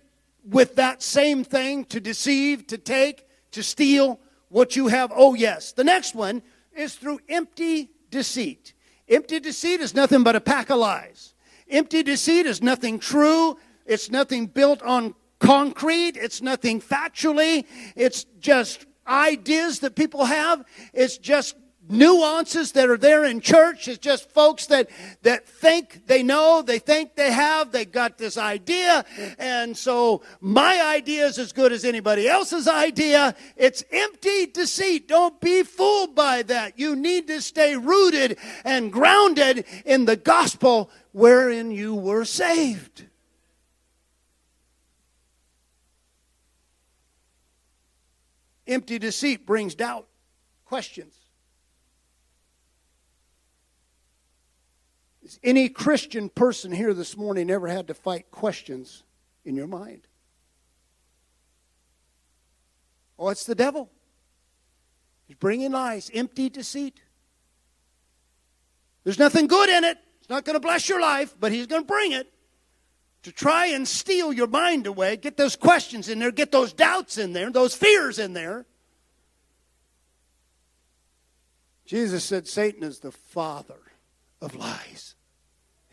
with 0.45 0.77
that 0.77 1.03
same 1.03 1.45
thing 1.45 1.85
to 1.87 2.01
deceive, 2.01 2.67
to 2.69 2.79
take, 2.79 3.27
to 3.51 3.63
steal 3.63 4.19
what 4.53 4.77
you 4.77 4.89
have? 4.89 5.11
Oh, 5.15 5.35
yes. 5.35 5.73
The 5.73 5.85
next 5.85 6.15
one 6.15 6.43
is 6.77 6.95
through 6.95 7.21
empty 7.29 7.91
deceit. 8.11 8.75
Empty 9.09 9.41
deceit 9.41 9.81
is 9.81 9.95
nothing 9.95 10.23
but 10.23 10.37
a 10.37 10.41
pack 10.41 10.71
of 10.71 10.79
lies. 10.79 11.35
Empty 11.69 12.03
deceit 12.03 12.47
is 12.47 12.63
nothing 12.63 12.99
true. 12.99 13.57
It's 13.87 14.11
nothing 14.11 14.47
built 14.47 14.83
on 14.83 15.15
concrete. 15.41 16.17
It's 16.17 16.43
nothing 16.43 16.81
factually. 16.81 17.65
It's 17.97 18.25
just 18.41 18.87
ideas 19.07 19.81
that 19.81 19.97
people 19.97 20.27
have. 20.27 20.65
It's 20.93 21.19
just 21.19 21.57
nuances 21.89 22.73
that 22.73 22.89
are 22.89 22.97
there 22.97 23.25
in 23.25 23.41
church. 23.41 23.89
It's 23.89 23.99
just 23.99 24.31
folks 24.31 24.67
that, 24.67 24.89
that 25.23 25.49
think 25.49 26.07
they 26.07 26.23
know, 26.23 26.63
they 26.63 26.79
think 26.79 27.17
they 27.17 27.33
have, 27.33 27.73
they 27.73 27.85
got 27.85 28.19
this 28.19 28.37
idea. 28.37 29.05
And 29.39 29.77
so 29.77 30.23
my 30.41 30.81
idea 30.81 31.27
is 31.27 31.39
as 31.39 31.53
good 31.53 31.73
as 31.73 31.85
anybody 31.85 32.29
else's 32.29 32.69
idea. 32.69 33.35
It's 33.57 33.85
empty 33.91 34.47
deceit. 34.47 35.09
Don't 35.09 35.41
be 35.41 35.63
fooled 35.63 36.15
by 36.15 36.43
that. 36.45 36.79
You 36.79 36.97
need 36.97 37.27
to 37.29 37.41
stay 37.41 37.77
rooted 37.77 38.39
and 38.65 38.93
grounded 38.93 39.65
in 39.85 40.05
the 40.05 40.17
gospel 40.17 40.91
wherein 41.13 41.71
you 41.71 41.95
were 41.95 42.25
saved. 42.25 43.07
Empty 48.67 49.01
deceit 49.01 49.45
brings 49.45 49.75
doubt, 49.75 50.07
questions. 50.65 51.22
Has 55.33 55.41
any 55.43 55.71
Christian 55.71 56.29
person 56.29 56.73
here 56.73 56.93
this 56.93 57.17
morning 57.17 57.51
ever 57.51 57.67
had 57.67 57.89
to 57.89 57.95
fight 57.95 58.31
questions 58.31 59.03
in 59.47 59.57
your 59.57 59.67
mind? 59.67 60.07
Oh, 63.19 63.31
it's 63.31 63.47
the 63.47 63.55
devil. 63.55 63.91
He's 65.27 65.39
bringing 65.39 65.73
lies, 65.73 66.11
empty 66.13 66.51
deceit. 66.51 67.01
There's 69.05 69.19
nothing 69.19 69.47
good 69.47 69.71
in 69.71 69.85
it. 69.85 69.97
It's 70.21 70.29
not 70.29 70.45
going 70.45 70.53
to 70.53 70.61
bless 70.61 70.87
your 70.87 71.01
life, 71.01 71.35
but 71.41 71.51
he's 71.51 71.67
going 71.67 71.85
to 71.85 71.89
bring 71.89 72.13
it 72.13 72.31
to 73.23 73.33
try 73.33 73.69
and 73.69 73.89
steal 73.89 74.35
your 74.35 74.49
mind 74.49 74.87
away, 74.87 75.17
get 75.17 75.39
those 75.39 75.57
questions 75.57 76.11
in 76.11 76.19
there, 76.19 76.31
get 76.31 76.53
those 76.53 76.75
doubts 76.75 77.17
in 77.17 77.33
there, 77.33 77.51
those 77.51 77.75
fears 77.75 78.19
in 78.19 78.35
there. 78.35 78.67
Jesus 81.87 82.23
said 82.23 82.47
Satan 82.47 82.83
is 82.83 82.99
the 82.99 83.13
father 83.13 83.81
of 84.43 84.55
lies. 84.55 85.15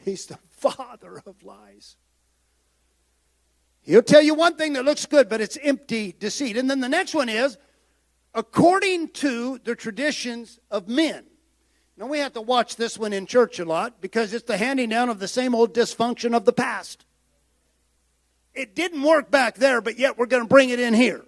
He's 0.03 0.25
the 0.25 0.37
father 0.49 1.21
of 1.25 1.43
lies. 1.43 1.95
He'll 3.81 4.03
tell 4.03 4.21
you 4.21 4.35
one 4.35 4.55
thing 4.55 4.73
that 4.73 4.85
looks 4.85 5.05
good, 5.05 5.29
but 5.29 5.41
it's 5.41 5.57
empty 5.61 6.15
deceit. 6.17 6.57
And 6.57 6.69
then 6.69 6.79
the 6.79 6.89
next 6.89 7.13
one 7.13 7.29
is 7.29 7.57
according 8.33 9.09
to 9.09 9.59
the 9.63 9.75
traditions 9.75 10.59
of 10.69 10.87
men. 10.87 11.25
Now 11.97 12.05
we 12.05 12.19
have 12.19 12.33
to 12.33 12.41
watch 12.41 12.75
this 12.75 12.97
one 12.97 13.13
in 13.13 13.25
church 13.25 13.59
a 13.59 13.65
lot 13.65 13.99
because 13.99 14.33
it's 14.33 14.45
the 14.45 14.57
handing 14.57 14.89
down 14.89 15.09
of 15.09 15.19
the 15.19 15.27
same 15.27 15.53
old 15.53 15.73
dysfunction 15.73 16.35
of 16.35 16.45
the 16.45 16.53
past. 16.53 17.05
It 18.53 18.75
didn't 18.75 19.01
work 19.01 19.29
back 19.29 19.55
there, 19.55 19.81
but 19.81 19.97
yet 19.97 20.17
we're 20.17 20.25
going 20.25 20.43
to 20.43 20.49
bring 20.49 20.69
it 20.69 20.79
in 20.79 20.93
here. 20.93 21.25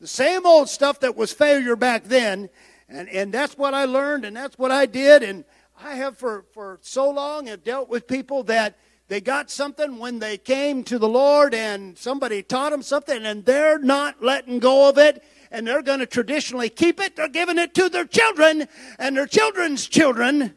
The 0.00 0.06
same 0.06 0.46
old 0.46 0.68
stuff 0.68 1.00
that 1.00 1.16
was 1.16 1.32
failure 1.32 1.76
back 1.76 2.04
then, 2.04 2.48
and, 2.88 3.08
and 3.08 3.32
that's 3.32 3.56
what 3.56 3.74
I 3.74 3.84
learned, 3.84 4.24
and 4.24 4.36
that's 4.36 4.58
what 4.58 4.70
I 4.70 4.86
did, 4.86 5.22
and 5.22 5.44
I 5.84 5.96
have 5.96 6.16
for, 6.16 6.46
for 6.54 6.78
so 6.80 7.10
long 7.10 7.46
have 7.46 7.62
dealt 7.62 7.90
with 7.90 8.06
people 8.06 8.42
that 8.44 8.78
they 9.08 9.20
got 9.20 9.50
something 9.50 9.98
when 9.98 10.18
they 10.18 10.38
came 10.38 10.82
to 10.84 10.98
the 10.98 11.08
Lord 11.08 11.52
and 11.52 11.98
somebody 11.98 12.42
taught 12.42 12.70
them 12.70 12.80
something 12.80 13.26
and 13.26 13.44
they're 13.44 13.78
not 13.78 14.22
letting 14.22 14.60
go 14.60 14.88
of 14.88 14.96
it 14.96 15.22
and 15.50 15.66
they're 15.66 15.82
going 15.82 15.98
to 15.98 16.06
traditionally 16.06 16.70
keep 16.70 17.00
it. 17.00 17.16
They're 17.16 17.28
giving 17.28 17.58
it 17.58 17.74
to 17.74 17.90
their 17.90 18.06
children 18.06 18.66
and 18.98 19.14
their 19.14 19.26
children's 19.26 19.86
children. 19.86 20.54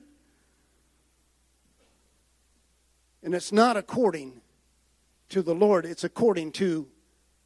And 3.21 3.35
it's 3.35 3.51
not 3.51 3.75
according 3.75 4.39
to 5.27 5.41
the 5.41 5.53
Lord, 5.53 5.85
it's 5.85 6.05
according 6.05 6.53
to 6.53 6.87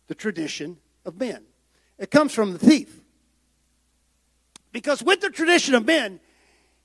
the 0.06 0.14
tradition 0.14 0.78
of 1.04 1.20
men. 1.20 1.46
It 1.98 2.12
comes 2.12 2.32
from 2.32 2.54
the 2.54 2.60
thief. 2.60 3.02
Because 4.72 5.02
with 5.02 5.22
the 5.22 5.32
tradition 5.32 5.74
of 5.74 5.84
men, 5.84 6.20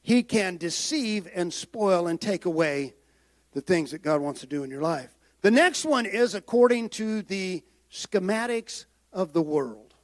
he 0.07 0.23
can 0.23 0.57
deceive 0.57 1.29
and 1.35 1.53
spoil 1.53 2.07
and 2.07 2.21
take 2.21 2.45
away 2.45 2.95
the 3.55 3.61
things 3.61 3.91
that 3.91 4.03
God 4.03 4.21
wants 4.21 4.39
to 4.39 4.47
do 4.47 4.63
in 4.63 4.71
your 4.71 4.81
life. 4.81 5.11
The 5.43 5.51
next 5.51 5.85
one 5.85 6.07
is 6.07 6.33
according 6.33 6.91
to 6.91 7.23
the 7.23 7.65
schematics 7.91 8.85
of 9.13 9.33
the 9.33 9.43
world. 9.43 9.95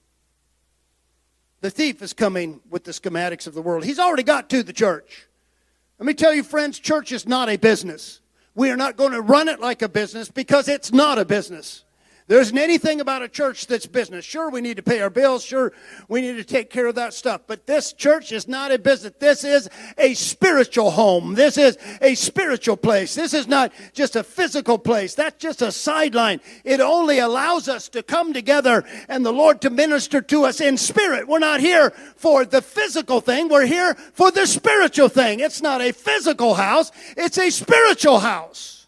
The 1.61 1.71
thief 1.71 2.03
is 2.03 2.15
coming 2.15 2.63
with 2.69 2.83
the 2.83 2.91
schematics 2.91 3.47
of 3.47 3.55
the 3.55 3.63
world. 3.63 3.85
He's 3.85 4.01
already 4.01 4.25
got 4.25 4.51
to 4.51 4.65
the 4.65 4.73
church. 4.73 5.29
Let 6.01 6.07
me 6.07 6.15
tell 6.15 6.35
you, 6.35 6.43
friends, 6.43 6.81
church 6.81 7.13
is 7.13 7.29
not 7.29 7.49
a 7.49 7.57
business. 7.57 8.21
We 8.57 8.71
are 8.71 8.77
not 8.77 8.97
going 8.97 9.13
to 9.13 9.21
run 9.21 9.47
it 9.47 9.61
like 9.61 9.83
a 9.83 9.89
business 9.89 10.29
because 10.29 10.67
it's 10.67 10.93
not 10.93 11.17
a 11.17 11.25
business. 11.25 11.85
There 12.33 12.41
isn't 12.41 12.57
anything 12.57 13.03
about 13.03 13.21
a 13.21 13.29
church 13.29 13.67
that's 13.67 13.85
business. 13.85 14.25
Sure, 14.25 14.49
we 14.49 14.63
need 14.63 14.79
to 14.79 14.83
pay 14.83 15.03
our 15.03 15.11
bills. 15.11 15.45
Sure, 15.45 15.71
we 16.09 16.23
need 16.23 16.39
to 16.39 16.45
take 16.45 16.71
care 16.71 16.87
of 16.87 16.95
that 16.95 17.13
stuff. 17.13 17.43
But 17.47 17.67
this 17.67 17.93
church 17.93 18.33
is 18.33 18.49
not 18.49 18.73
a 18.73 18.79
business. 18.79 19.13
This 19.19 19.45
is 19.45 19.69
a 19.99 20.15
spiritual 20.15 20.93
home. 20.93 21.35
This 21.35 21.59
is 21.59 21.77
a 22.01 22.15
spiritual 22.15 22.79
place. 22.79 23.15
This 23.15 23.35
is 23.35 23.49
not 23.49 23.71
just 23.93 24.17
a 24.17 24.25
physical 24.25 24.79
place. 24.79 25.15
That's 25.15 25.37
just 25.37 25.61
a 25.61 25.71
sideline. 25.71 26.41
It 26.65 26.81
only 26.81 27.19
allows 27.19 27.69
us 27.69 27.91
to 27.91 28.03
come 28.03 28.33
together 28.33 28.87
and 29.11 29.27
the 29.27 29.31
Lord 29.31 29.61
to 29.61 29.69
minister 29.69 30.23
to 30.23 30.45
us 30.45 30.63
in 30.63 30.79
spirit. 30.79 31.29
We're 31.29 31.39
not 31.39 31.61
here 31.61 31.91
for 32.17 32.47
the 32.47 32.63
physical 32.63 33.21
thing. 33.21 33.51
We're 33.51 33.67
here 33.67 33.93
for 34.15 34.31
the 34.31 34.47
spiritual 34.47 35.11
thing. 35.11 35.41
It's 35.41 35.61
not 35.61 35.83
a 35.83 35.93
physical 35.93 36.55
house. 36.55 36.93
It's 37.15 37.37
a 37.37 37.51
spiritual 37.51 38.21
house. 38.21 38.87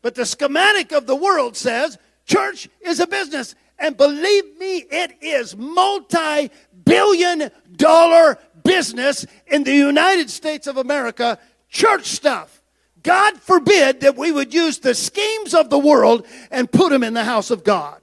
But 0.00 0.14
the 0.14 0.24
schematic 0.24 0.92
of 0.92 1.06
the 1.06 1.16
world 1.16 1.58
says 1.58 1.98
Church 2.26 2.68
is 2.82 3.00
a 3.00 3.06
business. 3.06 3.54
And 3.78 3.96
believe 3.96 4.58
me, 4.58 4.78
it 4.90 5.16
is 5.22 5.56
multi 5.56 6.50
billion 6.84 7.50
dollar 7.76 8.38
business 8.64 9.26
in 9.46 9.64
the 9.64 9.74
United 9.74 10.28
States 10.30 10.66
of 10.66 10.76
America, 10.76 11.38
church 11.68 12.06
stuff. 12.06 12.62
God 13.02 13.38
forbid 13.38 14.00
that 14.00 14.16
we 14.16 14.32
would 14.32 14.52
use 14.52 14.78
the 14.78 14.94
schemes 14.94 15.54
of 15.54 15.70
the 15.70 15.78
world 15.78 16.26
and 16.50 16.70
put 16.70 16.90
them 16.90 17.04
in 17.04 17.14
the 17.14 17.22
house 17.22 17.50
of 17.50 17.62
God. 17.62 18.00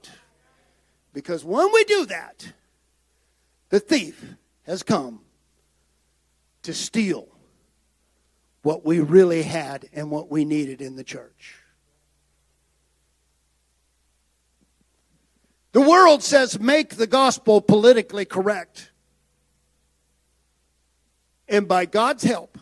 Because 1.12 1.44
when 1.44 1.70
we 1.72 1.84
do 1.84 2.06
that, 2.06 2.52
the 3.68 3.80
thief 3.80 4.34
has 4.62 4.82
come 4.82 5.20
to 6.62 6.72
steal 6.72 7.28
what 8.62 8.86
we 8.86 9.00
really 9.00 9.42
had 9.42 9.88
and 9.92 10.10
what 10.10 10.30
we 10.30 10.46
needed 10.46 10.80
in 10.80 10.96
the 10.96 11.04
church. 11.04 11.56
The 15.74 15.80
world 15.80 16.22
says 16.22 16.60
make 16.60 16.94
the 16.94 17.06
gospel 17.08 17.60
politically 17.60 18.24
correct. 18.24 18.92
And 21.48 21.66
by 21.66 21.84
God's 21.84 22.22
help, 22.22 22.56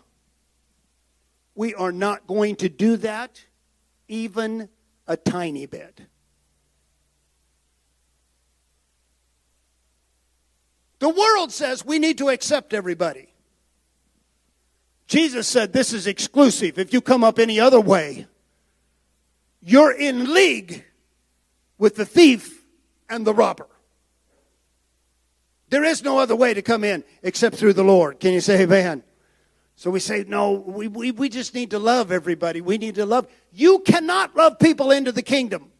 we 1.55 1.75
are 1.75 1.93
not 1.93 2.27
going 2.27 2.57
to 2.57 2.71
do 2.71 2.97
that 2.97 3.45
even 4.09 4.71
a 5.07 5.19
tiny 5.19 5.67
bit. 5.67 6.01
The 10.99 11.11
world 11.11 11.53
says 11.53 11.85
we 11.85 11.99
need 11.99 12.17
to 12.17 12.31
accept 12.31 12.73
everybody. 12.73 13.35
Jesus 15.07 15.47
said 15.47 15.75
this 15.75 15.93
is 15.93 16.07
exclusive. 16.07 16.79
If 16.79 16.95
you 16.95 17.03
come 17.03 17.25
up 17.25 17.39
any 17.39 17.61
other 17.61 17.81
way, 17.81 18.27
you're 19.61 19.93
in 19.93 20.33
league 20.33 20.87
with 21.77 21.97
the 21.97 22.07
thief 22.07 22.61
and 23.13 23.27
the 23.27 23.35
robber. 23.35 23.67
There 25.69 25.85
is 25.85 26.03
no 26.03 26.19
other 26.19 26.35
way 26.35 26.55
to 26.55 26.63
come 26.63 26.83
in 26.83 27.05
except 27.23 27.57
through 27.57 27.75
the 27.75 27.85
Lord. 27.85 28.21
Can 28.21 28.33
you 28.33 28.41
say 28.41 28.63
amen? 28.63 29.05
So 29.77 29.91
we 29.91 30.01
say, 30.01 30.25
no, 30.27 30.53
we, 30.53 30.89
we, 30.89 31.11
we 31.13 31.29
just 31.29 31.55
need 31.55 31.71
to 31.71 31.79
love 31.79 32.11
everybody. 32.11 32.61
We 32.61 32.79
need 32.79 32.95
to 32.97 33.07
love. 33.07 33.27
You 33.53 33.81
cannot 33.81 34.37
love 34.37 34.59
people 34.59 34.91
into 34.91 35.13
the 35.13 35.23
kingdom. 35.23 35.71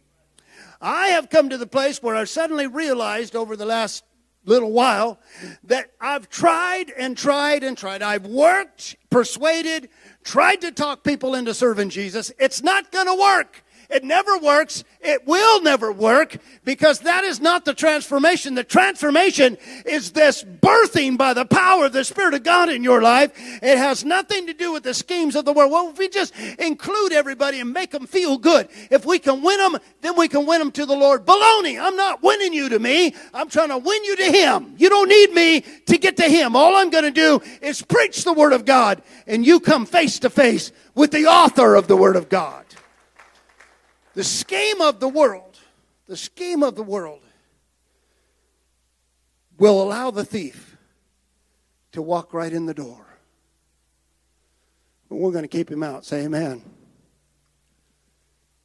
I 0.81 1.09
have 1.09 1.31
come 1.31 1.49
to 1.51 1.59
the 1.59 1.67
place 1.67 2.03
where 2.03 2.17
I 2.17 2.25
suddenly 2.25 2.67
realized 2.67 3.37
over 3.37 3.57
the 3.57 3.67
last 3.67 4.05
little 4.45 4.73
while 4.73 5.21
that 5.65 5.93
I've 6.01 6.29
tried 6.29 6.91
and 6.91 7.17
tried 7.17 7.63
and 7.63 7.79
tried. 7.79 8.03
I've 8.03 8.27
worked, 8.27 8.97
persuaded, 9.11 9.89
tried 10.25 10.63
to 10.63 10.73
talk 10.73 11.05
people 11.05 11.35
into 11.35 11.55
serving 11.55 11.91
Jesus. 11.91 12.33
It's 12.39 12.63
not 12.63 12.91
going 12.91 13.07
to 13.07 13.15
work. 13.15 13.63
It 13.93 14.05
never 14.05 14.39
works. 14.39 14.85
It 15.03 15.27
will 15.27 15.63
never 15.63 15.93
work 15.93 16.39
because 16.65 17.01
that 17.01 17.25
is 17.25 17.41
not 17.41 17.67
the 17.67 17.75
transformation. 17.75 18.55
The 18.55 18.65
transformation 18.65 19.59
is 19.85 20.13
this 20.13 20.43
birthing 20.43 21.19
by 21.19 21.35
the 21.35 21.45
power 21.45 21.87
of 21.87 21.93
the 21.93 22.03
Spirit 22.03 22.33
of 22.33 22.43
God 22.43 22.71
in 22.71 22.83
your 22.83 23.03
life. 23.03 23.33
It 23.63 23.77
has 23.77 24.03
nothing 24.03 24.47
to 24.47 24.55
do 24.55 24.73
with 24.73 24.83
the 24.83 24.95
schemes 24.95 25.37
of 25.37 25.45
the 25.45 25.53
world. 25.53 25.71
Well, 25.71 25.91
if 25.91 25.99
we 25.99 26.09
just 26.09 26.35
include 26.59 27.13
everybody 27.13 27.61
and 27.61 27.73
make 27.73 27.91
them 27.91 28.07
feel 28.07 28.39
good, 28.39 28.69
if 28.91 29.05
we 29.05 29.19
can 29.19 29.43
win 29.43 29.59
them, 29.59 29.79
then 30.01 30.17
we 30.17 30.27
can 30.27 30.47
win 30.47 30.61
them 30.61 30.73
to 30.73 30.87
the 30.87 30.97
Lord. 30.97 31.27
Baloney. 31.27 31.79
I'm 31.79 31.97
not 31.97 32.23
winning 32.23 32.55
you 32.55 32.71
to 32.71 32.79
me. 32.79 33.15
I'm 33.35 33.51
trying 33.51 33.69
to 33.69 33.79
win 33.79 34.05
you 34.05 34.17
to 34.17 34.25
Him. 34.25 34.75
You 34.79 34.89
don't 34.89 35.09
need 35.09 35.35
me 35.35 35.61
to 35.87 35.99
get 35.99 36.17
to 36.17 36.29
Him. 36.29 36.57
All 36.57 36.77
I'm 36.77 36.89
going 36.89 37.05
to 37.05 37.11
do 37.11 37.43
is 37.61 37.83
preach 37.83 38.25
the 38.25 38.33
Word 38.33 38.55
of 38.55 38.65
God, 38.65 39.03
and 39.27 39.45
you 39.45 39.61
come 39.61 39.85
face 39.85 40.19
to 40.21 40.31
face 40.31 40.73
with 40.95 41.11
the 41.11 41.27
author 41.27 41.75
of 41.75 41.89
the 41.89 41.97
Word 41.97 42.17
of 42.17 42.31
God. 42.31 42.65
The 44.15 44.25
scheme 44.25 44.81
of 44.81 45.01
the 45.01 45.09
world, 45.09 45.59
the 46.07 46.17
scheme 46.17 46.63
of 46.63 46.75
the 46.75 46.83
world 46.83 47.23
will 49.59 49.83
allow 49.83 50.11
the 50.11 50.25
thief 50.25 50.77
to 51.93 52.03
walk 52.03 52.35
right 52.35 52.53
in 52.53 52.67
the 52.67 52.75
door. 52.75 53.07
But 55.09 55.17
we're 55.17 55.31
going 55.31 55.45
to 55.45 55.49
keep 55.49 55.71
him 55.71 55.83
out. 55.83 56.05
Say 56.05 56.25
amen. 56.25 56.63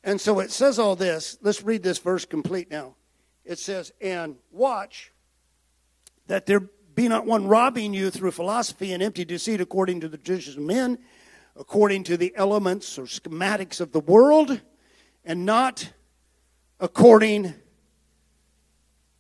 And 0.04 0.20
so 0.20 0.40
it 0.40 0.52
says 0.52 0.80
all 0.80 0.96
this. 0.96 1.38
Let's 1.42 1.62
read 1.64 1.84
this 1.84 2.00
verse 2.00 2.26
complete 2.26 2.72
now. 2.72 2.96
It 3.44 3.60
says, 3.60 3.92
And 4.02 4.38
watch 4.52 5.12
that 6.28 6.46
there 6.46 6.62
be 6.96 7.08
not 7.08 7.26
one 7.26 7.48
robbing 7.48 7.94
you 7.94 8.10
through 8.10 8.32
philosophy 8.32 8.92
and 8.92 9.04
empty 9.04 9.24
deceit 9.24 9.62
according 9.62 10.02
to 10.02 10.10
the 10.10 10.18
traditions 10.18 10.58
of 10.58 10.64
men 10.64 10.98
according 11.56 12.04
to 12.04 12.18
the 12.18 12.34
elements 12.36 12.98
or 12.98 13.04
schematics 13.04 13.82
of 13.82 13.92
the 13.92 14.00
world 14.00 14.62
and 15.28 15.46
not 15.46 15.92
according 16.80 17.54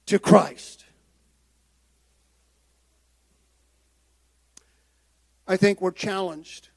to 0.05 0.17
Christ. 0.17 0.85
I 5.45 5.57
think 5.57 5.81
we're 5.81 5.91
challenged 5.91 6.69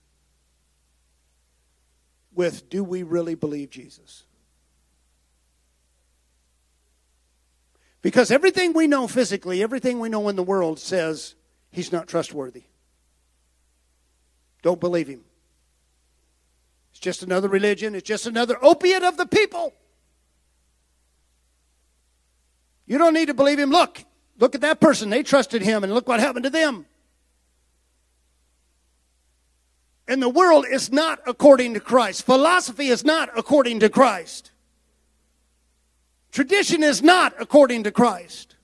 with 2.35 2.68
do 2.68 2.83
we 2.83 3.05
really 3.05 3.37
believe 3.37 3.70
Jesus? 3.70 4.24
Because 8.03 8.33
everything 8.33 8.72
we 8.72 8.89
know 8.89 9.07
physically, 9.07 9.62
everything 9.62 10.01
we 10.01 10.09
know 10.09 10.28
in 10.28 10.35
the 10.35 10.43
world 10.43 10.81
says 10.81 11.37
he's 11.70 11.93
not 11.93 12.09
trustworthy. 12.09 12.64
Don't 14.62 14.81
believe 14.81 15.07
him. 15.07 15.22
It's 17.01 17.05
just 17.07 17.22
another 17.22 17.48
religion, 17.48 17.94
it's 17.94 18.07
just 18.07 18.26
another 18.26 18.62
opiate 18.62 19.03
of 19.03 19.16
the 19.16 19.24
people. 19.24 19.72
You 22.84 22.98
don't 22.98 23.14
need 23.14 23.28
to 23.28 23.34
believe 23.34 23.59
him. 23.59 23.70
Look, 23.70 24.05
look 24.38 24.55
at 24.55 24.61
that 24.61 24.80
person. 24.80 25.09
They 25.09 25.22
trusted 25.22 25.62
him, 25.62 25.82
and 25.82 25.94
look 25.94 26.07
what 26.07 26.20
happened 26.20 26.44
to 26.44 26.51
them. 26.51 26.84
And 30.07 30.22
the 30.22 30.28
world 30.28 30.66
is 30.70 30.92
not 30.92 31.20
according 31.26 31.72
to 31.72 31.80
Christ. 31.80 32.26
Philosophy 32.26 32.88
is 32.88 33.03
not 33.03 33.30
according 33.34 33.80
to 33.80 33.88
Christ. 33.88 34.51
Tradition 36.32 36.82
is 36.82 37.03
not 37.03 37.32
according 37.40 37.84
to 37.84 37.90
Christ. 37.90 38.57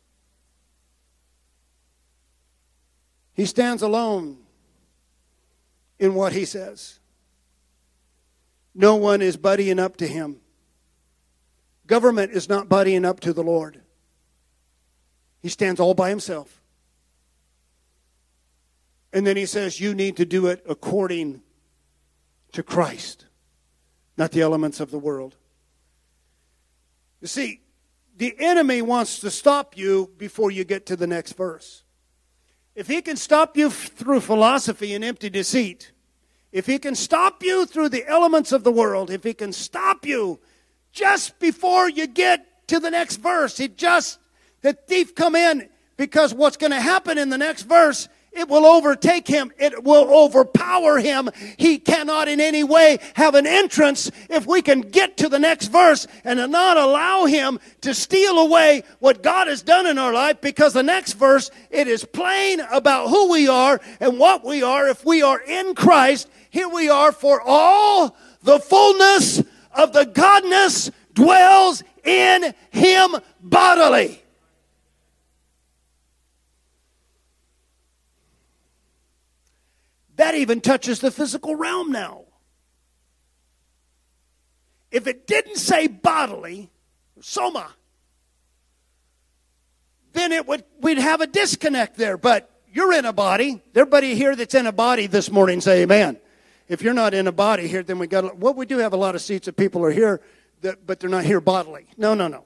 He 3.33 3.47
stands 3.47 3.81
alone 3.81 4.37
in 5.99 6.15
what 6.15 6.35
he 6.35 6.45
says. 6.45 6.99
No 8.79 8.95
one 8.95 9.23
is 9.23 9.39
buddying 9.39 9.79
up 9.79 9.97
to 9.97 10.07
him. 10.07 10.37
Government 11.87 12.33
is 12.33 12.47
not 12.47 12.69
buddying 12.69 13.07
up 13.07 13.21
to 13.21 13.33
the 13.33 13.43
Lord. 13.43 13.81
He 15.41 15.49
stands 15.49 15.81
all 15.81 15.95
by 15.95 16.11
himself. 16.11 16.61
And 19.15 19.27
then 19.27 19.37
he 19.37 19.47
says, 19.47 19.81
You 19.81 19.95
need 19.95 20.19
to 20.19 20.27
do 20.27 20.47
it 20.47 20.63
according 20.69 21.41
to 22.53 22.63
Christ, 22.63 23.25
not 24.19 24.33
the 24.33 24.43
elements 24.43 24.79
of 24.79 24.91
the 24.91 24.99
world. 24.99 25.37
You 27.23 27.29
see, 27.29 27.63
the 28.15 28.35
enemy 28.39 28.83
wants 28.83 29.21
to 29.21 29.31
stop 29.31 29.75
you 29.75 30.11
before 30.19 30.51
you 30.51 30.65
get 30.65 30.85
to 30.87 30.97
the 30.97 31.07
next 31.07 31.33
verse. 31.33 31.83
If 32.75 32.89
he 32.89 33.01
can 33.01 33.17
stop 33.17 33.57
you 33.57 33.71
through 33.71 34.21
philosophy 34.21 34.93
and 34.93 35.03
empty 35.03 35.31
deceit, 35.31 35.93
if 36.53 36.67
he 36.67 36.79
can 36.79 36.95
stop 36.95 37.43
you 37.43 37.67
through 37.67 37.91
the 37.91 38.07
elements 38.07 38.53
of 38.53 38.65
the 38.65 38.73
world, 38.73 39.11
if 39.11 39.25
he 39.25 39.35
can 39.35 39.53
stop 39.53 40.07
you 40.07 40.41
just 40.93 41.39
before 41.39 41.89
you 41.89 42.07
get 42.07 42.67
to 42.69 42.81
the 42.81 42.91
next 42.91 43.17
verse, 43.17 43.59
he 43.59 43.69
just, 43.69 44.19
the 44.63 44.73
thief 44.73 45.15
come 45.15 45.35
in 45.35 45.69
because 45.97 46.33
what's 46.33 46.57
going 46.57 46.73
to 46.73 46.81
happen 46.81 47.19
in 47.19 47.29
the 47.29 47.39
next 47.39 47.63
verse 47.63 48.09
it 48.37 48.49
will 48.49 48.67
overtake 48.67 49.27
him. 49.27 49.53
It 49.59 49.85
will 49.85 50.13
overpower 50.13 50.99
him. 50.99 51.31
He 51.57 51.79
cannot 51.79 52.29
in 52.29 52.41
any 52.41 52.65
way 52.65 52.99
have 53.15 53.35
an 53.35 53.47
entrance 53.47 54.11
if 54.29 54.47
we 54.47 54.63
can 54.63 54.83
get 54.83 55.17
to 55.19 55.29
the 55.29 55.39
next 55.39 55.69
verse 55.69 56.07
and 56.25 56.39
not 56.51 56.77
allow 56.77 57.27
him 57.27 57.59
to 57.83 57.95
steal 57.95 58.39
away 58.39 58.83
what 58.99 59.23
God 59.23 59.49
has 59.49 59.63
done 59.63 59.87
in 59.87 59.99
our 59.99 60.13
life 60.13 60.41
because 60.41 60.73
the 60.73 60.83
next 60.83 61.15
verse, 61.15 61.51
it 61.71 61.89
is 61.89 62.05
plain 62.05 62.61
about 62.61 63.09
who 63.09 63.31
we 63.31 63.49
are 63.49 63.81
and 64.01 64.19
what 64.19 64.45
we 64.45 64.63
are. 64.63 64.89
If 64.89 65.05
we 65.05 65.23
are 65.23 65.41
in 65.41 65.75
Christ, 65.75 66.29
here 66.51 66.69
we 66.69 66.89
are 66.89 67.13
for 67.13 67.41
all 67.45 68.17
the 68.43 68.59
fullness 68.59 69.43
of 69.73 69.93
the 69.93 70.05
Godness 70.05 70.91
dwells 71.15 71.83
in 72.05 72.55
him 72.71 73.17
bodily. 73.41 74.23
That 80.17 80.35
even 80.35 80.61
touches 80.61 81.01
the 81.01 81.11
physical 81.11 81.55
realm 81.57 81.93
now. 81.93 82.25
If 84.91 85.07
it 85.07 85.27
didn't 85.27 85.57
say 85.57 85.87
bodily, 85.89 86.71
soma, 87.21 87.75
then 90.13 90.33
it 90.33 90.47
would 90.47 90.65
we'd 90.81 90.99
have 90.99 91.21
a 91.21 91.27
disconnect 91.27 91.97
there. 91.97 92.17
But 92.17 92.51
you're 92.73 92.93
in 92.93 93.05
a 93.05 93.13
body. 93.13 93.63
Everybody 93.75 94.15
here 94.15 94.35
that's 94.35 94.55
in 94.55 94.67
a 94.67 94.73
body 94.73 95.07
this 95.07 95.31
morning 95.31 95.61
say 95.61 95.83
amen. 95.83 96.19
If 96.69 96.83
you're 96.83 96.95
not 96.95 97.15
in 97.15 97.27
a 97.27 97.33
body 97.33 97.69
here, 97.69 97.83
then 97.83 97.99
we 97.99 98.07
got 98.07 98.39
well, 98.39 98.55
we 98.55 98.67
do 98.67 98.79
have 98.79 98.93
a 98.93 98.97
lot 98.97 99.15
of 99.15 99.21
seats 99.21 99.47
that 99.47 99.57
people 99.57 99.85
are 99.85 99.91
here, 99.91 100.21
that, 100.63 100.87
but 100.87 100.99
they're 100.99 101.11
not 101.11 101.25
here 101.25 101.41
bodily. 101.41 101.87
No, 101.97 102.15
no, 102.15 102.29
no. 102.29 102.45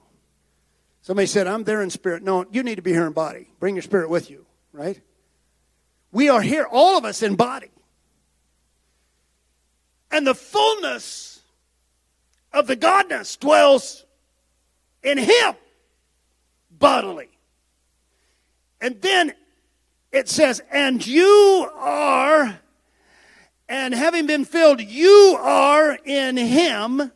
Somebody 1.03 1.27
said, 1.27 1.47
I'm 1.47 1.65
there 1.65 1.83
in 1.83 1.89
spirit. 1.89 2.23
No, 2.23 2.45
you 2.51 2.63
need 2.63 2.77
to 2.77 2.83
be 2.83 2.93
here 2.93 3.07
in 3.07 3.13
body. 3.13 3.49
Bring 3.59 3.75
your 3.75 3.83
spirit 3.83 4.11
with 4.11 4.31
you, 4.31 4.45
right? 4.73 5.01
We 6.13 6.29
are 6.29 6.43
here, 6.43 6.67
all 6.71 6.99
of 6.99 7.05
us 7.05 7.23
in 7.23 7.37
body. 7.37 7.71
And 10.11 10.27
the 10.27 10.35
fullness 10.35 11.41
of 12.53 12.67
the 12.67 12.77
Godness 12.77 13.39
dwells 13.39 14.05
in 15.03 15.19
Him 15.19 15.55
bodily. 16.71 17.29
And 18.81 19.01
then 19.01 19.35
it 20.11 20.29
says, 20.29 20.61
and 20.73 21.07
you 21.07 21.71
are, 21.77 22.59
and 23.69 23.95
having 23.95 24.27
been 24.27 24.45
filled, 24.45 24.81
you 24.81 25.37
are 25.39 25.97
in 26.05 26.37
Him, 26.37 27.13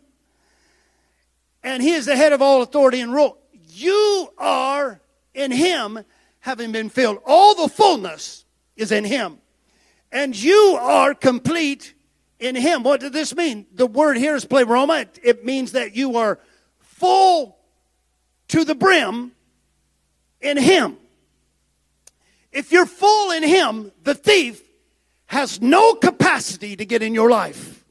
and 1.64 1.82
He 1.82 1.92
is 1.94 2.06
the 2.06 2.14
head 2.14 2.32
of 2.32 2.40
all 2.40 2.62
authority 2.62 3.00
and 3.00 3.12
rule. 3.12 3.38
You 3.70 4.28
are 4.38 5.00
in 5.32 5.50
Him, 5.50 6.04
having 6.38 6.70
been 6.70 6.90
filled. 6.90 7.18
All 7.26 7.56
the 7.56 7.68
fullness 7.68 8.43
is 8.76 8.92
in 8.92 9.04
him. 9.04 9.38
And 10.10 10.40
you 10.40 10.78
are 10.80 11.14
complete 11.14 11.94
in 12.38 12.56
him. 12.56 12.82
What 12.82 13.00
does 13.00 13.12
this 13.12 13.34
mean? 13.34 13.66
The 13.74 13.86
word 13.86 14.16
here 14.16 14.34
is 14.34 14.44
pleroma. 14.44 15.00
It, 15.00 15.18
it 15.22 15.44
means 15.44 15.72
that 15.72 15.96
you 15.96 16.16
are 16.16 16.38
full 16.80 17.56
to 18.48 18.64
the 18.64 18.74
brim 18.74 19.32
in 20.40 20.56
him. 20.56 20.96
If 22.52 22.70
you're 22.70 22.86
full 22.86 23.32
in 23.32 23.42
him, 23.42 23.90
the 24.02 24.14
thief 24.14 24.62
has 25.26 25.60
no 25.60 25.94
capacity 25.94 26.76
to 26.76 26.86
get 26.86 27.02
in 27.02 27.14
your 27.14 27.30
life. 27.30 27.83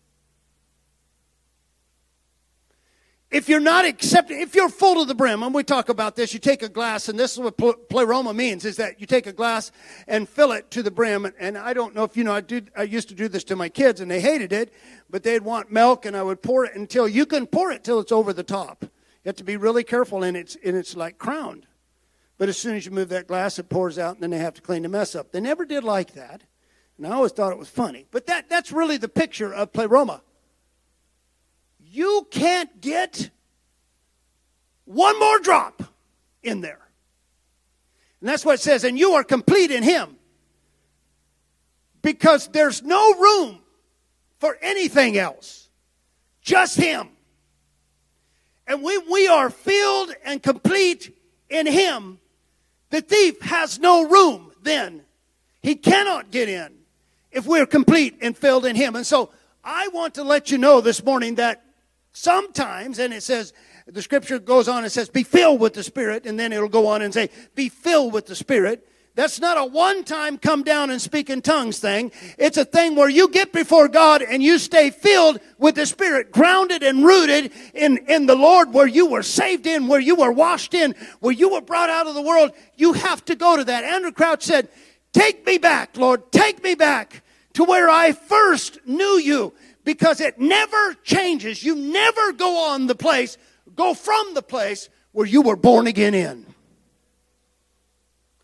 If 3.34 3.50
you're 3.50 3.60
not 3.60 3.84
accepting, 3.84 4.40
if 4.40 4.54
you're 4.54 4.70
full 4.70 5.02
to 5.02 5.06
the 5.06 5.16
brim, 5.16 5.42
and 5.42 5.56
we 5.56 5.64
talk 5.64 5.90
about 5.90 6.16
this, 6.16 6.36
you 6.36 6.40
take 6.40 6.62
a 6.62 6.70
glass, 6.70 7.10
and 7.10 7.20
this 7.20 7.34
is 7.34 7.40
what 7.40 7.58
pleroma 7.90 8.32
means, 8.32 8.64
is 8.64 8.78
that 8.78 9.02
you 9.02 9.08
take 9.08 9.26
a 9.26 9.34
glass 9.34 9.72
and 10.08 10.30
fill 10.30 10.52
it 10.52 10.70
to 10.70 10.84
the 10.84 10.92
brim. 10.92 11.28
And 11.40 11.58
I 11.58 11.74
don't 11.74 11.96
know 11.96 12.04
if 12.04 12.16
you 12.16 12.24
know, 12.24 12.34
I, 12.34 12.42
did, 12.42 12.70
I 12.78 12.84
used 12.84 13.10
to 13.10 13.16
do 13.16 13.28
this 13.28 13.44
to 13.46 13.56
my 13.56 13.70
kids, 13.70 14.02
and 14.02 14.10
they 14.10 14.22
hated 14.22 14.54
it, 14.54 14.72
but 15.10 15.24
they'd 15.24 15.42
want 15.42 15.72
milk, 15.72 16.06
and 16.06 16.16
I 16.16 16.22
would 16.22 16.44
pour 16.44 16.64
it 16.64 16.76
until, 16.76 17.08
you 17.08 17.26
can 17.26 17.48
pour 17.48 17.72
it 17.72 17.84
till 17.84 18.00
it's 18.00 18.12
over 18.12 18.34
the 18.34 18.44
top. 18.44 18.84
You 18.84 19.30
have 19.30 19.36
to 19.38 19.44
be 19.44 19.58
really 19.58 19.84
careful, 19.84 20.22
and 20.22 20.38
it's, 20.38 20.56
and 20.64 20.78
it's 20.78 20.96
like 20.96 21.18
crowned. 21.18 21.66
But 22.38 22.50
as 22.50 22.58
soon 22.58 22.76
as 22.76 22.86
you 22.86 22.92
move 22.92 23.10
that 23.10 23.28
glass, 23.28 23.58
it 23.58 23.68
pours 23.68 23.98
out, 23.98 24.14
and 24.14 24.22
then 24.22 24.30
they 24.30 24.38
have 24.38 24.54
to 24.56 24.62
clean 24.62 24.84
the 24.84 24.90
mess 24.90 25.16
up. 25.16 25.32
They 25.32 25.42
never 25.42 25.66
did 25.66 25.84
like 25.84 26.14
that, 26.14 26.44
and 27.00 27.08
I 27.08 27.12
always 27.12 27.32
thought 27.32 27.52
it 27.52 27.58
was 27.58 27.70
funny. 27.70 28.06
But 28.12 28.28
that, 28.28 28.48
that's 28.48 28.72
really 28.72 28.98
the 28.98 29.10
picture 29.10 29.52
of 29.52 29.74
pleroma 29.74 30.22
you 31.94 32.28
can't 32.32 32.82
get 32.82 33.30
one 34.86 35.20
more 35.20 35.40
drop 35.40 35.84
in 36.42 36.62
there. 36.62 36.80
And 38.20 38.28
that's 38.28 38.44
what 38.44 38.56
it 38.56 38.62
says, 38.62 38.84
and 38.84 38.98
you 38.98 39.12
are 39.12 39.24
complete 39.24 39.70
in 39.70 39.84
Him. 39.84 40.16
Because 42.02 42.48
there's 42.48 42.82
no 42.82 43.14
room 43.14 43.60
for 44.40 44.58
anything 44.62 45.18
else, 45.18 45.70
just 46.42 46.78
Him. 46.78 47.10
And 48.66 48.82
when 48.82 49.02
we 49.12 49.28
are 49.28 49.52
filled 49.52 50.16
and 50.26 50.42
complete 50.42 51.16
in 51.50 51.68
Him, 51.68 52.18
the 52.90 53.02
thief 53.02 53.40
has 53.42 53.78
no 53.80 54.08
room 54.08 54.52
then. 54.64 55.04
He 55.62 55.76
cannot 55.76 56.32
get 56.32 56.50
in 56.50 56.74
if 57.32 57.46
we're 57.46 57.68
complete 57.68 58.18
and 58.20 58.36
filled 58.36 58.66
in 58.66 58.76
Him. 58.76 58.96
And 58.96 59.06
so 59.06 59.30
I 59.64 59.90
want 59.90 60.16
to 60.16 60.24
let 60.24 60.50
you 60.50 60.58
know 60.58 60.82
this 60.82 61.04
morning 61.04 61.36
that 61.36 61.64
sometimes, 62.14 63.00
and 63.00 63.14
it 63.14 63.24
says, 63.24 63.54
the 63.86 64.02
scripture 64.02 64.40
goes 64.40 64.68
on 64.68 64.84
and 64.84 64.92
says, 64.92 65.10
be 65.10 65.24
filled 65.24 65.60
with 65.60 65.74
the 65.74 65.84
Spirit, 65.84 66.26
and 66.26 66.40
then 66.40 66.54
it'll 66.54 66.70
go 66.70 66.88
on 66.88 67.02
and 67.02 67.14
say, 67.14 67.30
be 67.56 67.68
filled 67.68 68.14
with 68.14 68.28
the 68.28 68.36
Spirit. 68.36 68.88
That's 69.16 69.40
not 69.40 69.60
a 69.60 69.66
one 69.66 70.04
time 70.04 70.40
come 70.40 70.64
down 70.64 70.90
and 70.90 71.00
speak 71.00 71.30
in 71.30 71.44
tongues 71.44 71.78
thing. 71.78 72.12
It's 72.40 72.58
a 72.58 72.66
thing 72.66 72.96
where 72.96 73.10
you 73.10 73.30
get 73.30 73.54
before 73.54 73.88
God 73.88 74.24
and 74.24 74.42
you 74.42 74.58
stay 74.58 74.90
filled 74.90 75.40
with 75.60 75.76
the 75.76 75.86
Spirit, 75.86 76.32
grounded 76.32 76.82
and 76.82 77.06
rooted 77.06 77.52
in, 77.76 77.98
in 78.08 78.26
the 78.26 78.36
Lord, 78.36 78.74
where 78.74 78.88
you 78.88 79.06
were 79.06 79.22
saved 79.22 79.68
in, 79.68 79.88
where 79.88 80.00
you 80.00 80.16
were 80.16 80.32
washed 80.32 80.74
in, 80.74 80.96
where 81.20 81.34
you 81.34 81.50
were 81.50 81.62
brought 81.62 81.92
out 81.92 82.08
of 82.08 82.16
the 82.16 82.24
world. 82.24 82.54
You 82.76 82.94
have 82.94 83.24
to 83.26 83.36
go 83.36 83.56
to 83.56 83.64
that. 83.66 83.84
Andraé 83.84 84.16
Crouch 84.16 84.44
said, 84.44 84.70
Take 85.12 85.46
me 85.46 85.60
back, 85.60 85.96
Lord, 85.96 86.32
take 86.32 86.64
me 86.64 86.74
back 86.74 87.22
to 87.54 87.64
where 87.64 87.88
I 87.88 88.14
first 88.14 88.80
knew 88.88 89.20
you 89.20 89.54
because 89.84 90.22
it 90.22 90.40
never 90.40 90.94
changes. 91.04 91.64
You 91.64 91.76
never 91.76 92.34
go 92.34 92.70
on 92.70 92.88
the 92.88 92.96
place, 92.96 93.38
go 93.76 93.94
from 93.94 94.34
the 94.34 94.42
place 94.42 94.90
where 95.12 95.28
you 95.28 95.42
were 95.42 95.56
born 95.56 95.88
again 95.88 96.14
in. 96.14 96.46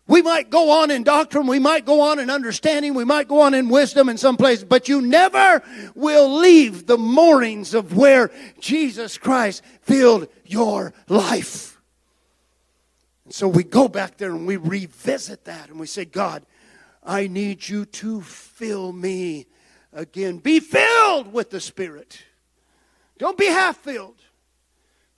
We 0.06 0.22
might 0.22 0.50
go 0.50 0.70
on 0.70 0.90
in 0.90 1.04
doctrine, 1.04 1.46
we 1.46 1.60
might 1.60 1.86
go 1.86 2.00
on 2.00 2.18
in 2.18 2.30
understanding, 2.30 2.94
we 2.94 3.04
might 3.04 3.28
go 3.28 3.42
on 3.42 3.54
in 3.54 3.68
wisdom 3.68 4.08
in 4.08 4.18
some 4.18 4.36
places, 4.36 4.64
but 4.64 4.88
you 4.88 5.00
never 5.00 5.62
will 5.94 6.38
leave 6.38 6.86
the 6.86 6.98
moorings 6.98 7.74
of 7.74 7.96
where 7.96 8.32
Jesus 8.58 9.16
Christ 9.16 9.62
filled 9.82 10.26
your 10.44 10.92
life. 11.06 11.80
And 13.24 13.32
so 13.32 13.46
we 13.46 13.62
go 13.62 13.86
back 13.86 14.16
there 14.16 14.32
and 14.32 14.48
we 14.48 14.56
revisit 14.56 15.44
that 15.44 15.68
and 15.68 15.78
we 15.78 15.86
say, 15.86 16.04
God, 16.04 16.44
I 17.04 17.28
need 17.28 17.68
you 17.68 17.84
to 17.84 18.20
fill 18.22 18.92
me 18.92 19.46
again. 19.92 20.38
Be 20.38 20.60
filled 20.60 21.32
with 21.32 21.50
the 21.50 21.60
Spirit. 21.60 22.22
Don't 23.18 23.38
be 23.38 23.46
half 23.46 23.76
filled. 23.76 24.20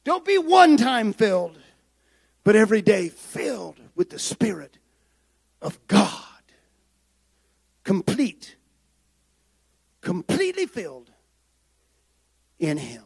Don't 0.04 0.24
be 0.24 0.38
one 0.38 0.76
time 0.76 1.12
filled, 1.12 1.58
but 2.42 2.56
every 2.56 2.82
day 2.82 3.08
filled 3.08 3.78
with 3.94 4.10
the 4.10 4.18
Spirit 4.18 4.78
of 5.60 5.78
God. 5.86 6.18
Complete. 7.84 8.56
Completely 10.00 10.66
filled 10.66 11.10
in 12.58 12.78
Him. 12.78 13.04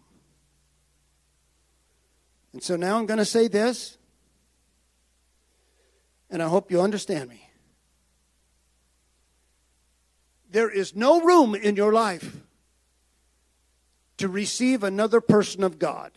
And 2.53 2.63
so 2.63 2.77
now 2.77 2.99
I'm 2.99 3.05
going 3.05 3.19
to 3.19 3.27
say 3.27 3.49
this, 3.49 3.99
and 6.31 6.43
I 6.43 6.49
hope 6.49 6.71
you 6.71 6.81
understand 6.81 7.29
me. 7.29 7.46
There 10.57 10.71
is 10.71 10.97
no 10.97 11.21
room 11.21 11.55
in 11.55 11.77
your 11.77 11.93
life 11.93 12.39
to 14.17 14.27
receive 14.27 14.83
another 14.83 15.21
person 15.21 15.63
of 15.63 15.79
God. 15.79 16.13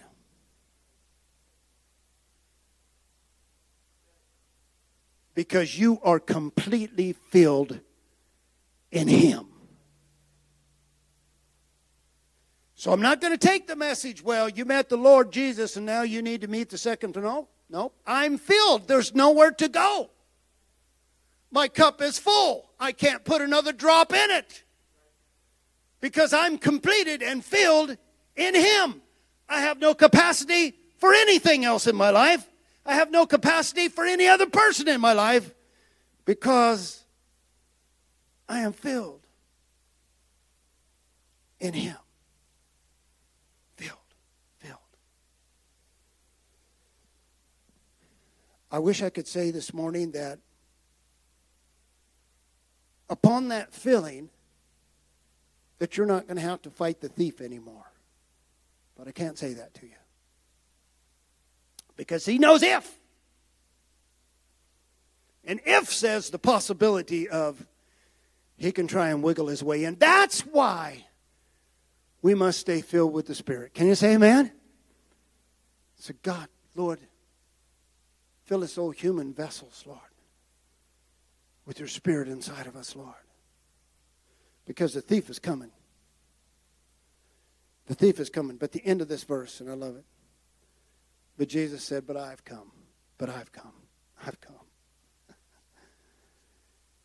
because 5.36 5.78
you 5.78 6.00
are 6.04 6.20
completely 6.20 7.14
filled 7.14 7.80
in 8.92 9.10
Him. 9.10 9.48
So 12.76 12.94
I'm 12.94 13.02
not 13.02 13.20
going 13.20 13.38
to 13.38 13.48
take 13.48 13.68
the 13.68 13.76
message, 13.76 14.22
well, 14.22 14.48
you 14.48 14.64
met 14.64 14.88
the 14.88 14.98
Lord 14.98 15.34
Jesus 15.34 15.76
and 15.76 15.86
now 15.86 16.04
you 16.04 16.22
need 16.22 16.42
to 16.42 16.48
meet 16.48 16.70
the 16.70 16.78
second. 16.78 17.16
No, 17.16 17.50
no. 17.70 17.92
I'm 18.06 18.38
filled. 18.38 18.88
There's 18.88 19.14
nowhere 19.14 19.52
to 19.52 19.68
go. 19.68 20.10
My 21.52 21.68
cup 21.68 22.02
is 22.02 22.20
full. 22.20 22.70
I 22.80 22.92
can't 22.92 23.24
put 23.24 23.42
another 23.42 23.74
drop 23.74 24.14
in 24.14 24.30
it 24.32 24.64
because 26.00 26.34
I'm 26.34 26.58
completed 26.58 27.24
and 27.24 27.44
filled 27.44 27.98
in 28.36 28.56
Him. 28.56 29.02
I 29.48 29.62
have 29.62 29.80
no 29.80 29.94
capacity 29.94 30.76
for 30.98 31.14
anything 31.14 31.66
else 31.66 31.88
in 31.88 31.96
my 31.96 32.12
life. 32.12 32.48
I 32.86 32.96
have 32.96 33.12
no 33.12 33.26
capacity 33.26 33.90
for 33.90 34.06
any 34.06 34.28
other 34.28 34.46
person 34.46 34.88
in 34.88 35.02
my 35.02 35.14
life 35.14 35.54
because 36.26 37.04
I 38.48 38.60
am 38.60 38.74
filled 38.74 39.26
in 41.60 41.74
Him. 41.74 41.98
Filled, 43.76 43.98
filled. 44.60 44.78
I 48.72 48.80
wish 48.80 49.02
I 49.02 49.10
could 49.10 49.28
say 49.28 49.52
this 49.52 49.74
morning 49.74 50.12
that 50.12 50.40
upon 53.10 53.50
that 53.50 53.74
feeling 53.74 54.30
that 55.80 55.98
you're 55.98 56.06
not 56.06 56.28
going 56.28 56.38
to 56.38 56.42
have 56.42 56.62
to 56.64 56.70
fight 56.70 57.02
the 57.02 57.10
thief 57.10 57.42
anymore. 57.42 57.86
But 58.98 59.08
I 59.08 59.12
can't 59.12 59.38
say 59.38 59.54
that 59.54 59.74
to 59.76 59.86
you 59.86 59.94
because 61.96 62.26
he 62.26 62.38
knows 62.38 62.64
if. 62.64 62.98
And 65.46 65.60
if 65.66 65.92
says 65.92 66.30
the 66.30 66.40
possibility 66.40 67.28
of 67.30 67.66
he 68.60 68.72
can 68.74 68.88
try 68.88 69.10
and 69.10 69.24
wiggle 69.24 69.48
his 69.48 69.64
way 69.64 69.86
in. 69.86 69.96
That's 69.96 70.42
why 70.42 71.06
we 72.22 72.36
must 72.36 72.60
stay 72.60 72.82
filled 72.82 73.14
with 73.14 73.26
the 73.26 73.36
Spirit. 73.36 73.74
Can 73.74 73.88
you 73.88 73.96
say 73.96 74.16
amen? 74.16 74.52
So, 75.96 76.14
God, 76.22 76.48
Lord, 76.76 77.00
fill 78.44 78.64
us, 78.64 78.78
old 78.78 78.96
human 78.96 79.34
vessels, 79.34 79.84
Lord, 79.86 80.00
with 81.70 81.78
your 81.78 81.88
Spirit 81.88 82.28
inside 82.28 82.66
of 82.66 82.76
us, 82.76 82.96
Lord. 82.96 83.14
Because 84.66 84.96
the 84.96 85.02
thief 85.02 85.30
is 85.30 85.38
coming. 85.38 85.70
The 87.86 87.94
thief 87.94 88.20
is 88.20 88.32
coming. 88.32 88.58
But 88.58 88.72
the 88.72 88.84
end 88.84 89.02
of 89.02 89.08
this 89.08 89.24
verse, 89.24 89.62
and 89.62 89.70
I 89.70 89.76
love 89.76 89.96
it. 89.96 90.04
But 91.38 91.48
Jesus 91.48 91.84
said, 91.84 92.08
But 92.08 92.18
I've 92.18 92.44
come. 92.44 92.72
But 93.20 93.30
I've 93.30 93.52
come. 93.52 93.74
I've 94.26 94.42
come. 94.42 94.56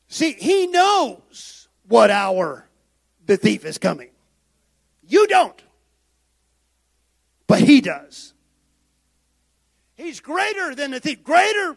See, 0.09 0.33
he 0.33 0.67
knows 0.67 1.69
what 1.87 2.11
hour 2.11 2.67
the 3.27 3.37
thief 3.37 3.67
is 3.67 3.77
coming. 3.77 4.13
You 5.07 5.27
don't. 5.27 5.63
But 7.47 7.61
he 7.61 7.83
does. 7.83 8.33
He's 9.95 10.21
greater 10.21 10.75
than 10.75 10.93
the 10.93 11.01
thief. 11.01 11.23
Greater 11.23 11.77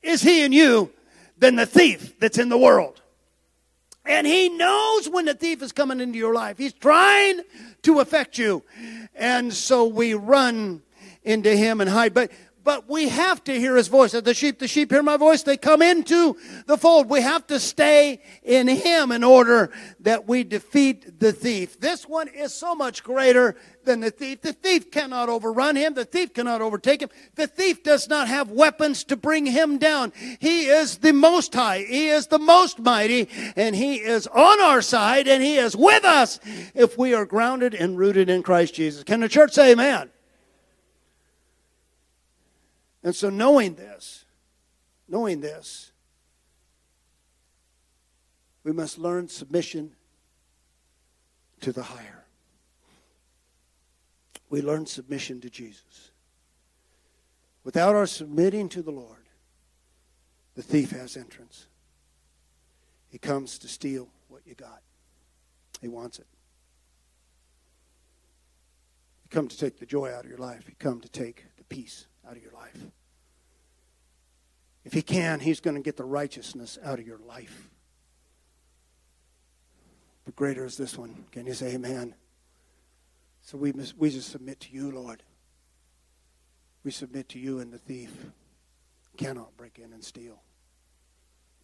is 0.00 0.22
he 0.22 0.44
in 0.44 0.52
you 0.52 0.92
than 1.38 1.56
the 1.56 1.66
thief 1.66 2.18
that's 2.18 2.38
in 2.38 2.48
the 2.48 2.58
world. 2.58 3.00
And 4.06 4.26
he 4.26 4.50
knows 4.50 5.08
when 5.08 5.24
the 5.24 5.34
thief 5.34 5.62
is 5.62 5.72
coming 5.72 6.00
into 6.00 6.18
your 6.18 6.34
life. 6.34 6.58
He's 6.58 6.74
trying 6.74 7.40
to 7.82 8.00
affect 8.00 8.36
you. 8.36 8.62
And 9.14 9.52
so 9.52 9.86
we 9.86 10.14
run 10.14 10.82
into 11.22 11.56
him 11.56 11.80
and 11.80 11.88
hide. 11.88 12.12
But 12.12 12.30
but 12.64 12.88
we 12.88 13.08
have 13.10 13.44
to 13.44 13.58
hear 13.58 13.76
his 13.76 13.88
voice. 13.88 14.12
The 14.12 14.34
sheep, 14.34 14.58
the 14.58 14.66
sheep 14.66 14.90
hear 14.90 15.02
my 15.02 15.18
voice. 15.18 15.42
They 15.42 15.58
come 15.58 15.82
into 15.82 16.36
the 16.66 16.78
fold. 16.78 17.10
We 17.10 17.20
have 17.20 17.46
to 17.48 17.60
stay 17.60 18.20
in 18.42 18.66
him 18.66 19.12
in 19.12 19.22
order 19.22 19.70
that 20.00 20.26
we 20.26 20.42
defeat 20.44 21.20
the 21.20 21.32
thief. 21.32 21.78
This 21.78 22.08
one 22.08 22.28
is 22.28 22.54
so 22.54 22.74
much 22.74 23.04
greater 23.04 23.54
than 23.84 24.00
the 24.00 24.10
thief. 24.10 24.40
The 24.40 24.54
thief 24.54 24.90
cannot 24.90 25.28
overrun 25.28 25.76
him. 25.76 25.92
The 25.92 26.06
thief 26.06 26.32
cannot 26.32 26.62
overtake 26.62 27.02
him. 27.02 27.10
The 27.34 27.46
thief 27.46 27.82
does 27.82 28.08
not 28.08 28.28
have 28.28 28.50
weapons 28.50 29.04
to 29.04 29.16
bring 29.16 29.44
him 29.44 29.76
down. 29.76 30.12
He 30.40 30.64
is 30.66 30.98
the 30.98 31.12
most 31.12 31.54
high. 31.54 31.80
He 31.80 32.08
is 32.08 32.28
the 32.28 32.38
most 32.38 32.78
mighty 32.78 33.28
and 33.56 33.76
he 33.76 33.96
is 33.96 34.26
on 34.26 34.60
our 34.62 34.80
side 34.80 35.28
and 35.28 35.42
he 35.42 35.56
is 35.56 35.76
with 35.76 36.04
us 36.04 36.40
if 36.74 36.96
we 36.96 37.12
are 37.12 37.26
grounded 37.26 37.74
and 37.74 37.98
rooted 37.98 38.30
in 38.30 38.42
Christ 38.42 38.74
Jesus. 38.74 39.04
Can 39.04 39.20
the 39.20 39.28
church 39.28 39.52
say 39.52 39.72
amen? 39.72 40.10
And 43.04 43.14
so, 43.14 43.28
knowing 43.28 43.74
this, 43.74 44.24
knowing 45.06 45.42
this, 45.42 45.92
we 48.64 48.72
must 48.72 48.98
learn 48.98 49.28
submission 49.28 49.92
to 51.60 51.70
the 51.70 51.82
higher. 51.82 52.24
We 54.48 54.62
learn 54.62 54.86
submission 54.86 55.42
to 55.42 55.50
Jesus. 55.50 56.12
Without 57.62 57.94
our 57.94 58.06
submitting 58.06 58.70
to 58.70 58.80
the 58.80 58.90
Lord, 58.90 59.28
the 60.54 60.62
thief 60.62 60.90
has 60.92 61.16
entrance. 61.16 61.66
He 63.10 63.18
comes 63.18 63.58
to 63.58 63.68
steal 63.68 64.08
what 64.28 64.42
you 64.46 64.54
got. 64.54 64.80
He 65.82 65.88
wants 65.88 66.18
it. 66.18 66.26
He 69.24 69.28
come 69.28 69.48
to 69.48 69.58
take 69.58 69.78
the 69.78 69.86
joy 69.86 70.10
out 70.10 70.24
of 70.24 70.30
your 70.30 70.38
life. 70.38 70.66
He 70.66 70.74
come 70.78 71.00
to 71.00 71.08
take 71.08 71.44
the 71.58 71.64
peace 71.64 72.06
out 72.28 72.36
of 72.36 72.42
your 72.42 72.52
life. 72.52 72.78
If 74.84 74.92
he 74.92 75.02
can, 75.02 75.40
he's 75.40 75.60
going 75.60 75.76
to 75.76 75.82
get 75.82 75.96
the 75.96 76.04
righteousness 76.04 76.78
out 76.84 76.98
of 76.98 77.06
your 77.06 77.18
life. 77.18 77.70
But 80.24 80.36
greater 80.36 80.64
is 80.64 80.76
this 80.76 80.96
one. 80.96 81.24
Can 81.32 81.46
you 81.46 81.54
say 81.54 81.74
amen? 81.74 82.14
So 83.42 83.58
we, 83.58 83.72
we 83.96 84.10
just 84.10 84.30
submit 84.30 84.60
to 84.60 84.72
you, 84.72 84.90
Lord. 84.90 85.22
We 86.82 86.90
submit 86.90 87.28
to 87.30 87.38
you, 87.38 87.60
and 87.60 87.72
the 87.72 87.78
thief 87.78 88.12
cannot 89.16 89.56
break 89.56 89.78
in 89.78 89.92
and 89.92 90.02
steal. 90.02 90.42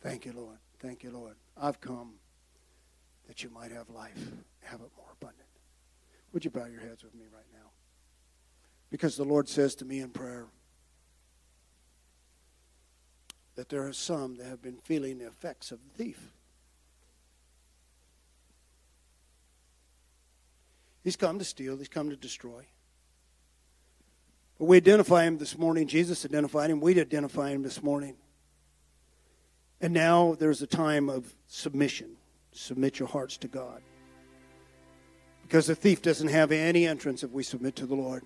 Thank 0.00 0.24
you, 0.24 0.32
Lord. 0.32 0.58
Thank 0.78 1.02
you, 1.02 1.10
Lord. 1.10 1.36
I've 1.60 1.80
come 1.80 2.14
that 3.28 3.42
you 3.42 3.50
might 3.50 3.70
have 3.70 3.90
life, 3.90 4.30
have 4.60 4.80
it 4.80 4.90
more 4.96 5.12
abundant. 5.12 5.48
Would 6.32 6.44
you 6.44 6.50
bow 6.50 6.66
your 6.66 6.80
heads 6.80 7.04
with 7.04 7.14
me 7.14 7.26
right 7.32 7.44
now? 7.49 7.49
Because 8.90 9.16
the 9.16 9.24
Lord 9.24 9.48
says 9.48 9.74
to 9.76 9.84
me 9.84 10.00
in 10.00 10.10
prayer 10.10 10.46
that 13.54 13.68
there 13.68 13.86
are 13.86 13.92
some 13.92 14.36
that 14.36 14.46
have 14.46 14.62
been 14.62 14.78
feeling 14.78 15.18
the 15.18 15.26
effects 15.26 15.70
of 15.70 15.78
the 15.82 16.04
thief. 16.04 16.32
He's 21.02 21.16
come 21.16 21.38
to 21.38 21.44
steal, 21.44 21.76
he's 21.76 21.88
come 21.88 22.10
to 22.10 22.16
destroy. 22.16 22.66
But 24.58 24.66
we 24.66 24.76
identify 24.76 25.24
him 25.24 25.38
this 25.38 25.56
morning. 25.56 25.86
Jesus 25.86 26.26
identified 26.26 26.68
him. 26.68 26.80
We 26.80 27.00
identify 27.00 27.50
him 27.50 27.62
this 27.62 27.82
morning. 27.82 28.16
And 29.80 29.94
now 29.94 30.36
there's 30.38 30.60
a 30.60 30.66
time 30.66 31.08
of 31.08 31.34
submission. 31.46 32.16
Submit 32.52 32.98
your 32.98 33.08
hearts 33.08 33.38
to 33.38 33.48
God. 33.48 33.80
Because 35.42 35.66
the 35.66 35.74
thief 35.74 36.02
doesn't 36.02 36.28
have 36.28 36.52
any 36.52 36.86
entrance 36.86 37.22
if 37.22 37.30
we 37.30 37.42
submit 37.42 37.74
to 37.76 37.86
the 37.86 37.94
Lord. 37.94 38.22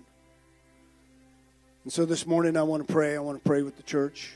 And 1.85 1.93
so 1.93 2.03
this 2.03 2.25
morning 2.25 2.57
I 2.57 2.63
want 2.63 2.85
to 2.85 2.91
pray. 2.91 3.15
I 3.15 3.19
want 3.19 3.41
to 3.41 3.47
pray 3.47 3.61
with 3.61 3.77
the 3.77 3.83
church 3.83 4.33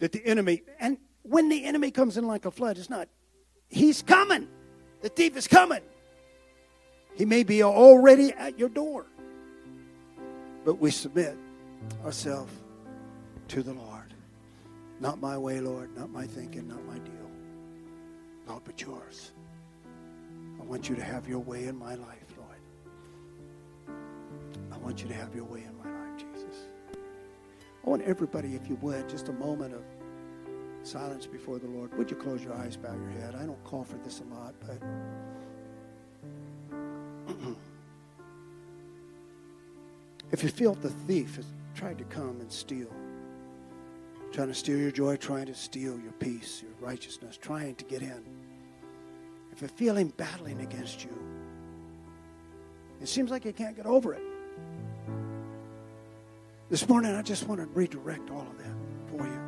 that 0.00 0.10
the 0.10 0.24
enemy, 0.26 0.64
and 0.80 0.98
when 1.22 1.48
the 1.48 1.64
enemy 1.64 1.92
comes 1.92 2.16
in 2.16 2.26
like 2.26 2.44
a 2.44 2.50
flood, 2.50 2.76
it's 2.76 2.90
not, 2.90 3.08
he's 3.68 4.02
coming. 4.02 4.48
The 5.02 5.08
thief 5.08 5.36
is 5.36 5.46
coming. 5.46 5.82
He 7.14 7.24
may 7.24 7.44
be 7.44 7.62
already 7.62 8.32
at 8.32 8.58
your 8.58 8.68
door. 8.68 9.06
But 10.64 10.80
we 10.80 10.90
submit 10.90 11.36
ourselves 12.04 12.52
to 13.48 13.62
the 13.62 13.72
Lord. 13.72 14.14
Not 14.98 15.20
my 15.20 15.38
way, 15.38 15.60
Lord, 15.60 15.96
not 15.96 16.10
my 16.10 16.26
thinking, 16.26 16.66
not 16.66 16.84
my 16.84 16.98
deal. 16.98 17.30
Lord, 18.48 18.62
but 18.64 18.80
yours. 18.80 19.30
I 20.60 20.64
want 20.64 20.88
you 20.88 20.96
to 20.96 21.02
have 21.04 21.28
your 21.28 21.40
way 21.40 21.66
in 21.66 21.76
my 21.76 21.94
life, 21.94 22.21
want 24.82 25.02
you 25.02 25.08
to 25.08 25.14
have 25.14 25.34
your 25.34 25.44
way 25.44 25.64
in 25.64 25.76
my 25.78 25.84
life, 25.90 26.18
Jesus. 26.18 26.66
I 27.84 27.90
want 27.90 28.02
everybody, 28.02 28.54
if 28.54 28.68
you 28.68 28.76
would, 28.82 29.08
just 29.08 29.28
a 29.28 29.32
moment 29.32 29.74
of 29.74 29.82
silence 30.82 31.26
before 31.26 31.58
the 31.58 31.68
Lord. 31.68 31.96
Would 31.96 32.10
you 32.10 32.16
close 32.16 32.42
your 32.42 32.54
eyes, 32.54 32.76
bow 32.76 32.92
your 32.92 33.10
head? 33.10 33.34
I 33.34 33.46
don't 33.46 33.62
call 33.64 33.84
for 33.84 33.96
this 33.98 34.20
a 34.20 34.24
lot, 34.34 34.54
but. 34.60 34.78
if 40.32 40.42
you 40.42 40.48
feel 40.48 40.74
the 40.74 40.90
thief 40.90 41.36
has 41.36 41.46
tried 41.74 41.98
to 41.98 42.04
come 42.04 42.40
and 42.40 42.50
steal, 42.50 42.90
trying 44.32 44.48
to 44.48 44.54
steal 44.54 44.78
your 44.78 44.90
joy, 44.90 45.16
trying 45.16 45.46
to 45.46 45.54
steal 45.54 45.98
your 46.00 46.12
peace, 46.12 46.62
your 46.62 46.72
righteousness, 46.80 47.38
trying 47.40 47.74
to 47.76 47.84
get 47.84 48.02
in, 48.02 48.22
if 49.52 49.62
you 49.62 49.68
feel 49.68 49.96
him 49.96 50.12
battling 50.16 50.60
against 50.60 51.04
you, 51.04 51.16
it 53.00 53.08
seems 53.08 53.30
like 53.30 53.44
you 53.44 53.52
can't 53.52 53.76
get 53.76 53.86
over 53.86 54.14
it. 54.14 54.22
This 56.72 56.88
morning, 56.88 57.14
I 57.14 57.20
just 57.20 57.46
want 57.46 57.60
to 57.60 57.66
redirect 57.66 58.30
all 58.30 58.46
of 58.50 58.56
that 58.56 58.74
for 59.10 59.26
you. 59.26 59.40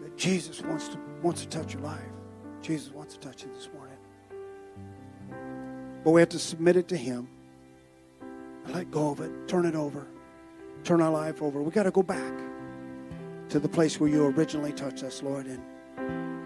That 0.00 0.16
Jesus 0.16 0.62
wants 0.62 0.86
to, 0.90 0.98
wants 1.22 1.40
to 1.40 1.48
touch 1.48 1.74
your 1.74 1.82
life. 1.82 1.98
Jesus 2.62 2.92
wants 2.92 3.14
to 3.14 3.20
touch 3.20 3.42
you 3.42 3.50
this 3.52 3.68
morning. 3.74 3.96
But 6.04 6.12
we 6.12 6.20
have 6.20 6.28
to 6.28 6.38
submit 6.38 6.76
it 6.76 6.86
to 6.88 6.96
Him 6.96 7.26
let 8.68 8.92
go 8.92 9.10
of 9.10 9.18
it, 9.20 9.48
turn 9.48 9.66
it 9.66 9.74
over, 9.74 10.06
turn 10.84 11.02
our 11.02 11.10
life 11.10 11.42
over. 11.42 11.60
We 11.62 11.72
got 11.72 11.82
to 11.82 11.90
go 11.90 12.04
back 12.04 12.32
to 13.48 13.58
the 13.58 13.68
place 13.68 13.98
where 13.98 14.08
you 14.08 14.24
originally 14.26 14.72
touched 14.72 15.02
us, 15.02 15.20
Lord. 15.20 15.46
And, 15.46 15.60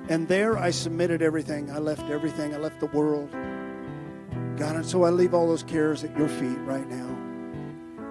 and 0.08 0.26
there 0.28 0.56
I 0.56 0.70
submitted 0.70 1.20
everything. 1.20 1.70
I 1.70 1.76
left 1.76 2.08
everything. 2.08 2.54
I 2.54 2.56
left 2.56 2.80
the 2.80 2.86
world. 2.86 3.30
God, 4.56 4.76
and 4.76 4.86
so 4.86 5.02
I 5.02 5.10
leave 5.10 5.34
all 5.34 5.46
those 5.46 5.62
cares 5.62 6.04
at 6.04 6.16
your 6.16 6.28
feet 6.28 6.58
right 6.60 6.88
now. 6.88 7.01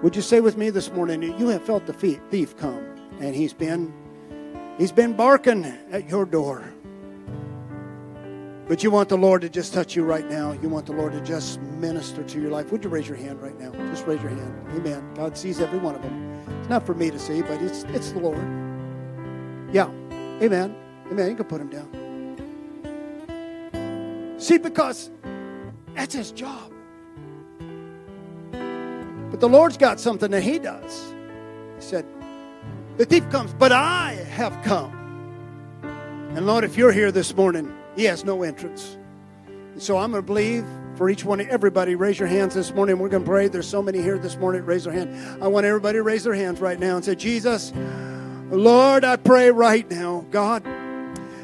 Would 0.02 0.16
you 0.16 0.22
say 0.22 0.40
with 0.40 0.56
me 0.56 0.70
this 0.70 0.90
morning, 0.90 1.22
you 1.38 1.48
have 1.48 1.62
felt 1.62 1.86
the 1.86 1.92
thief 1.92 2.56
come, 2.56 2.84
and 3.20 3.36
he's 3.36 3.52
been 3.52 3.94
he's 4.76 4.90
been 4.90 5.12
barking 5.12 5.64
at 5.64 6.08
your 6.08 6.24
door. 6.24 6.64
But 8.66 8.82
you 8.82 8.90
want 8.90 9.08
the 9.08 9.16
Lord 9.16 9.42
to 9.42 9.48
just 9.48 9.72
touch 9.72 9.94
you 9.94 10.02
right 10.02 10.28
now. 10.28 10.52
You 10.52 10.68
want 10.68 10.86
the 10.86 10.92
Lord 10.92 11.12
to 11.12 11.20
just 11.20 11.60
minister 11.60 12.24
to 12.24 12.40
your 12.40 12.50
life. 12.50 12.72
Would 12.72 12.82
you 12.82 12.90
raise 12.90 13.06
your 13.06 13.16
hand 13.16 13.40
right 13.40 13.56
now? 13.60 13.70
Just 13.90 14.06
raise 14.06 14.20
your 14.22 14.30
hand. 14.30 14.66
Amen. 14.70 15.14
God 15.14 15.38
sees 15.38 15.60
every 15.60 15.78
one 15.78 15.94
of 15.94 16.02
them. 16.02 16.44
It's 16.60 16.68
not 16.68 16.84
for 16.84 16.94
me 16.94 17.10
to 17.10 17.18
see, 17.18 17.42
but 17.42 17.62
it's 17.62 17.84
it's 17.84 18.10
the 18.10 18.18
Lord. 18.18 18.44
Yeah. 19.72 19.88
Amen. 20.42 20.74
Amen. 21.12 21.30
You 21.30 21.36
can 21.36 21.44
put 21.44 21.60
him 21.60 21.68
down. 21.70 21.88
See, 24.38 24.58
because 24.58 25.12
that's 25.94 26.14
his 26.14 26.32
job. 26.32 26.71
But 29.32 29.40
the 29.40 29.48
Lord's 29.48 29.78
got 29.78 29.98
something 29.98 30.30
that 30.30 30.42
he 30.42 30.58
does. 30.58 31.14
He 31.76 31.80
said, 31.80 32.04
The 32.98 33.06
thief 33.06 33.28
comes, 33.30 33.54
but 33.54 33.72
I 33.72 34.12
have 34.30 34.62
come. 34.62 34.92
And 36.36 36.46
Lord, 36.46 36.64
if 36.64 36.76
you're 36.76 36.92
here 36.92 37.10
this 37.10 37.34
morning, 37.34 37.74
he 37.96 38.04
has 38.04 38.26
no 38.26 38.42
entrance. 38.42 38.98
So 39.78 39.96
I'm 39.96 40.10
going 40.10 40.22
to 40.22 40.26
believe 40.26 40.66
for 40.96 41.08
each 41.08 41.24
one, 41.24 41.40
everybody, 41.40 41.94
raise 41.94 42.18
your 42.18 42.28
hands 42.28 42.54
this 42.54 42.74
morning. 42.74 42.98
We're 42.98 43.08
going 43.08 43.24
to 43.24 43.28
pray. 43.28 43.48
There's 43.48 43.66
so 43.66 43.82
many 43.82 44.02
here 44.02 44.18
this 44.18 44.36
morning. 44.36 44.66
Raise 44.66 44.84
their 44.84 44.92
hand. 44.92 45.42
I 45.42 45.48
want 45.48 45.64
everybody 45.64 45.96
to 45.98 46.02
raise 46.02 46.24
their 46.24 46.34
hands 46.34 46.60
right 46.60 46.78
now 46.78 46.96
and 46.96 47.04
say, 47.04 47.14
Jesus, 47.14 47.72
Lord, 48.50 49.02
I 49.02 49.16
pray 49.16 49.50
right 49.50 49.90
now, 49.90 50.26
God, 50.30 50.62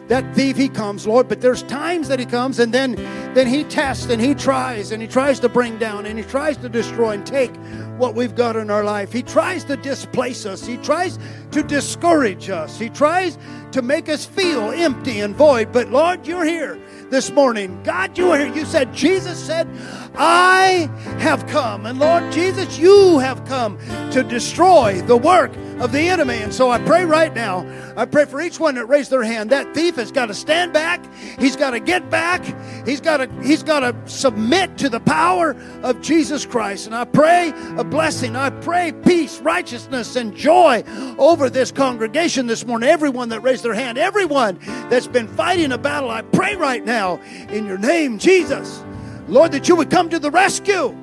that 0.09 0.35
thief 0.35 0.57
he 0.57 0.69
comes, 0.69 1.07
Lord, 1.07 1.29
but 1.29 1.41
there's 1.41 1.63
times 1.65 2.09
that 2.09 2.19
he 2.19 2.27
comes 2.27 2.59
and 2.59 2.73
then 2.73 2.95
then 3.35 3.47
he 3.47 3.63
tests 3.65 4.07
and 4.07 4.21
he 4.21 4.35
tries 4.35 4.91
and 4.91 5.01
he 5.01 5.09
tries 5.09 5.39
to 5.41 5.49
bring 5.49 5.79
down 5.79 6.07
and 6.07 6.19
he 6.19 6.25
tries 6.25 6.57
to 6.59 6.69
destroy 6.69 7.11
and 7.11 7.27
take 7.27 7.55
what 7.99 8.15
we've 8.15 8.35
got 8.35 8.57
in 8.57 8.71
our 8.71 8.85
life. 8.85 9.13
He 9.13 9.23
tries 9.23 9.65
to 9.65 9.77
displace 9.77 10.47
us. 10.47 10.65
He 10.65 10.77
tries 10.79 11.19
to 11.51 11.63
discourage 11.63 12.49
us. 12.49 12.79
He 12.79 12.89
tries 12.89 13.37
to 13.73 13.83
make 13.83 14.09
us 14.09 14.25
feel 14.25 14.71
empty 14.71 15.21
and 15.21 15.37
void. 15.37 15.73
But 15.73 15.91
Lord, 15.91 16.27
you're 16.27 16.45
here 16.45 16.81
this 17.11 17.31
morning. 17.31 17.81
God, 17.83 18.17
you 18.17 18.31
are 18.31 18.39
here. 18.39 18.55
You 18.55 18.65
said, 18.65 18.95
Jesus 18.95 19.39
said, 19.39 19.69
I 20.15 20.91
have 21.19 21.47
come. 21.49 21.87
And 21.87 21.99
Lord 21.99 22.33
Jesus, 22.33 22.79
you 22.79 23.19
have 23.19 23.45
come 23.47 23.79
to 24.13 24.23
destroy 24.23 25.03
the 25.03 25.17
work 25.17 25.53
of 25.81 25.93
the 25.93 26.09
enemy. 26.09 26.39
And 26.39 26.53
so 26.53 26.71
I 26.71 26.79
pray 26.79 27.05
right 27.05 27.35
now, 27.35 27.67
I 27.97 28.05
pray 28.05 28.25
for 28.25 28.41
each 28.41 28.59
one 28.59 28.75
that 28.77 28.87
raised 28.87 29.11
their 29.11 29.23
hand. 29.23 29.51
That 29.51 29.75
thief 29.75 29.97
has 29.97 30.11
got 30.11 30.27
to 30.27 30.35
stand 30.35 30.73
back. 30.73 31.05
He's 31.39 31.57
got 31.57 31.71
to 31.71 31.81
get 31.81 32.11
back. 32.11 32.45
He's 32.87 33.01
got 33.01 33.19
to, 33.19 33.43
he's 33.43 33.63
got 33.63 33.81
to 33.81 33.95
submit 34.09 34.79
to 34.79 34.89
the 34.89 35.01
power 35.01 35.57
of 35.83 36.01
Jesus 36.01 36.45
Christ. 36.45 36.87
And 36.87 36.95
I 36.95 37.05
pray 37.05 37.53
a 37.77 37.85
blessing. 37.85 38.37
I 38.37 38.51
pray 38.51 38.93
peace, 39.05 39.41
righteousness, 39.41 40.17
and 40.17 40.35
joy 40.35 40.85
over 41.19 41.51
this 41.51 41.71
congregation 41.71 42.47
this 42.47 42.67
morning. 42.67 42.89
Everyone 42.89 43.29
that 43.31 43.41
raised 43.41 43.65
their 43.65 43.75
hand, 43.75 43.99
everyone 43.99 44.59
that's 44.89 45.07
been 45.07 45.29
fighting 45.29 45.73
a 45.73 45.79
battle, 45.79 46.11
I 46.11 46.23
pray 46.23 46.57
right 46.57 46.85
now 46.85 47.21
in 47.49 47.67
your 47.67 47.79
name, 47.79 48.19
Jesus. 48.19 48.83
Lord, 49.29 49.53
that 49.53 49.69
you 49.69 49.77
would 49.77 49.91
come 49.91 50.09
to 50.09 50.19
the 50.19 50.31
rescue. 50.31 50.97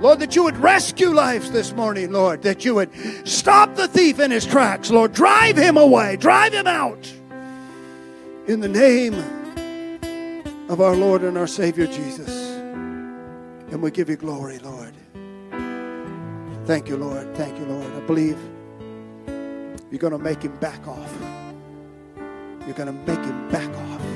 Lord, 0.00 0.18
that 0.20 0.36
you 0.36 0.42
would 0.44 0.56
rescue 0.58 1.10
lives 1.10 1.50
this 1.50 1.72
morning, 1.72 2.12
Lord, 2.12 2.42
that 2.42 2.64
you 2.64 2.74
would 2.74 2.90
stop 3.26 3.74
the 3.74 3.88
thief 3.88 4.20
in 4.20 4.30
his 4.30 4.44
tracks, 4.44 4.90
Lord. 4.90 5.12
Drive 5.12 5.56
him 5.56 5.76
away, 5.76 6.16
drive 6.16 6.52
him 6.52 6.66
out. 6.66 7.12
In 8.46 8.60
the 8.60 8.68
name 8.68 9.14
of 10.68 10.80
our 10.80 10.94
Lord 10.94 11.22
and 11.22 11.38
our 11.38 11.46
Savior 11.46 11.86
Jesus. 11.86 12.30
And 13.70 13.82
we 13.82 13.90
give 13.90 14.08
you 14.08 14.16
glory, 14.16 14.58
Lord. 14.58 14.94
Thank 16.66 16.88
you, 16.88 16.96
Lord. 16.96 17.34
Thank 17.36 17.58
you, 17.58 17.64
Lord. 17.64 17.92
I 17.94 18.00
believe 18.00 18.38
you're 19.90 19.98
going 19.98 20.12
to 20.12 20.18
make 20.18 20.42
him 20.42 20.56
back 20.56 20.86
off. 20.86 21.14
You're 22.66 22.74
going 22.74 22.86
to 22.86 22.92
make 22.92 23.24
him 23.24 23.50
back 23.50 23.68
off. 23.68 24.04